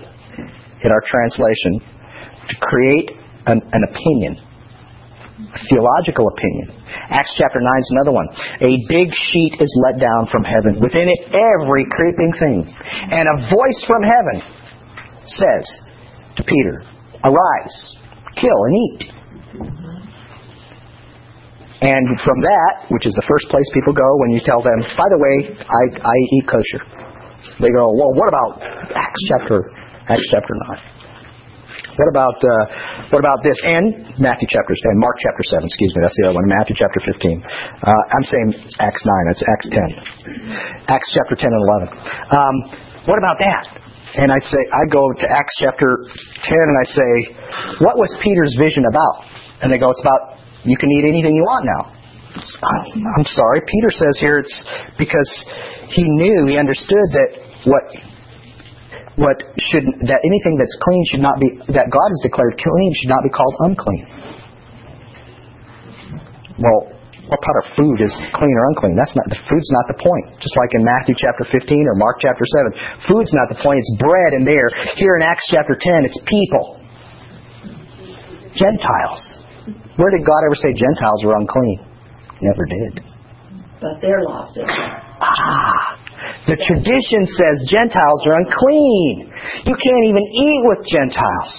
in 0.84 0.90
our 0.92 1.04
translation 1.08 1.80
to 2.50 2.56
create 2.60 3.12
an, 3.48 3.62
an 3.72 3.84
opinion 3.92 4.47
theological 5.70 6.28
opinion. 6.34 6.74
Acts 7.10 7.34
chapter 7.38 7.60
9 7.62 7.68
is 7.68 7.90
another 7.94 8.12
one. 8.12 8.28
A 8.62 8.74
big 8.90 9.10
sheet 9.30 9.54
is 9.60 9.72
let 9.86 10.02
down 10.02 10.28
from 10.32 10.44
heaven. 10.44 10.82
Within 10.82 11.08
it, 11.10 11.20
every 11.30 11.86
creeping 11.92 12.34
thing. 12.40 12.66
And 12.66 13.26
a 13.30 13.36
voice 13.50 13.82
from 13.86 14.02
heaven 14.02 14.38
says 15.28 15.66
to 16.38 16.44
Peter, 16.44 16.84
Arise, 17.24 17.78
kill 18.36 18.58
and 18.66 18.76
eat. 18.76 19.02
And 21.82 22.06
from 22.26 22.42
that, 22.42 22.90
which 22.90 23.06
is 23.06 23.14
the 23.14 23.26
first 23.30 23.46
place 23.54 23.66
people 23.74 23.94
go 23.94 24.10
when 24.26 24.32
you 24.34 24.42
tell 24.42 24.62
them, 24.64 24.82
by 24.98 25.06
the 25.14 25.20
way, 25.22 25.36
I, 25.62 25.84
I 26.02 26.16
eat 26.34 26.46
kosher. 26.50 26.82
They 27.62 27.70
go, 27.70 27.94
well, 27.94 28.14
what 28.18 28.28
about 28.28 28.62
Acts 28.98 29.22
chapter, 29.30 29.62
Acts 30.10 30.28
chapter 30.32 30.54
9? 30.74 30.97
What 31.98 32.10
about 32.14 32.38
uh, 32.38 33.10
what 33.10 33.20
about 33.26 33.42
this? 33.42 33.58
And 33.66 34.14
Matthew 34.22 34.46
chapter 34.46 34.70
and 34.70 35.00
Mark 35.02 35.18
chapter 35.18 35.44
seven. 35.50 35.66
Excuse 35.66 35.92
me, 35.98 36.00
that's 36.06 36.18
the 36.22 36.30
other 36.30 36.38
one. 36.38 36.46
Matthew 36.46 36.78
chapter 36.78 37.02
fifteen. 37.02 37.42
Uh, 37.42 38.14
I'm 38.14 38.26
saying 38.30 38.50
Acts 38.78 39.02
nine. 39.02 39.24
That's 39.34 39.44
Acts 39.50 39.68
ten. 39.74 39.90
Acts 40.94 41.10
chapter 41.18 41.34
ten 41.34 41.50
and 41.50 41.64
eleven. 41.66 41.88
Um, 42.30 42.56
what 43.10 43.18
about 43.18 43.42
that? 43.42 43.64
And 44.14 44.30
I 44.30 44.38
say 44.46 44.62
I 44.70 44.86
go 44.94 45.02
to 45.02 45.26
Acts 45.26 45.56
chapter 45.58 46.06
ten 46.46 46.64
and 46.70 46.78
I 46.78 46.86
say, 46.86 47.12
what 47.82 47.98
was 47.98 48.14
Peter's 48.22 48.56
vision 48.62 48.86
about? 48.86 49.26
And 49.62 49.74
they 49.74 49.78
go, 49.78 49.90
it's 49.90 50.02
about 50.02 50.38
you 50.70 50.78
can 50.78 50.90
eat 50.94 51.06
anything 51.10 51.34
you 51.34 51.46
want 51.50 51.66
now. 51.66 51.98
I'm 52.38 53.26
sorry. 53.34 53.62
Peter 53.66 53.90
says 53.90 54.16
here 54.22 54.38
it's 54.40 54.56
because 54.98 55.30
he 55.90 56.06
knew, 56.06 56.46
he 56.46 56.58
understood 56.58 57.08
that 57.18 57.30
what 57.66 57.84
what 59.18 59.38
should 59.58 59.86
that 60.06 60.22
anything 60.22 60.62
that's 60.62 60.78
clean 60.78 61.04
should 61.10 61.26
not 61.26 61.42
be 61.42 61.58
that 61.74 61.90
God 61.90 62.08
has 62.14 62.22
declared 62.22 62.54
clean 62.54 62.92
should 63.02 63.10
not 63.10 63.26
be 63.26 63.34
called 63.34 63.56
unclean. 63.66 64.06
Well, 66.62 66.94
what 67.26 67.42
part 67.42 67.58
of 67.66 67.76
food 67.76 67.98
is 67.98 68.14
clean 68.38 68.54
or 68.54 68.66
unclean? 68.72 68.94
That's 68.94 69.18
not 69.18 69.26
the 69.34 69.42
food's 69.50 69.72
not 69.74 69.86
the 69.90 70.00
point. 70.00 70.38
Just 70.38 70.54
like 70.62 70.72
in 70.78 70.86
Matthew 70.86 71.18
chapter 71.18 71.50
15 71.50 71.66
or 71.66 71.98
Mark 71.98 72.22
chapter 72.22 72.46
7, 72.46 73.10
food's 73.10 73.34
not 73.34 73.50
the 73.50 73.58
point. 73.58 73.82
It's 73.82 73.94
bread, 73.98 74.38
and 74.38 74.46
there 74.46 74.70
here 74.96 75.18
in 75.18 75.26
Acts 75.26 75.50
chapter 75.50 75.74
10, 75.74 76.06
it's 76.06 76.18
people, 76.30 76.78
Gentiles. 78.54 79.22
Where 79.98 80.14
did 80.14 80.22
God 80.22 80.42
ever 80.46 80.58
say 80.62 80.78
Gentiles 80.78 81.26
were 81.26 81.36
unclean? 81.42 81.82
Never 82.42 82.66
did. 82.70 83.02
But 83.82 83.98
they're 83.98 84.24
lost. 84.24 84.58
Ah, 85.20 85.97
the 86.48 86.56
tradition 86.56 87.28
says 87.28 87.56
Gentiles 87.68 88.22
are 88.24 88.40
unclean. 88.40 89.28
You 89.68 89.76
can't 89.76 90.06
even 90.08 90.24
eat 90.32 90.62
with 90.64 90.82
Gentiles. 90.88 91.54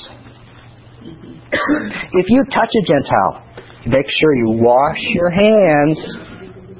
if 2.16 2.26
you 2.28 2.40
touch 2.48 2.72
a 2.72 2.82
Gentile, 2.88 3.44
make 3.84 4.08
sure 4.08 4.34
you 4.34 4.56
wash 4.64 5.00
your 5.12 5.30
hands, 5.30 6.00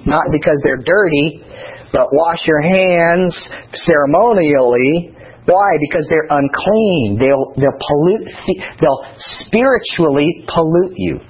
not 0.09 0.25
because 0.33 0.57
they're 0.65 0.81
dirty, 0.81 1.45
but 1.93 2.09
wash 2.13 2.41
your 2.47 2.63
hands 2.65 3.37
ceremonially. 3.85 5.13
Why? 5.45 5.71
Because 5.89 6.07
they're 6.09 6.29
unclean. 6.29 7.17
They'll, 7.21 7.53
they'll 7.57 7.81
pollute, 7.81 8.29
they'll 8.81 9.05
spiritually 9.45 10.45
pollute 10.49 10.95
you. 10.97 11.21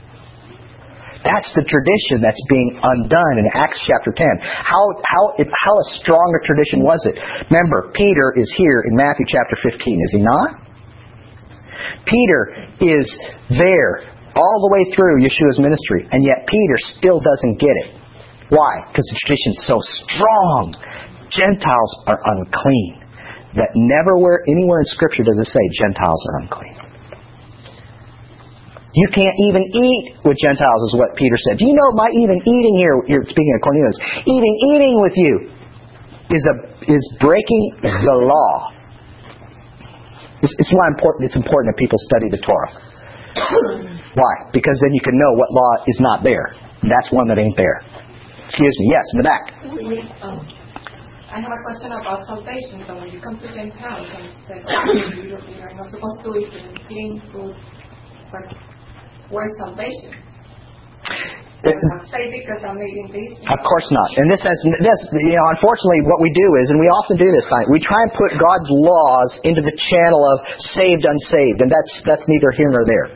That's 1.27 1.51
the 1.59 1.67
tradition 1.67 2.23
that's 2.23 2.41
being 2.47 2.79
undone 2.79 3.37
in 3.43 3.47
Acts 3.55 3.83
chapter 3.83 4.15
10. 4.15 4.27
How, 4.43 4.83
how, 5.03 5.23
how 5.35 5.75
a 5.75 5.87
strong 5.99 6.29
a 6.39 6.41
tradition 6.47 6.87
was 6.87 7.03
it? 7.11 7.19
Remember, 7.51 7.91
Peter 7.95 8.35
is 8.39 8.47
here 8.55 8.87
in 8.87 8.95
Matthew 8.95 9.27
chapter 9.27 9.59
15, 9.67 9.99
is 9.99 10.13
he 10.15 10.23
not? 10.23 10.51
Peter 12.07 12.71
is 12.81 13.07
there 13.51 14.07
all 14.39 14.59
the 14.63 14.71
way 14.71 14.87
through 14.95 15.19
Yeshua's 15.19 15.59
ministry, 15.59 16.07
and 16.11 16.23
yet 16.23 16.47
Peter 16.47 16.77
still 16.95 17.19
doesn't 17.19 17.59
get 17.59 17.75
it. 17.75 17.99
Why? 18.49 18.87
Because 18.89 19.05
the 19.11 19.19
tradition's 19.27 19.61
so 19.67 19.77
strong. 20.07 20.73
Gentiles 21.35 21.93
are 22.07 22.21
unclean. 22.39 23.05
That 23.57 23.75
never 23.75 24.17
where 24.17 24.45
anywhere 24.49 24.81
in 24.81 24.87
Scripture 24.95 25.25
does 25.25 25.39
it 25.41 25.49
say 25.51 25.61
Gentiles 25.83 26.21
are 26.31 26.37
unclean. 26.47 26.68
You 28.99 29.07
can't 29.15 29.39
even 29.47 29.63
eat 29.63 30.03
with 30.27 30.35
Gentiles, 30.43 30.81
is 30.91 30.99
what 30.99 31.15
Peter 31.15 31.39
said. 31.47 31.55
Do 31.55 31.63
you 31.63 31.71
know 31.71 31.89
my 31.95 32.11
even 32.19 32.35
eating 32.43 32.75
here? 32.83 32.99
You're 33.07 33.23
speaking 33.31 33.55
of 33.55 33.63
Cornelius. 33.63 33.95
Even 34.27 34.53
eating 34.75 34.99
with 34.99 35.15
you 35.15 35.35
is 36.35 36.43
a 36.43 36.55
is 36.91 37.05
breaking 37.23 37.63
the 37.79 38.17
law. 38.27 38.75
It's, 40.43 40.51
it's 40.59 40.73
why 40.75 40.91
important. 40.91 41.31
It's 41.31 41.39
important 41.39 41.75
that 41.75 41.79
people 41.79 41.99
study 42.11 42.27
the 42.27 42.43
Torah. 42.43 42.75
Why? 44.19 44.35
Because 44.51 44.75
then 44.83 44.91
you 44.95 45.03
can 45.07 45.15
know 45.15 45.33
what 45.39 45.47
law 45.55 45.73
is 45.87 45.99
not 46.03 46.27
there. 46.27 46.59
That's 46.83 47.07
one 47.15 47.29
that 47.31 47.39
ain't 47.39 47.57
there. 47.57 47.87
Excuse 48.51 48.75
me. 48.83 48.91
Yes, 48.91 49.05
in 49.15 49.17
the 49.23 49.27
back. 49.31 49.45
Um, 50.27 50.43
I 51.31 51.39
have 51.39 51.53
a 51.55 51.61
question 51.63 51.93
about 51.93 52.27
salvation. 52.27 52.83
So 52.83 52.99
when 52.99 53.15
you 53.15 53.21
come 53.21 53.39
to 53.39 53.47
Gentiles 53.47 54.11
and 54.11 54.27
say, 54.49 54.59
oh, 54.67 54.91
you 55.23 55.39
are 55.63 55.75
not 55.79 55.87
supposed 55.87 56.19
to 56.25 56.35
eat 56.35 56.51
clean 56.89 57.23
food, 57.31 57.55
but 58.33 58.43
where's 59.31 59.53
salvation? 59.59 60.15
I'm 61.59 62.07
saved 62.07 62.33
because 62.33 62.63
I'm 62.63 62.79
eating 62.79 63.11
these. 63.11 63.35
Of 63.43 63.61
course 63.67 63.89
not. 63.91 64.15
And 64.15 64.31
this 64.31 64.41
has 64.47 64.59
this 64.63 65.01
you 65.27 65.35
know 65.35 65.49
unfortunately 65.51 66.07
what 66.07 66.23
we 66.23 66.31
do 66.31 66.47
is 66.63 66.71
and 66.71 66.79
we 66.79 66.87
often 66.87 67.19
do 67.19 67.27
this 67.35 67.51
we 67.67 67.83
try 67.83 67.99
and 68.07 68.15
put 68.15 68.31
God's 68.39 68.69
laws 68.71 69.31
into 69.43 69.61
the 69.61 69.75
channel 69.91 70.23
of 70.23 70.37
saved 70.79 71.03
unsaved 71.03 71.59
and 71.59 71.67
that's 71.67 71.93
that's 72.07 72.25
neither 72.31 72.55
here 72.55 72.71
nor 72.71 72.87
there. 72.87 73.11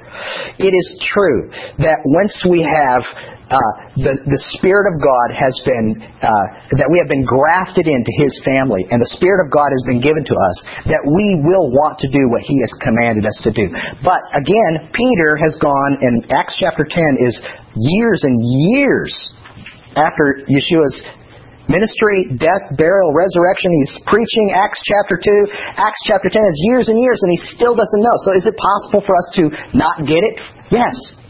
It 0.58 0.74
is 0.74 0.86
true 1.06 1.54
that 1.86 2.02
once 2.02 2.34
we 2.50 2.66
have 2.66 3.06
uh, 3.52 3.72
the 4.00 4.16
the 4.24 4.40
Spirit 4.56 4.88
of 4.88 4.96
God 4.96 5.28
has 5.36 5.52
been 5.68 6.00
uh, 6.00 6.46
that 6.80 6.88
we 6.88 6.96
have 6.96 7.12
been 7.12 7.28
grafted 7.28 7.84
into 7.84 8.12
His 8.24 8.32
family, 8.48 8.80
and 8.88 8.96
the 8.96 9.12
Spirit 9.12 9.44
of 9.44 9.52
God 9.52 9.68
has 9.68 9.84
been 9.84 10.00
given 10.00 10.24
to 10.24 10.34
us, 10.34 10.56
that 10.88 11.04
we 11.04 11.36
will 11.44 11.68
want 11.68 12.00
to 12.00 12.08
do 12.08 12.24
what 12.32 12.40
He 12.48 12.56
has 12.64 12.72
commanded 12.80 13.28
us 13.28 13.36
to 13.44 13.52
do. 13.52 13.68
But 14.00 14.24
again, 14.32 14.88
Peter 14.96 15.36
has 15.36 15.52
gone, 15.60 16.00
and 16.00 16.24
Acts 16.32 16.56
chapter 16.56 16.88
ten 16.88 17.12
is 17.20 17.36
years 17.76 18.24
and 18.24 18.40
years 18.72 19.12
after 20.00 20.48
Yeshua's 20.48 20.96
ministry, 21.68 22.32
death, 22.40 22.64
burial, 22.80 23.12
resurrection. 23.12 23.68
He's 23.84 23.94
preaching 24.08 24.56
Acts 24.56 24.80
chapter 24.84 25.20
2. 25.20 25.80
Acts 25.80 26.00
chapter 26.08 26.28
10 26.28 26.42
is 26.42 26.56
years 26.72 26.88
and 26.88 26.98
years, 27.00 27.20
and 27.22 27.30
he 27.32 27.40
still 27.54 27.76
doesn't 27.76 28.02
know. 28.02 28.16
So 28.24 28.32
is 28.36 28.46
it 28.48 28.56
possible 28.56 29.04
for 29.04 29.14
us 29.16 29.28
to 29.36 29.42
not 29.76 30.08
get 30.08 30.24
it? 30.24 30.40
Yes. 30.72 31.21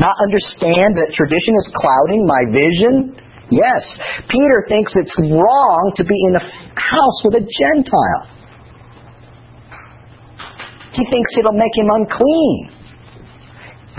Not 0.00 0.16
understand 0.24 0.96
that 0.96 1.12
tradition 1.12 1.52
is 1.60 1.68
clouding 1.76 2.24
my 2.24 2.48
vision? 2.48 3.20
Yes. 3.52 3.84
Peter 4.32 4.64
thinks 4.64 4.96
it's 4.96 5.12
wrong 5.20 5.92
to 6.00 6.04
be 6.08 6.16
in 6.32 6.40
a 6.40 6.44
house 6.72 7.18
with 7.28 7.36
a 7.36 7.44
Gentile. 7.44 8.24
He 10.96 11.04
thinks 11.04 11.28
it'll 11.36 11.52
make 11.52 11.76
him 11.76 11.92
unclean. 11.92 12.80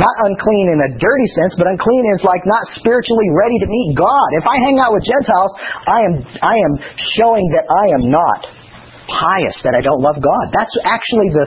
Not 0.02 0.16
unclean 0.26 0.74
in 0.74 0.80
a 0.82 0.90
dirty 0.98 1.30
sense, 1.38 1.54
but 1.54 1.70
unclean 1.70 2.04
is 2.18 2.26
like 2.26 2.42
not 2.50 2.66
spiritually 2.82 3.30
ready 3.38 3.62
to 3.62 3.68
meet 3.70 3.94
God. 3.94 4.30
If 4.34 4.50
I 4.50 4.58
hang 4.58 4.82
out 4.82 4.98
with 4.98 5.06
Gentiles, 5.06 5.54
I 5.86 6.00
am 6.02 6.14
I 6.42 6.56
am 6.58 6.74
showing 7.14 7.46
that 7.54 7.70
I 7.70 7.86
am 7.94 8.04
not 8.10 8.40
pious, 9.12 9.58
that 9.68 9.76
I 9.76 9.82
don't 9.84 10.00
love 10.00 10.16
God. 10.24 10.46
That's 10.56 10.72
actually 10.88 11.30
the 11.36 11.46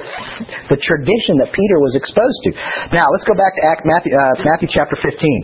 the 0.76 0.78
tradition 0.84 1.40
that 1.40 1.48
Peter 1.56 1.76
was 1.80 1.96
exposed 1.96 2.38
to. 2.44 2.50
Now 2.92 3.08
let's 3.12 3.24
go 3.24 3.32
back 3.34 3.52
to 3.56 3.62
Act, 3.64 3.82
Matthew, 3.88 4.12
uh, 4.12 4.44
Matthew 4.44 4.68
chapter 4.68 4.96
fifteen. 5.00 5.40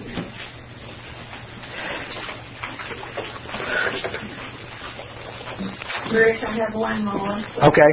Rick, 6.12 6.42
I 6.46 6.52
have 6.56 6.74
one 6.74 7.04
more. 7.04 7.38
Okay. 7.68 7.90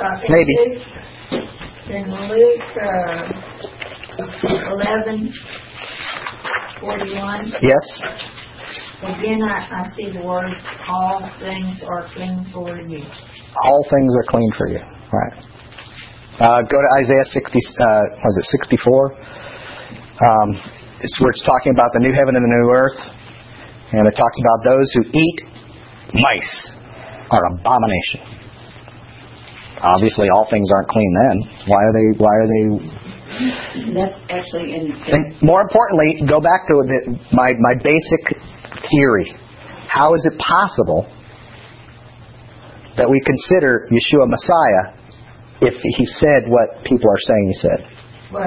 Uh, 0.00 0.18
Maybe. 0.28 0.56
Luke- 0.58 0.82
In 1.90 2.10
Luke, 2.28 2.60
uh, 2.82 3.28
eleven 4.72 5.32
forty-one, 6.80 7.52
Yes. 7.60 8.02
again, 9.02 9.40
I, 9.42 9.68
I 9.70 9.90
see 9.96 10.10
the 10.10 10.22
word, 10.24 10.50
all 10.88 11.20
things 11.40 11.82
are 11.86 12.08
clean 12.14 12.46
for 12.52 12.80
you. 12.80 13.02
All 13.62 13.86
things 13.90 14.12
are 14.18 14.26
clean 14.28 14.50
for 14.58 14.68
you. 14.68 14.82
Right. 15.12 15.34
Uh, 16.34 16.60
go 16.66 16.78
to 16.82 16.90
Isaiah 16.98 17.24
60, 17.30 17.38
uh, 17.38 17.86
was 18.26 18.34
it 18.42 18.46
64? 18.50 19.14
Um, 19.14 20.48
it's 20.98 21.14
where 21.20 21.30
it's 21.30 21.44
talking 21.46 21.70
about 21.72 21.94
the 21.94 22.00
new 22.02 22.10
heaven 22.10 22.34
and 22.34 22.42
the 22.42 22.50
new 22.50 22.66
earth. 22.74 22.98
And 23.94 24.02
it 24.08 24.16
talks 24.18 24.38
about 24.42 24.58
those 24.66 24.88
who 24.98 25.02
eat 25.14 25.38
mice 26.10 26.54
are 27.30 27.44
abomination. 27.54 28.34
Obviously, 29.78 30.26
all 30.34 30.46
things 30.50 30.66
aren't 30.74 30.88
clean 30.88 31.12
then. 31.28 31.36
Why 31.66 31.80
are 31.82 31.92
they? 31.92 32.06
Why 32.18 32.34
are 32.34 32.48
they? 32.48 32.64
That's 33.94 34.16
actually 34.30 34.74
in. 34.74 34.96
And 35.12 35.36
more 35.42 35.60
importantly, 35.62 36.22
go 36.26 36.40
back 36.40 36.66
to 36.66 36.74
the, 36.86 37.18
my 37.32 37.52
my 37.58 37.74
basic 37.82 38.22
theory. 38.90 39.34
How 39.86 40.14
is 40.14 40.26
it 40.30 40.38
possible 40.38 41.06
that 42.96 43.08
we 43.08 43.18
consider 43.26 43.88
Yeshua 43.90 44.26
Messiah 44.30 44.84
if 45.62 45.74
he 45.74 46.04
said 46.20 46.46
what 46.46 46.82
people 46.84 47.08
are 47.10 47.22
saying 47.26 47.46
he 47.48 47.58
said? 47.62 47.80
Well, 48.34 48.42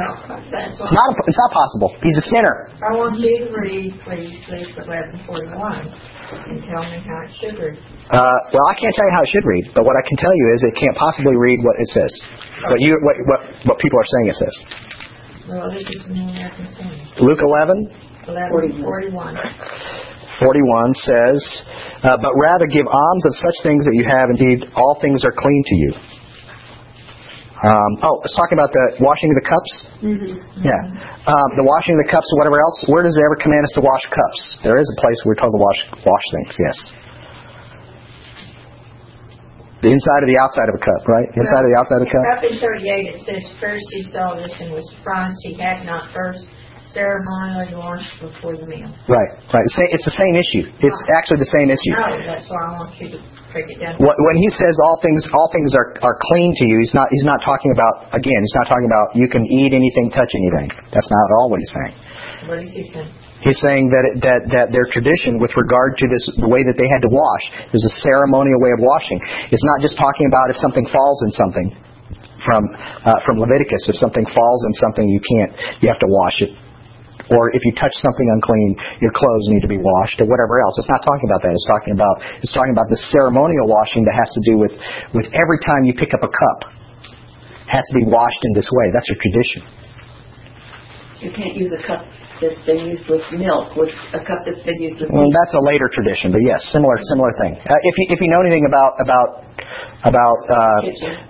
that's 0.51 0.75
It's 0.75 0.91
not. 0.91 1.09
It's 1.23 1.39
not 1.47 1.51
possible. 1.55 1.95
He's 2.03 2.17
a 2.19 2.27
sinner. 2.27 2.67
I 2.83 2.91
want 2.91 3.15
you 3.23 3.47
to 3.47 3.49
read, 3.55 3.95
please, 4.03 4.35
Luke 4.51 4.75
eleven 4.83 5.15
forty-one, 5.23 5.87
and 5.87 6.59
tell 6.67 6.83
me 6.83 6.99
how 7.07 7.23
it 7.23 7.31
should 7.39 7.55
read. 7.55 7.79
Uh, 8.11 8.19
well, 8.51 8.65
I 8.67 8.75
can't 8.75 8.91
tell 8.91 9.07
you 9.07 9.15
how 9.15 9.23
it 9.23 9.31
should 9.31 9.47
read, 9.47 9.71
but 9.71 9.87
what 9.87 9.95
I 9.95 10.03
can 10.03 10.19
tell 10.19 10.35
you 10.35 10.45
is 10.55 10.59
it 10.67 10.75
can't 10.75 10.97
possibly 10.99 11.39
read 11.39 11.63
what 11.63 11.79
it 11.79 11.87
says. 11.95 12.11
What 12.67 12.79
you 12.83 12.99
what 12.99 13.15
what, 13.31 13.39
what 13.63 13.77
people 13.79 13.95
are 13.95 14.09
saying 14.11 14.27
it 14.27 14.37
says. 14.43 14.55
Well, 15.47 15.71
this 15.71 15.87
is 15.87 16.03
the 16.03 16.19
American 16.19 16.67
Standard. 16.75 17.23
Luke 17.23 17.39
11, 17.39 17.87
Eleven 18.27 18.83
forty-one. 18.83 19.35
41 20.37 20.93
says, 21.01 21.39
uh, 22.05 22.13
But 22.21 22.29
rather 22.37 22.67
give 22.69 22.85
alms 22.85 23.23
of 23.25 23.33
such 23.41 23.57
things 23.65 23.81
that 23.89 23.95
you 23.97 24.05
have. 24.05 24.29
Indeed, 24.29 24.69
all 24.77 24.97
things 25.01 25.25
are 25.25 25.33
clean 25.33 25.63
to 25.65 25.75
you. 25.75 25.91
Um, 27.57 27.91
oh, 28.05 28.21
it's 28.21 28.37
talking 28.37 28.53
about 28.53 28.69
the 28.69 29.01
washing 29.01 29.33
of 29.33 29.37
the 29.41 29.47
cups. 29.49 29.73
Mm-hmm. 30.05 30.61
Yeah, 30.61 30.77
um, 31.25 31.49
the 31.57 31.65
washing 31.65 31.97
of 31.97 32.05
the 32.05 32.09
cups 32.13 32.29
or 32.29 32.37
whatever 32.37 32.61
else. 32.61 32.85
Where 32.85 33.01
does 33.01 33.17
it 33.17 33.23
ever 33.25 33.33
command 33.41 33.65
us 33.65 33.73
to 33.73 33.81
wash 33.81 34.05
cups? 34.13 34.61
There 34.61 34.77
is 34.77 34.85
a 34.85 34.97
place 35.01 35.17
where 35.25 35.33
we're 35.33 35.41
told 35.41 35.57
to 35.57 35.61
wash 35.61 35.79
wash 36.05 36.25
things. 36.37 36.53
Yes. 36.53 36.77
The 39.81 39.89
inside 39.89 40.21
of 40.21 40.29
the 40.29 40.37
outside 40.37 40.69
of 40.69 40.77
a 40.77 40.83
cup, 40.85 41.01
right? 41.09 41.29
The 41.33 41.41
inside 41.41 41.65
of 41.65 41.69
the 41.73 41.77
outside 41.81 42.01
of 42.01 42.05
a 42.05 42.11
cup. 42.13 42.23
Up 42.37 42.43
in 42.45 42.61
thirty-eight, 42.61 43.05
it 43.09 43.19
says, 43.25 43.41
First 43.57 43.85
he 43.89 44.05
saw 44.13 44.37
this 44.37 44.53
and 44.61 44.73
was 44.73 44.85
surprised 44.93 45.37
he 45.41 45.57
had 45.57 45.81
not 45.81 46.13
first 46.13 46.45
ceremonially 46.93 47.75
washed 47.75 48.11
before 48.21 48.55
the 48.57 48.65
meal. 48.65 48.89
Right, 49.07 49.31
right. 49.53 49.65
It's 49.91 50.05
the- 50.05 50.17
same 50.17 50.35
issue. 50.35 50.65
It's 50.81 51.01
actually 51.13 51.37
the 51.43 51.51
same 51.53 51.69
issue. 51.69 51.93
No, 51.93 52.17
that's 52.25 52.47
why 52.49 52.61
I 52.65 52.71
want 52.79 52.91
you 52.97 53.07
to 53.13 53.19
break 53.53 53.69
it 53.69 53.77
down. 53.79 53.95
What- 54.01 54.17
When 54.17 54.37
he 54.41 54.49
says 54.57 54.73
all 54.83 54.97
things, 55.01 55.21
all 55.33 55.49
things 55.53 55.75
are, 55.75 55.93
are 56.01 56.17
clean 56.31 56.53
to 56.57 56.63
you, 56.65 56.79
he's 56.81 56.93
not. 56.93 57.07
He's 57.11 57.25
not 57.27 57.39
talking 57.45 57.71
about. 57.71 58.09
Again, 58.17 58.39
he's 58.41 58.57
not 58.57 58.67
talking 58.67 58.89
about 58.89 59.13
you 59.15 59.27
can 59.29 59.45
eat 59.45 59.73
anything, 59.73 60.09
touch 60.09 60.31
anything. 60.33 60.69
That's 60.89 61.09
not 61.11 61.23
at 61.29 61.31
all 61.37 61.47
what 61.53 61.59
he's 61.61 61.73
saying. 61.73 61.93
What 62.49 62.59
is 62.63 62.71
he 62.73 62.83
saying? 62.93 63.11
He's 63.45 63.59
saying 63.61 63.93
that 63.93 64.03
it, 64.09 64.15
that 64.25 64.41
that 64.49 64.65
their 64.73 64.89
tradition 64.89 65.37
with 65.37 65.53
regard 65.53 65.97
to 66.01 66.05
this 66.09 66.23
the 66.41 66.49
way 66.49 66.65
that 66.65 66.73
they 66.81 66.89
had 66.89 67.05
to 67.05 67.11
wash, 67.13 67.43
there's 67.69 67.85
a 67.85 67.95
ceremonial 68.01 68.57
way 68.63 68.73
of 68.73 68.81
washing. 68.81 69.21
It's 69.53 69.63
not 69.63 69.77
just 69.85 69.93
talking 70.01 70.25
about 70.25 70.49
if 70.49 70.57
something 70.57 70.87
falls 70.89 71.21
in 71.21 71.31
something 71.37 71.67
from 72.41 72.65
uh, 73.05 73.21
from 73.25 73.37
Leviticus. 73.37 73.85
If 73.93 74.01
something 74.01 74.25
falls 74.33 74.61
in 74.65 74.73
something, 74.81 75.05
you 75.05 75.21
can't. 75.21 75.51
You 75.85 75.87
have 75.93 76.01
to 76.01 76.09
wash 76.09 76.41
it. 76.41 76.51
Or 77.29 77.51
if 77.51 77.61
you 77.63 77.73
touch 77.75 77.91
something 77.99 78.27
unclean, 78.39 78.75
your 79.03 79.11
clothes 79.11 79.47
need 79.51 79.61
to 79.61 79.71
be 79.71 79.77
washed, 79.77 80.19
or 80.23 80.27
whatever 80.31 80.63
else. 80.63 80.79
It's 80.79 80.87
not 80.87 81.03
talking 81.03 81.27
about 81.27 81.43
that. 81.43 81.51
It's 81.51 81.67
talking 81.67 81.93
about 81.93 82.15
it's 82.39 82.55
talking 82.55 82.71
about 82.71 82.87
the 82.87 82.99
ceremonial 83.11 83.67
washing 83.67 84.07
that 84.07 84.15
has 84.15 84.29
to 84.31 84.41
do 84.47 84.55
with 84.57 84.73
with 85.11 85.27
every 85.35 85.59
time 85.67 85.83
you 85.83 85.93
pick 85.93 86.15
up 86.15 86.23
a 86.23 86.31
cup 86.31 86.71
has 87.67 87.83
to 87.91 87.95
be 87.99 88.05
washed 88.07 88.39
in 88.47 88.55
this 88.55 88.69
way. 88.71 88.87
That's 88.95 89.09
a 89.11 89.17
tradition. 89.19 89.61
You 91.19 91.31
can't 91.35 91.55
use 91.55 91.73
a 91.75 91.81
cup 91.83 92.07
that's 92.41 92.61
been 92.65 92.85
used 92.85 93.05
with 93.09 93.23
milk, 93.33 93.75
with 93.75 93.89
a 94.13 94.21
cup 94.23 94.45
that's 94.45 94.61
been 94.63 94.79
used 94.81 95.01
with 95.01 95.09
Well, 95.09 95.25
meat. 95.25 95.35
that's 95.43 95.55
a 95.57 95.63
later 95.63 95.89
tradition, 95.93 96.31
but 96.31 96.41
yes, 96.43 96.59
similar 96.71 96.95
similar 97.09 97.31
thing. 97.41 97.57
Uh, 97.57 97.73
if 97.83 97.93
you 97.97 98.05
if 98.13 98.19
you 98.21 98.29
know 98.29 98.41
anything 98.41 98.65
about 98.69 98.95
about 99.01 99.47
about 100.05 100.39
uh, 100.53 100.79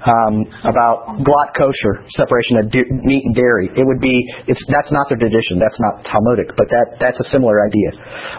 um, 0.03 0.43
about 0.67 1.23
glatt 1.23 1.49
kosher 1.55 2.03
separation 2.11 2.59
of 2.59 2.67
meat 3.07 3.23
and 3.23 3.33
dairy, 3.33 3.71
it 3.71 3.87
would 3.87 4.03
be 4.03 4.19
it's 4.45 4.59
that's 4.67 4.91
not 4.91 5.07
the 5.07 5.15
tradition. 5.15 5.57
That's 5.57 5.79
not 5.79 6.03
Talmudic, 6.03 6.51
but 6.59 6.67
that 6.69 6.99
that's 6.99 7.19
a 7.23 7.27
similar 7.31 7.63
idea. 7.63 7.89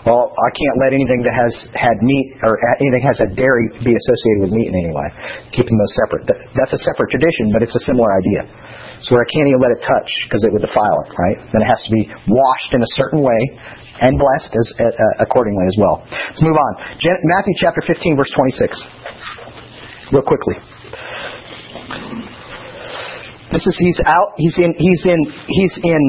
Well, 0.05 0.29
I 0.29 0.51
can't 0.53 0.77
let 0.85 0.93
anything 0.93 1.25
that 1.25 1.33
has 1.33 1.53
had 1.73 1.97
meat 2.05 2.37
or 2.45 2.61
anything 2.79 3.01
that 3.01 3.07
has 3.09 3.19
had 3.19 3.33
dairy 3.35 3.73
be 3.81 3.97
associated 3.97 4.39
with 4.45 4.53
meat 4.53 4.69
in 4.69 4.77
any 4.77 4.93
way. 4.93 5.09
Keeping 5.57 5.75
those 5.81 5.95
separate. 6.05 6.29
That, 6.29 6.39
that's 6.55 6.75
a 6.77 6.81
separate 6.85 7.09
tradition, 7.09 7.49
but 7.57 7.65
it's 7.65 7.75
a 7.75 7.85
similar 7.89 8.13
idea. 8.13 8.45
So 9.07 9.15
where 9.15 9.23
I 9.23 9.29
can't 9.31 9.49
even 9.49 9.63
let 9.63 9.73
it 9.75 9.83
touch 9.85 10.11
because 10.27 10.43
it 10.43 10.51
would 10.53 10.65
defile 10.65 10.99
it, 11.07 11.11
right? 11.15 11.39
Then 11.55 11.63
it 11.63 11.69
has 11.71 11.81
to 11.87 11.91
be 11.95 12.03
washed 12.27 12.71
in 12.75 12.81
a 12.83 12.91
certain 12.99 13.23
way 13.23 13.41
and 14.01 14.19
blessed 14.19 14.53
as, 14.55 14.67
uh, 14.79 14.85
uh, 14.91 15.25
accordingly 15.25 15.67
as 15.67 15.77
well. 15.79 16.03
Let's 16.07 16.43
move 16.43 16.59
on. 16.59 16.73
Matthew 16.99 17.55
chapter 17.59 17.83
15, 17.87 18.17
verse 18.17 18.31
26. 18.35 20.15
Real 20.15 20.23
quickly. 20.23 20.57
This 23.53 23.65
is 23.65 23.77
he's 23.81 24.01
out. 24.05 24.37
He's 24.37 24.57
in. 24.59 24.75
He's 24.77 25.03
in. 25.09 25.21
He's 25.49 25.75
in 25.83 26.03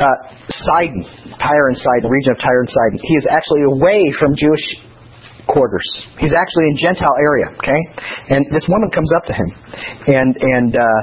uh, 0.00 0.08
Sidon, 0.48 1.04
Tyre 1.38 1.68
and 1.68 1.76
Sidon, 1.76 2.08
region 2.08 2.32
of 2.32 2.40
Tyre 2.40 2.60
and 2.64 2.70
Sidon. 2.72 2.98
He 3.04 3.14
is 3.20 3.26
actually 3.28 3.68
away 3.68 4.12
from 4.18 4.32
Jewish 4.32 4.64
quarters. 5.46 5.84
He's 6.18 6.32
actually 6.32 6.72
in 6.72 6.76
Gentile 6.80 7.16
area. 7.20 7.52
Okay, 7.52 7.80
and 8.32 8.48
this 8.48 8.64
woman 8.68 8.90
comes 8.90 9.12
up 9.12 9.24
to 9.28 9.34
him, 9.34 9.48
and 10.08 10.36
and 10.40 10.70
uh, 10.72 11.02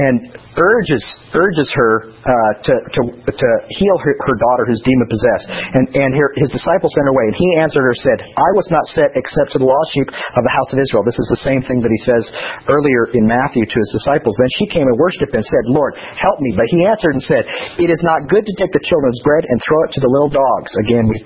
and 0.00 0.16
urges 0.56 1.04
urges 1.32 1.68
her 1.72 2.12
uh, 2.12 2.52
to, 2.60 2.72
to 2.76 3.00
to 3.24 3.48
heal 3.72 3.96
her, 3.96 4.12
her 4.28 4.36
daughter 4.36 4.68
who's 4.68 4.80
demon 4.84 5.08
possessed. 5.08 5.48
And 5.48 5.84
and 5.96 6.10
her, 6.12 6.28
his 6.36 6.52
disciples 6.52 6.92
sent 6.92 7.08
her 7.08 7.14
away, 7.16 7.26
and 7.32 7.36
he 7.36 7.48
answered 7.56 7.82
her 7.82 7.96
said, 7.96 8.18
"I 8.20 8.50
was 8.52 8.68
not 8.68 8.84
sent 8.92 9.16
except 9.16 9.56
to 9.56 9.58
the 9.58 9.68
lost 9.68 9.96
sheep 9.96 10.08
of 10.08 10.42
the 10.44 10.52
house 10.52 10.70
of 10.76 10.78
Israel." 10.78 11.04
This 11.04 11.16
is 11.16 11.28
the 11.32 11.42
same 11.44 11.64
thing 11.64 11.80
that 11.80 11.92
he 11.92 12.02
says 12.04 12.24
earlier 12.68 13.08
in 13.16 13.24
Matthew 13.24 13.64
to 13.64 13.76
his 13.76 13.90
disciples. 13.96 14.36
Then 14.36 14.52
she 14.60 14.66
came 14.68 14.84
and 14.84 14.96
worshipped 15.00 15.32
and 15.32 15.44
said, 15.44 15.64
"Lord, 15.72 15.96
help 15.96 16.36
me." 16.44 16.52
But 16.52 16.68
he 16.68 16.84
answered 16.84 17.16
and 17.16 17.24
said, 17.24 17.48
"It 17.80 17.88
is 17.88 18.02
not 18.04 18.28
good 18.28 18.44
to 18.44 18.54
take 18.60 18.72
the 18.76 18.84
children's 18.84 19.20
bread 19.24 19.48
and 19.48 19.56
throw 19.64 19.80
it 19.88 19.90
to 19.96 20.00
the 20.04 20.10
little 20.10 20.32
dogs." 20.32 20.70
Again, 20.84 21.04
we, 21.08 21.16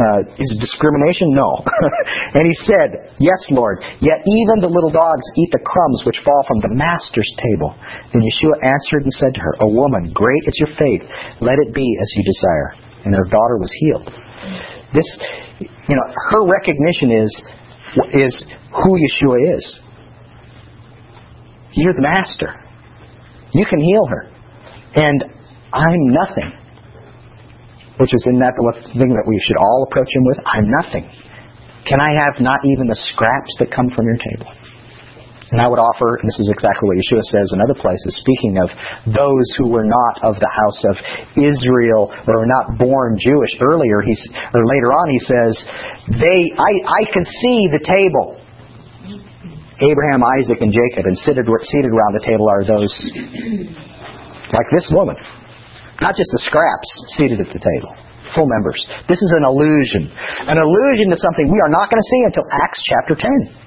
uh, 0.00 0.40
is 0.40 0.50
discrimination? 0.56 1.36
No. 1.36 1.52
and 2.36 2.48
he 2.48 2.56
said, 2.64 3.12
"Yes, 3.20 3.40
Lord. 3.52 3.84
Yet 4.00 4.24
even 4.24 4.64
the 4.64 4.72
little 4.72 4.90
dogs 4.90 5.24
eat 5.36 5.52
the 5.52 5.60
crumbs 5.60 6.00
which 6.08 6.18
fall 6.24 6.42
from 6.48 6.64
the 6.64 6.72
master's 6.72 7.28
table." 7.44 7.76
Then 8.12 8.24
Yeshua 8.24 8.53
answered 8.62 9.02
and 9.02 9.12
said 9.12 9.34
to 9.34 9.40
her, 9.40 9.54
"O 9.62 9.68
woman, 9.68 10.10
great 10.12 10.42
is 10.46 10.54
your 10.58 10.72
faith. 10.78 11.02
Let 11.40 11.58
it 11.58 11.74
be 11.74 11.86
as 12.00 12.12
you 12.16 12.24
desire." 12.24 12.74
And 13.04 13.14
her 13.14 13.24
daughter 13.24 13.58
was 13.58 13.72
healed. 13.80 14.12
This, 14.94 15.18
you 15.60 15.96
know, 15.96 16.06
her 16.30 16.46
recognition 16.46 17.10
is 17.10 17.44
is 18.12 18.46
who 18.72 18.98
Yeshua 18.98 19.56
is. 19.56 19.80
You're 21.72 21.94
the 21.94 22.02
master. 22.02 22.54
You 23.52 23.66
can 23.66 23.80
heal 23.80 24.06
her, 24.08 24.28
and 24.94 25.24
I'm 25.72 26.06
nothing. 26.08 26.52
Which 27.98 28.12
is 28.12 28.26
in 28.26 28.38
that 28.40 28.54
the 28.56 28.98
thing 28.98 29.14
that 29.14 29.24
we 29.26 29.38
should 29.46 29.56
all 29.56 29.86
approach 29.88 30.08
him 30.10 30.24
with. 30.24 30.38
I'm 30.46 30.70
nothing. 30.82 31.10
Can 31.86 32.00
I 32.00 32.10
have 32.24 32.40
not 32.40 32.58
even 32.64 32.88
the 32.88 32.98
scraps 33.12 33.54
that 33.58 33.70
come 33.70 33.90
from 33.94 34.06
your 34.06 34.16
table? 34.16 34.50
And 35.54 35.62
I 35.62 35.70
would 35.70 35.78
offer, 35.78 36.18
and 36.18 36.26
this 36.26 36.42
is 36.42 36.50
exactly 36.50 36.82
what 36.90 36.98
Yeshua 36.98 37.22
says 37.30 37.46
in 37.54 37.62
other 37.62 37.78
places, 37.78 38.10
speaking 38.26 38.58
of 38.58 38.74
those 39.06 39.46
who 39.54 39.70
were 39.70 39.86
not 39.86 40.18
of 40.26 40.34
the 40.42 40.50
house 40.50 40.80
of 40.90 40.98
Israel 41.38 42.10
or 42.10 42.42
were 42.42 42.50
not 42.58 42.74
born 42.74 43.14
Jewish. 43.22 43.54
Earlier, 43.62 44.02
he's, 44.02 44.18
or 44.50 44.66
later 44.66 44.90
on, 44.90 45.06
he 45.14 45.20
says, 45.22 45.54
"They, 46.18 46.50
I, 46.58 46.72
I 46.90 47.02
can 47.06 47.22
see 47.22 47.70
the 47.70 47.86
table." 47.86 48.42
Abraham, 49.78 50.26
Isaac, 50.42 50.58
and 50.58 50.74
Jacob, 50.74 51.06
and 51.06 51.14
seated, 51.22 51.46
seated 51.70 51.94
around 51.94 52.18
the 52.18 52.26
table 52.26 52.50
are 52.50 52.66
those 52.66 52.90
like 54.50 54.68
this 54.74 54.90
woman, 54.90 55.14
not 56.02 56.18
just 56.18 56.34
the 56.34 56.42
scraps 56.50 56.90
seated 57.14 57.38
at 57.38 57.46
the 57.54 57.62
table 57.62 57.94
full 58.34 58.50
members. 58.50 58.82
This 59.06 59.22
is 59.22 59.30
an 59.38 59.46
illusion. 59.46 60.10
An 60.50 60.58
illusion 60.58 61.14
to 61.14 61.16
something 61.22 61.46
we 61.46 61.62
are 61.62 61.70
not 61.70 61.86
going 61.86 62.02
to 62.02 62.08
see 62.10 62.22
until 62.26 62.42
Acts 62.50 62.82
chapter 62.82 63.14
10. 63.14 63.63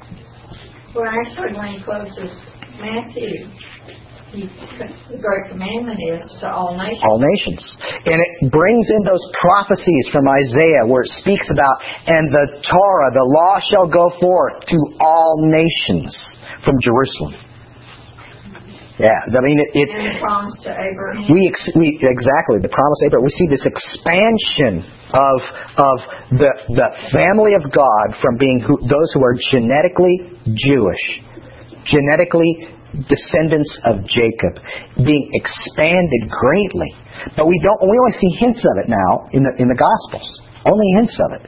Well, 0.97 1.13
actually, 1.13 1.53
when 1.53 1.77
he 1.77 1.83
closes 1.85 2.33
Matthew, 2.81 3.45
he, 4.33 4.49
the 5.13 5.21
great 5.21 5.45
commandment 5.45 6.01
is 6.01 6.25
to 6.41 6.49
all 6.49 6.73
nations. 6.73 7.05
all 7.05 7.21
nations. 7.21 7.61
And 8.09 8.17
it 8.17 8.49
brings 8.49 8.89
in 8.89 9.05
those 9.05 9.21
prophecies 9.37 10.09
from 10.11 10.25
Isaiah 10.25 10.89
where 10.89 11.03
it 11.05 11.11
speaks 11.21 11.53
about, 11.53 11.77
and 12.07 12.33
the 12.33 12.49
Torah, 12.65 13.13
the 13.13 13.21
law 13.29 13.61
shall 13.69 13.85
go 13.85 14.09
forth 14.19 14.65
to 14.65 14.77
all 14.99 15.45
nations 15.45 16.17
from 16.65 16.73
Jerusalem. 16.81 17.46
Yeah, 18.97 19.13
I 19.13 19.41
mean, 19.45 19.61
it, 19.61 19.69
it 19.77 19.89
the 19.93 20.17
promise 20.17 20.57
to 20.65 20.73
Abraham. 20.73 21.29
we, 21.29 21.45
ex- 21.45 21.69
we 21.77 22.01
exactly 22.01 22.57
the 22.57 22.73
promise 22.73 22.97
of 23.05 23.13
Abraham. 23.13 23.29
We 23.29 23.33
see 23.37 23.45
this 23.45 23.61
expansion 23.61 24.81
of 25.13 25.37
of 25.77 25.97
the 26.33 26.51
the 26.73 26.89
family 27.13 27.53
of 27.53 27.61
God 27.69 28.17
from 28.17 28.41
being 28.41 28.57
who, 28.57 28.81
those 28.89 29.09
who 29.13 29.21
are 29.21 29.37
genetically 29.53 30.33
Jewish, 30.49 31.05
genetically 31.85 32.73
descendants 33.05 33.69
of 33.85 34.01
Jacob, 34.09 34.57
being 34.97 35.29
expanded 35.37 36.25
greatly. 36.33 36.89
But 37.37 37.45
we 37.45 37.61
don't. 37.61 37.77
We 37.85 37.95
only 38.01 38.17
see 38.17 38.31
hints 38.41 38.65
of 38.65 38.81
it 38.81 38.89
now 38.89 39.29
in 39.29 39.45
the 39.45 39.53
in 39.61 39.69
the 39.69 39.77
Gospels. 39.77 40.25
Only 40.67 40.89
hints 40.99 41.15
of 41.15 41.29
it. 41.39 41.43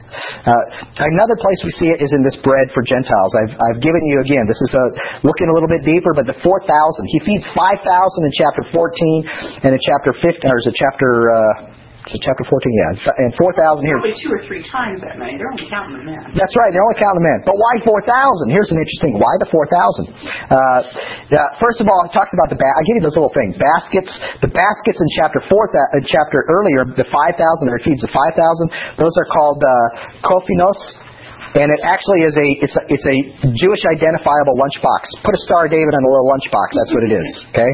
Uh, 0.48 0.64
another 1.04 1.36
place 1.36 1.60
we 1.60 1.72
see 1.76 1.92
it 1.92 2.00
is 2.00 2.10
in 2.16 2.24
this 2.24 2.40
bread 2.40 2.72
for 2.72 2.80
Gentiles. 2.80 3.30
I've, 3.44 3.52
I've 3.52 3.80
given 3.84 4.00
you 4.08 4.24
again. 4.24 4.48
This 4.48 4.58
is 4.64 4.72
a, 4.72 4.84
looking 5.22 5.46
a 5.46 5.54
little 5.54 5.68
bit 5.68 5.84
deeper, 5.84 6.16
but 6.16 6.24
the 6.24 6.40
four 6.40 6.58
thousand. 6.64 7.04
He 7.12 7.20
feeds 7.22 7.44
five 7.52 7.78
thousand 7.84 8.20
in 8.24 8.32
chapter 8.32 8.64
fourteen, 8.72 9.28
and 9.60 9.76
in 9.76 9.80
chapter 9.84 10.16
fifteen, 10.24 10.48
or 10.48 10.58
is 10.58 10.66
it 10.66 10.76
chapter? 10.80 11.10
Uh, 11.30 11.69
it 12.08 12.22
chapter 12.24 12.44
fourteen? 12.48 12.72
Yeah, 12.72 13.12
and 13.20 13.30
four 13.36 13.52
thousand 13.52 13.84
here. 13.84 14.00
Probably 14.00 14.16
two 14.16 14.32
or 14.32 14.42
three 14.48 14.64
times 14.72 15.04
that 15.04 15.20
many. 15.20 15.36
They're 15.36 15.52
only 15.52 15.68
counting 15.68 16.00
the 16.00 16.06
men. 16.08 16.32
That's 16.32 16.54
right. 16.56 16.72
They're 16.72 16.84
only 16.84 16.96
counting 16.96 17.20
the 17.20 17.28
men. 17.28 17.38
But 17.44 17.56
why 17.60 17.72
4,000? 17.84 18.48
Here's 18.48 18.72
an 18.72 18.80
interesting. 18.80 19.20
Why 19.20 19.32
the 19.36 19.48
4,000? 19.52 20.08
Uh, 20.48 20.80
first 21.60 21.84
of 21.84 21.86
all, 21.92 22.00
it 22.08 22.12
talks 22.16 22.32
about 22.32 22.48
the. 22.48 22.56
Ba- 22.56 22.72
I 22.72 22.82
give 22.88 22.96
you 23.00 23.04
those 23.04 23.18
little 23.18 23.34
things. 23.36 23.54
Baskets. 23.60 24.10
The 24.40 24.48
baskets 24.48 24.96
in 24.96 25.08
chapter 25.20 25.44
four. 25.52 25.68
Uh, 25.70 26.00
chapter 26.08 26.48
earlier, 26.48 26.88
the 26.88 27.04
5,000 27.04 27.36
or 27.68 27.78
feeds 27.84 28.00
the 28.00 28.10
5,000. 28.10 28.96
Those 28.96 29.12
are 29.20 29.28
called 29.28 29.60
uh, 29.60 30.24
kofinos. 30.24 30.80
And 31.50 31.66
it 31.66 31.82
actually 31.82 32.22
is 32.22 32.34
a 32.38 32.48
it's 32.62 32.76
a 32.78 32.82
it's 32.86 33.06
a 33.10 33.16
Jewish 33.58 33.82
identifiable 33.82 34.54
lunchbox. 34.54 35.02
Put 35.26 35.34
a 35.34 35.42
Star 35.42 35.66
David 35.66 35.90
on 35.90 36.02
a 36.06 36.10
little 36.10 36.30
lunchbox. 36.30 36.68
That's 36.78 36.92
what 36.94 37.02
it 37.10 37.12
is. 37.18 37.30
Okay. 37.50 37.72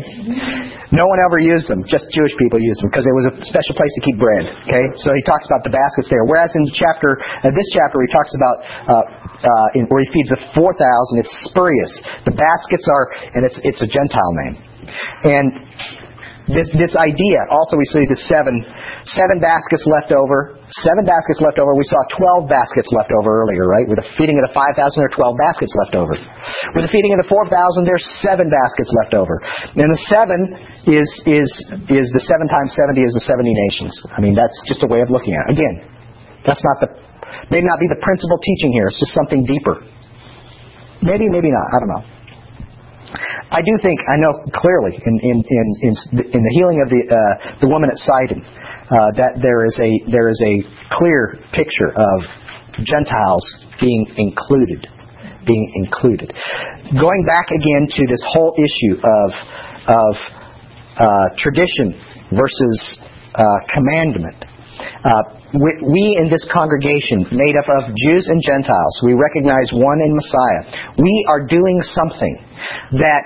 No 0.97 1.05
one 1.05 1.20
ever 1.20 1.37
used 1.37 1.68
them. 1.68 1.85
Just 1.85 2.09
Jewish 2.16 2.33
people 2.41 2.57
used 2.57 2.81
them 2.81 2.89
because 2.89 3.05
it 3.05 3.12
was 3.12 3.29
a 3.29 3.35
special 3.45 3.77
place 3.77 3.93
to 4.01 4.03
keep 4.09 4.16
bread. 4.16 4.49
Okay. 4.64 4.85
So 5.05 5.12
he 5.12 5.20
talks 5.29 5.45
about 5.45 5.61
the 5.61 5.77
baskets 5.77 6.09
there. 6.09 6.24
Whereas 6.24 6.49
in 6.57 6.64
chapter 6.72 7.20
uh, 7.20 7.53
this 7.53 7.68
chapter 7.77 8.01
he 8.01 8.09
talks 8.16 8.33
about 8.33 8.57
uh, 8.64 9.05
uh, 9.45 9.77
in, 9.77 9.85
where 9.93 10.01
he 10.01 10.09
feeds 10.09 10.33
the 10.33 10.41
four 10.57 10.72
thousand. 10.72 11.20
It's 11.20 11.35
spurious. 11.53 11.93
The 12.24 12.33
baskets 12.33 12.89
are 12.89 13.05
and 13.37 13.45
it's 13.45 13.61
it's 13.61 13.85
a 13.85 13.89
Gentile 13.93 14.35
name. 14.49 14.57
And 15.37 15.47
this 16.49 16.72
this 16.81 16.97
idea 16.97 17.45
also 17.53 17.77
we 17.77 17.85
see 17.93 18.09
the 18.09 18.16
seven 18.24 18.57
seven 19.12 19.37
baskets 19.37 19.85
left 19.85 20.16
over 20.16 20.55
seven 20.83 21.07
baskets 21.07 21.39
left 21.39 21.62
over. 21.62 21.79
We 21.79 21.87
saw 21.87 22.01
12 22.43 22.51
baskets 22.51 22.91
left 22.91 23.14
over 23.14 23.47
earlier 23.47 23.71
right? 23.71 23.87
With 23.87 24.03
the 24.03 24.09
feeding 24.19 24.35
of 24.43 24.51
the 24.51 24.55
5000 24.55 24.75
there 24.99 25.07
are 25.07 25.14
12 25.14 25.39
baskets 25.39 25.73
left 25.79 25.95
over. 25.95 26.14
With 26.75 26.83
the 26.83 26.91
feeding 26.91 27.14
of 27.14 27.23
the 27.23 27.29
4000 27.31 27.87
there's 27.87 28.03
seven 28.19 28.51
baskets 28.51 28.91
left 29.03 29.14
over. 29.14 29.39
And 29.79 29.91
the 29.91 30.03
seven 30.11 30.41
is 30.91 31.07
is 31.27 31.49
is 31.87 32.07
the 32.11 32.25
seven 32.27 32.51
times 32.51 32.75
70 32.75 32.99
is 32.99 33.14
the 33.14 33.25
70 33.31 33.47
nations. 33.47 33.95
I 34.11 34.19
mean 34.19 34.35
that's 34.35 34.57
just 34.67 34.83
a 34.83 34.91
way 34.91 35.07
of 35.07 35.11
looking 35.11 35.39
at 35.39 35.47
it. 35.47 35.59
Again 35.59 35.77
that's 36.43 36.62
not 36.62 36.77
the 36.83 36.89
may 37.55 37.62
not 37.62 37.79
be 37.79 37.87
the 37.87 38.01
principal 38.03 38.39
teaching 38.43 38.75
here. 38.75 38.91
It's 38.91 38.99
just 38.99 39.14
something 39.14 39.47
deeper. 39.47 39.87
Maybe 40.99 41.31
maybe 41.31 41.55
not. 41.55 41.67
I 41.71 41.79
don't 41.79 41.93
know. 41.95 42.05
I 43.55 43.62
do 43.62 43.73
think 43.79 44.03
I 44.11 44.19
know 44.19 44.33
clearly 44.51 44.99
in 44.99 45.14
in 45.23 45.37
in, 45.47 45.67
in, 45.87 45.93
in 46.35 46.41
the 46.43 46.53
healing 46.59 46.83
of 46.83 46.91
the 46.91 47.01
uh, 47.07 47.19
the 47.62 47.69
woman 47.71 47.87
at 47.87 47.99
Sidon 48.03 48.43
uh, 48.87 49.11
that 49.18 49.43
there 49.43 49.66
is 49.66 49.76
a 49.82 49.91
there 50.11 50.28
is 50.30 50.41
a 50.47 50.55
clear 50.95 51.39
picture 51.53 51.91
of 51.91 52.18
Gentiles 52.87 53.45
being 53.80 54.07
included, 54.16 54.87
being 55.47 55.66
included. 55.84 56.32
Going 56.95 57.24
back 57.26 57.51
again 57.51 57.89
to 57.91 58.03
this 58.07 58.22
whole 58.30 58.55
issue 58.55 58.95
of 59.03 59.28
of 59.87 60.14
uh, 60.97 61.26
tradition 61.39 61.99
versus 62.32 62.99
uh, 63.34 63.45
commandment. 63.74 64.45
Uh, 64.76 65.37
we, 65.55 65.70
we 65.89 66.18
in 66.20 66.28
this 66.28 66.45
congregation, 66.53 67.26
made 67.32 67.55
up 67.57 67.68
of 67.80 67.95
Jews 67.97 68.28
and 68.28 68.43
Gentiles, 68.43 69.01
we 69.03 69.14
recognize 69.14 69.68
one 69.72 70.01
in 70.01 70.14
Messiah. 70.14 70.93
We 70.99 71.26
are 71.30 71.47
doing 71.47 71.80
something 71.95 72.34
that 72.99 73.24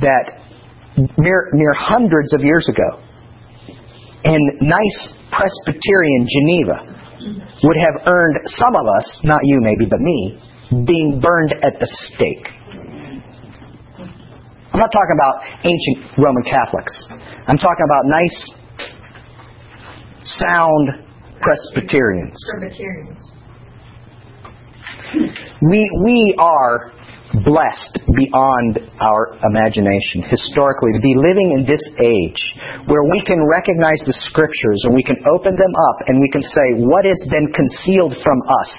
that 0.00 0.42
mere, 1.18 1.48
mere 1.52 1.74
hundreds 1.74 2.32
of 2.34 2.40
years 2.42 2.68
ago, 2.68 3.02
in 4.24 4.40
nice 4.60 5.14
Presbyterian 5.30 6.26
Geneva, 6.28 6.92
would 7.62 7.76
have 7.76 8.06
earned 8.06 8.38
some 8.46 8.74
of 8.74 8.86
us, 8.86 9.20
not 9.24 9.40
you 9.42 9.60
maybe, 9.60 9.86
but 9.88 10.00
me, 10.00 10.38
being 10.86 11.20
burned 11.22 11.54
at 11.62 11.78
the 11.78 11.86
stake. 11.86 12.48
I'm 14.72 14.80
not 14.80 14.90
talking 14.90 15.14
about 15.14 15.42
ancient 15.64 16.18
Roman 16.18 16.42
Catholics. 16.44 17.06
I'm 17.46 17.58
talking 17.58 17.84
about 17.84 18.06
nice, 18.06 18.54
sound 20.24 20.88
Presbyterians. 21.40 22.38
Presbyterians. 22.58 23.32
We 25.68 25.90
we 26.04 26.34
are 26.38 26.92
blessed 27.40 27.96
beyond 28.12 28.76
our 29.00 29.32
imagination 29.48 30.20
historically 30.28 30.92
to 30.92 31.00
be 31.00 31.14
living 31.16 31.56
in 31.56 31.64
this 31.64 31.80
age 31.96 32.42
where 32.86 33.04
we 33.08 33.24
can 33.24 33.40
recognize 33.40 34.00
the 34.04 34.12
scriptures 34.28 34.80
and 34.84 34.94
we 34.94 35.02
can 35.02 35.16
open 35.32 35.56
them 35.56 35.74
up 35.88 35.96
and 36.06 36.20
we 36.20 36.28
can 36.28 36.42
say 36.42 36.66
what 36.84 37.04
has 37.08 37.18
been 37.32 37.48
concealed 37.56 38.12
from 38.20 38.38
us 38.60 38.72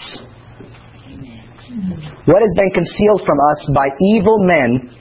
what 2.30 2.40
has 2.46 2.54
been 2.56 2.72
concealed 2.78 3.22
from 3.26 3.38
us 3.52 3.60
by 3.74 3.88
evil 4.14 4.38
men 4.46 4.94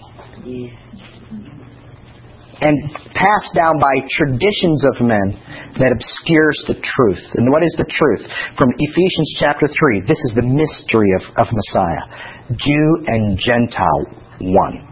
and 2.62 2.78
passed 3.14 3.52
down 3.54 3.74
by 3.78 3.94
traditions 4.16 4.86
of 4.86 5.02
men 5.02 5.34
that 5.82 5.90
obscures 5.90 6.58
the 6.70 6.78
truth. 6.78 7.24
And 7.34 7.50
what 7.50 7.66
is 7.66 7.74
the 7.76 7.90
truth? 7.90 8.22
From 8.56 8.70
Ephesians 8.78 9.30
chapter 9.42 9.66
3, 9.66 10.06
this 10.06 10.20
is 10.30 10.32
the 10.38 10.46
mystery 10.46 11.10
of, 11.18 11.26
of 11.42 11.50
Messiah. 11.50 12.31
Jew 12.50 13.04
and 13.06 13.38
Gentile 13.38 14.06
one. 14.40 14.88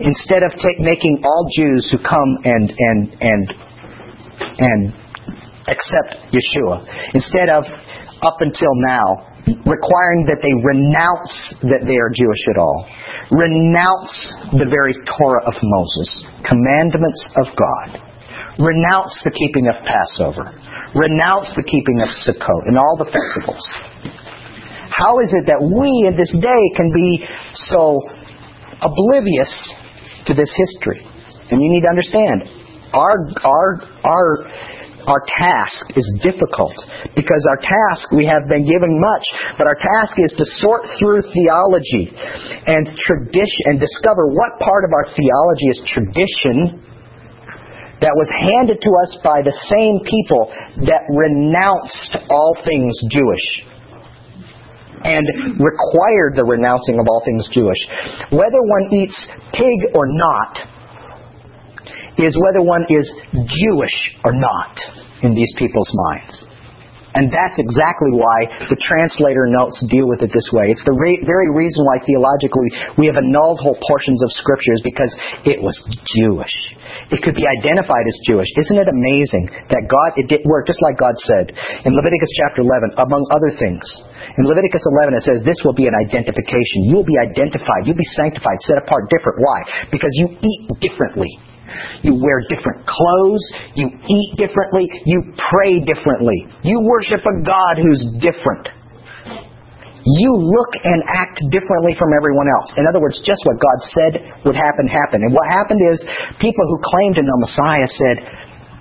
Instead 0.00 0.42
of 0.42 0.52
making 0.80 1.22
all 1.24 1.48
Jews 1.54 1.88
who 1.90 1.98
come 1.98 2.38
and 2.44 2.72
and 2.76 3.16
and 3.20 3.48
and 4.58 4.94
accept 5.68 6.32
Yeshua, 6.32 6.86
instead 7.14 7.48
of 7.48 7.64
up 8.22 8.36
until 8.40 8.74
now 8.74 9.32
requiring 9.66 10.22
that 10.30 10.38
they 10.38 10.54
renounce 10.62 11.34
that 11.66 11.82
they 11.82 11.98
are 11.98 12.10
Jewish 12.14 12.44
at 12.54 12.58
all, 12.58 12.86
renounce 13.34 14.14
the 14.54 14.68
very 14.70 14.94
Torah 15.02 15.44
of 15.50 15.54
Moses, 15.58 16.08
commandments 16.46 17.22
of 17.42 17.46
God, 17.58 17.88
renounce 18.62 19.18
the 19.26 19.34
keeping 19.34 19.66
of 19.66 19.76
Passover, 19.82 20.46
renounce 20.94 21.50
the 21.58 21.66
keeping 21.66 21.98
of 22.06 22.10
Sukkot 22.22 22.62
and 22.70 22.78
all 22.78 22.96
the 22.98 23.10
festivals. 23.10 23.66
How 24.92 25.20
is 25.24 25.32
it 25.32 25.48
that 25.48 25.56
we 25.56 26.04
in 26.04 26.20
this 26.20 26.32
day 26.36 26.62
can 26.76 26.92
be 26.92 27.24
so 27.72 27.96
oblivious 28.84 29.48
to 30.28 30.36
this 30.36 30.52
history? 30.52 31.00
And 31.48 31.60
you 31.60 31.68
need 31.72 31.80
to 31.88 31.92
understand, 31.92 32.44
our 32.92 33.16
our 33.40 33.68
our 34.04 34.28
our 35.08 35.22
task 35.40 35.96
is 35.96 36.06
difficult 36.22 36.76
because 37.16 37.42
our 37.50 37.60
task 37.64 38.12
we 38.12 38.28
have 38.28 38.44
been 38.52 38.68
given 38.68 38.92
much, 39.00 39.24
but 39.56 39.66
our 39.66 39.74
task 39.80 40.14
is 40.20 40.32
to 40.36 40.44
sort 40.60 40.84
through 41.00 41.24
theology 41.24 42.12
and 42.68 42.86
tradition 43.08 43.74
and 43.74 43.80
discover 43.80 44.28
what 44.28 44.60
part 44.60 44.84
of 44.84 44.92
our 44.92 45.08
theology 45.16 45.68
is 45.72 45.78
tradition 45.88 46.84
that 48.04 48.12
was 48.12 48.28
handed 48.44 48.76
to 48.82 48.90
us 49.06 49.10
by 49.24 49.40
the 49.40 49.54
same 49.72 49.96
people 50.04 50.52
that 50.84 51.02
renounced 51.16 52.18
all 52.28 52.54
things 52.60 52.92
Jewish 53.08 53.71
and 55.04 55.26
required 55.58 56.34
the 56.36 56.44
renouncing 56.44 56.98
of 56.98 57.06
all 57.08 57.22
things 57.24 57.48
Jewish. 57.52 57.78
Whether 58.30 58.60
one 58.62 58.86
eats 58.92 59.16
pig 59.52 59.78
or 59.94 60.06
not 60.06 60.58
is 62.18 62.36
whether 62.38 62.62
one 62.62 62.84
is 62.90 63.06
Jewish 63.32 63.98
or 64.24 64.32
not 64.32 64.78
in 65.22 65.34
these 65.34 65.52
people's 65.56 65.90
minds. 65.92 66.44
And 67.12 67.28
that's 67.28 67.60
exactly 67.60 68.12
why 68.16 68.48
the 68.72 68.78
translator 68.80 69.44
notes 69.52 69.76
deal 69.92 70.08
with 70.08 70.24
it 70.24 70.32
this 70.32 70.48
way. 70.56 70.72
It's 70.72 70.84
the 70.88 70.96
re- 70.96 71.20
very 71.28 71.52
reason 71.52 71.84
why 71.84 72.00
theologically 72.00 72.68
we 72.96 73.04
have 73.04 73.20
annulled 73.20 73.60
whole 73.60 73.76
portions 73.84 74.24
of 74.24 74.32
scriptures 74.32 74.80
because 74.80 75.12
it 75.44 75.60
was 75.60 75.76
Jewish. 76.08 76.56
It 77.12 77.20
could 77.20 77.36
be 77.36 77.44
identified 77.44 78.04
as 78.08 78.16
Jewish. 78.24 78.48
Isn't 78.56 78.80
it 78.80 78.88
amazing 78.88 79.44
that 79.68 79.84
God, 79.92 80.16
it 80.16 80.32
did 80.32 80.40
work 80.48 80.64
just 80.64 80.80
like 80.80 80.96
God 80.96 81.12
said 81.28 81.52
in 81.84 81.92
Leviticus 81.92 82.32
chapter 82.40 82.64
11, 82.64 82.96
among 82.96 83.22
other 83.28 83.52
things. 83.60 83.84
In 84.40 84.48
Leviticus 84.48 84.80
11 85.04 85.20
it 85.20 85.24
says 85.28 85.38
this 85.44 85.60
will 85.68 85.76
be 85.76 85.84
an 85.84 85.96
identification. 85.96 86.88
You 86.88 87.04
will 87.04 87.08
be 87.08 87.20
identified. 87.20 87.84
You'll 87.84 88.00
be 88.00 88.12
sanctified, 88.16 88.56
set 88.64 88.80
apart 88.80 89.12
different. 89.12 89.36
Why? 89.36 89.58
Because 89.92 90.12
you 90.16 90.32
eat 90.32 90.60
differently. 90.80 91.28
You 92.02 92.18
wear 92.20 92.44
different 92.48 92.86
clothes. 92.86 93.44
You 93.74 93.88
eat 93.88 94.30
differently. 94.36 94.88
You 95.04 95.32
pray 95.50 95.80
differently. 95.84 96.46
You 96.62 96.80
worship 96.84 97.20
a 97.20 97.34
God 97.44 97.78
who's 97.78 98.02
different. 98.20 98.68
You 100.02 100.34
look 100.34 100.72
and 100.82 100.98
act 101.14 101.38
differently 101.54 101.94
from 101.94 102.10
everyone 102.10 102.50
else. 102.50 102.74
In 102.74 102.90
other 102.90 102.98
words, 102.98 103.22
just 103.22 103.38
what 103.46 103.54
God 103.62 103.78
said 103.94 104.12
would 104.42 104.58
happen, 104.58 104.90
happened. 104.90 105.22
And 105.22 105.30
what 105.30 105.46
happened 105.46 105.78
is 105.78 106.02
people 106.42 106.66
who 106.66 106.82
claimed 106.82 107.14
to 107.16 107.22
know 107.22 107.38
Messiah 107.38 107.86
said, 107.86 108.16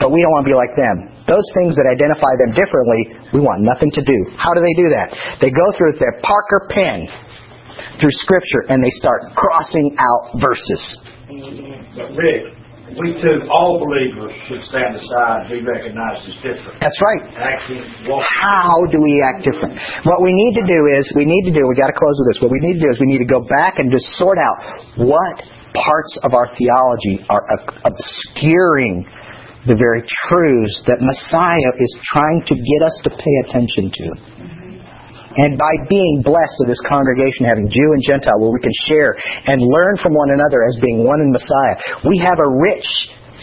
but 0.01 0.09
we 0.09 0.17
don't 0.25 0.33
want 0.33 0.49
to 0.49 0.51
be 0.51 0.57
like 0.57 0.73
them. 0.73 1.13
Those 1.29 1.45
things 1.53 1.77
that 1.77 1.85
identify 1.85 2.33
them 2.41 2.57
differently, 2.57 3.13
we 3.37 3.39
want 3.45 3.61
nothing 3.61 3.93
to 3.93 4.01
do. 4.01 4.17
How 4.33 4.57
do 4.57 4.65
they 4.65 4.73
do 4.73 4.89
that? 4.89 5.13
They 5.37 5.53
go 5.53 5.69
through 5.77 6.01
their 6.01 6.17
Parker 6.25 6.65
pen 6.73 7.05
through 8.01 8.13
Scripture 8.25 8.73
and 8.73 8.81
they 8.81 8.89
start 8.97 9.37
crossing 9.37 9.93
out 10.01 10.41
verses. 10.41 10.83
Rick, 12.17 12.60
we 12.99 13.15
too, 13.21 13.47
all 13.47 13.79
believers 13.79 14.35
should 14.47 14.63
stand 14.67 14.95
aside 14.95 15.47
and 15.47 15.49
be 15.49 15.59
recognized 15.63 16.27
as 16.27 16.35
different. 16.43 16.79
That's 16.81 16.99
right. 16.99 17.23
How 18.41 18.83
do 18.91 18.99
we 18.99 19.23
act 19.23 19.47
different? 19.47 19.79
What 20.03 20.21
we 20.23 20.33
need 20.33 20.59
to 20.59 20.65
do 20.67 20.87
is, 20.91 21.07
we 21.15 21.25
need 21.25 21.47
to 21.47 21.53
do, 21.53 21.67
we 21.67 21.75
got 21.75 21.87
to 21.87 21.97
close 21.97 22.15
with 22.19 22.33
this. 22.33 22.41
What 22.41 22.51
we 22.51 22.59
need 22.59 22.79
to 22.79 22.83
do 22.87 22.91
is 22.91 22.99
we 22.99 23.07
need 23.07 23.23
to 23.23 23.29
go 23.29 23.41
back 23.47 23.79
and 23.79 23.91
just 23.91 24.05
sort 24.19 24.37
out 24.37 24.57
what 24.97 25.35
parts 25.71 26.13
of 26.23 26.33
our 26.33 26.51
theology 26.59 27.23
are 27.29 27.43
obscuring 27.85 29.07
the 29.67 29.77
very 29.77 30.01
truths 30.27 30.83
that 30.87 30.97
Messiah 30.99 31.71
is 31.79 31.91
trying 32.11 32.41
to 32.47 32.55
get 32.55 32.81
us 32.81 32.95
to 33.05 33.09
pay 33.13 33.35
attention 33.45 33.91
to. 33.93 34.30
And 35.37 35.55
by 35.55 35.73
being 35.87 36.21
blessed 36.23 36.55
with 36.59 36.67
this 36.67 36.81
congregation 36.87 37.47
having 37.47 37.71
Jew 37.71 37.89
and 37.95 38.03
Gentile 38.03 38.39
where 38.39 38.51
we 38.51 38.59
can 38.59 38.75
share 38.87 39.15
and 39.47 39.63
learn 39.63 39.95
from 40.03 40.11
one 40.11 40.31
another 40.31 40.63
as 40.67 40.75
being 40.83 41.07
one 41.07 41.21
in 41.23 41.31
Messiah, 41.31 42.03
we 42.03 42.19
have 42.19 42.39
a 42.39 42.49
rich 42.49 42.87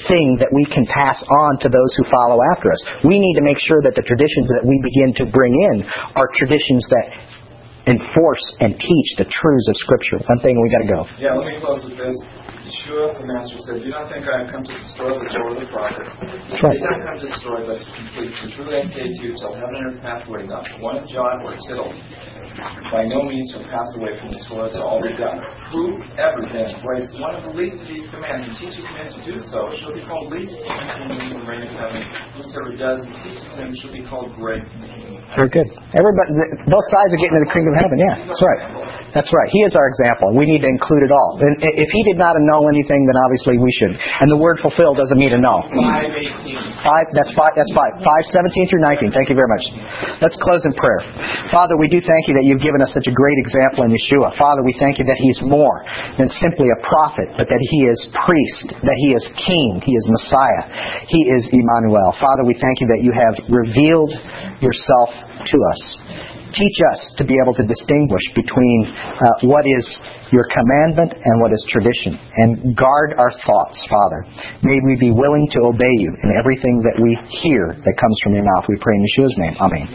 thing 0.06 0.38
that 0.38 0.52
we 0.54 0.62
can 0.68 0.86
pass 0.86 1.18
on 1.18 1.58
to 1.58 1.68
those 1.68 1.90
who 1.98 2.04
follow 2.06 2.38
after 2.54 2.70
us. 2.70 2.80
We 3.02 3.18
need 3.18 3.34
to 3.34 3.44
make 3.44 3.58
sure 3.58 3.82
that 3.82 3.98
the 3.98 4.04
traditions 4.06 4.46
that 4.54 4.62
we 4.62 4.78
begin 4.84 5.10
to 5.18 5.24
bring 5.32 5.56
in 5.56 5.82
are 6.14 6.28
traditions 6.38 6.86
that 6.92 7.06
enforce 7.88 8.44
and 8.60 8.76
teach 8.76 9.08
the 9.16 9.26
truths 9.26 9.66
of 9.66 9.76
Scripture. 9.80 10.20
One 10.22 10.40
thing 10.44 10.60
we 10.60 10.68
got 10.70 10.84
to 10.84 10.90
go. 10.92 11.00
Yeah, 11.18 11.34
let 11.34 11.48
me 11.48 11.56
close 11.58 11.82
with 11.82 11.98
this. 11.98 12.14
Yeshua, 12.68 13.16
the 13.16 13.24
Master 13.24 13.56
said, 13.64 13.80
Do 13.80 13.88
not 13.88 14.12
think 14.12 14.28
I 14.28 14.44
have 14.44 14.52
come 14.52 14.60
to 14.60 14.74
destroy 14.76 15.16
the 15.16 15.28
Torah 15.32 15.56
of 15.56 15.60
the 15.64 15.68
prophets. 15.72 16.12
Right. 16.60 16.76
Did 16.76 16.84
not 16.84 17.00
come 17.00 17.16
to 17.16 17.26
destroy, 17.32 17.58
but 17.64 17.80
to 17.80 17.88
complete. 17.96 18.32
For 18.36 18.48
truly 18.60 18.76
I 18.76 18.84
say 18.92 19.08
to 19.08 19.18
you, 19.24 19.32
till 19.40 19.56
heaven 19.56 19.72
and 19.72 19.84
earth 19.88 20.00
pass 20.04 20.20
away, 20.28 20.44
not 20.44 20.68
one 20.84 21.08
jot 21.08 21.40
or 21.48 21.56
tittle 21.64 21.88
by 22.90 23.06
no 23.06 23.22
means 23.22 23.54
shall 23.54 23.62
pass 23.70 23.86
away 23.96 24.18
from 24.18 24.34
the 24.34 24.40
Torah 24.50 24.70
till 24.74 24.82
all 24.82 24.98
be 24.98 25.14
done. 25.14 25.38
Whoever 25.70 26.42
then 26.50 26.82
breaks 26.82 27.06
one 27.14 27.38
of 27.38 27.46
the 27.46 27.54
least 27.54 27.78
of 27.78 27.86
these 27.86 28.10
commands 28.10 28.50
and 28.50 28.54
teaches 28.58 28.82
men 28.90 29.06
to 29.14 29.20
do 29.22 29.34
so 29.46 29.70
shall 29.78 29.94
be 29.94 30.02
called 30.02 30.34
least 30.34 30.58
in 30.58 30.74
the 30.74 31.16
kingdom 31.16 31.38
of 31.38 31.38
the 31.38 31.46
reign 31.46 31.62
of 31.62 31.72
heaven. 31.72 32.02
Whosoever 32.34 32.74
does 32.74 33.00
and 33.06 33.14
teaches 33.22 33.46
them 33.54 33.70
shall 33.78 33.94
be 33.94 34.02
called 34.10 34.34
great 34.34 34.66
in 34.74 34.78
the 34.82 34.90
kingdom. 34.90 35.22
Very 35.38 35.50
good. 35.54 35.68
Everybody, 35.94 36.34
both 36.66 36.86
sides 36.90 37.10
are 37.14 37.20
getting 37.20 37.36
to 37.38 37.44
the 37.46 37.52
kingdom 37.54 37.72
of 37.76 37.80
heaven. 37.80 37.96
Yeah, 38.02 38.26
that's 38.26 38.42
right. 38.42 38.60
That's 39.16 39.30
right. 39.32 39.48
He 39.48 39.64
is 39.64 39.72
our 39.72 39.88
example. 39.88 40.36
We 40.36 40.44
need 40.44 40.60
to 40.62 40.70
include 40.70 41.08
it 41.08 41.12
all. 41.12 41.40
And 41.40 41.56
if 41.64 41.88
he 41.88 42.02
did 42.04 42.20
not 42.20 42.36
annul 42.36 42.68
anything, 42.68 43.08
then 43.08 43.16
obviously 43.16 43.56
we 43.56 43.72
should. 43.80 43.96
And 43.96 44.28
the 44.28 44.36
word 44.36 44.60
fulfill 44.60 44.92
doesn't 44.92 45.16
mean 45.16 45.32
annul. 45.32 45.64
518. 45.72 46.84
Five. 46.84 47.06
That's 47.16 47.32
five. 47.34 47.52
That's 47.56 47.72
five. 47.74 47.98
Five 48.04 48.24
seventeen 48.30 48.68
through 48.68 48.84
nineteen. 48.84 49.10
Thank 49.10 49.32
you 49.32 49.36
very 49.36 49.48
much. 49.50 49.64
Let's 50.20 50.36
close 50.38 50.62
in 50.68 50.72
prayer. 50.76 51.00
Father, 51.50 51.74
we 51.80 51.88
do 51.88 51.98
thank 52.04 52.28
you 52.28 52.34
that 52.38 52.44
you've 52.46 52.62
given 52.62 52.84
us 52.84 52.92
such 52.92 53.08
a 53.08 53.14
great 53.14 53.38
example 53.42 53.88
in 53.88 53.90
Yeshua. 53.90 54.36
Father, 54.38 54.62
we 54.62 54.76
thank 54.78 55.00
you 55.00 55.06
that 55.08 55.18
He's 55.18 55.40
more 55.48 55.82
than 56.20 56.28
simply 56.38 56.68
a 56.70 56.78
prophet, 56.84 57.32
but 57.40 57.48
that 57.48 57.62
He 57.72 57.80
is 57.88 57.98
priest, 58.24 58.76
that 58.84 58.98
He 59.00 59.10
is 59.16 59.24
King, 59.42 59.82
He 59.82 59.94
is 59.96 60.04
Messiah, 60.22 60.64
He 61.08 61.26
is 61.32 61.42
Emmanuel. 61.50 62.14
Father, 62.20 62.44
we 62.44 62.54
thank 62.60 62.78
you 62.78 62.86
that 62.92 63.00
you 63.02 63.10
have 63.16 63.34
revealed 63.50 64.12
yourself 64.62 65.10
to 65.42 65.56
us. 65.74 65.82
Teach 66.52 66.78
us 66.92 67.00
to 67.18 67.24
be 67.24 67.36
able 67.42 67.54
to 67.54 67.64
distinguish 67.66 68.22
between 68.34 68.78
uh, 68.88 69.46
what 69.46 69.64
is 69.66 69.84
your 70.32 70.46
commandment 70.48 71.12
and 71.12 71.40
what 71.40 71.52
is 71.52 71.64
tradition. 71.68 72.18
And 72.36 72.76
guard 72.76 73.14
our 73.16 73.30
thoughts, 73.44 73.82
Father. 73.88 74.24
May 74.62 74.78
we 74.84 74.96
be 74.98 75.10
willing 75.10 75.48
to 75.52 75.60
obey 75.64 75.94
you 75.98 76.12
in 76.22 76.32
everything 76.38 76.80
that 76.84 77.00
we 77.00 77.16
hear 77.42 77.68
that 77.72 77.94
comes 78.00 78.16
from 78.22 78.34
your 78.34 78.44
mouth. 78.44 78.64
We 78.68 78.76
pray 78.80 78.96
in 78.96 79.04
Yeshua's 79.04 79.36
name. 79.38 79.56
Amen. 79.60 79.88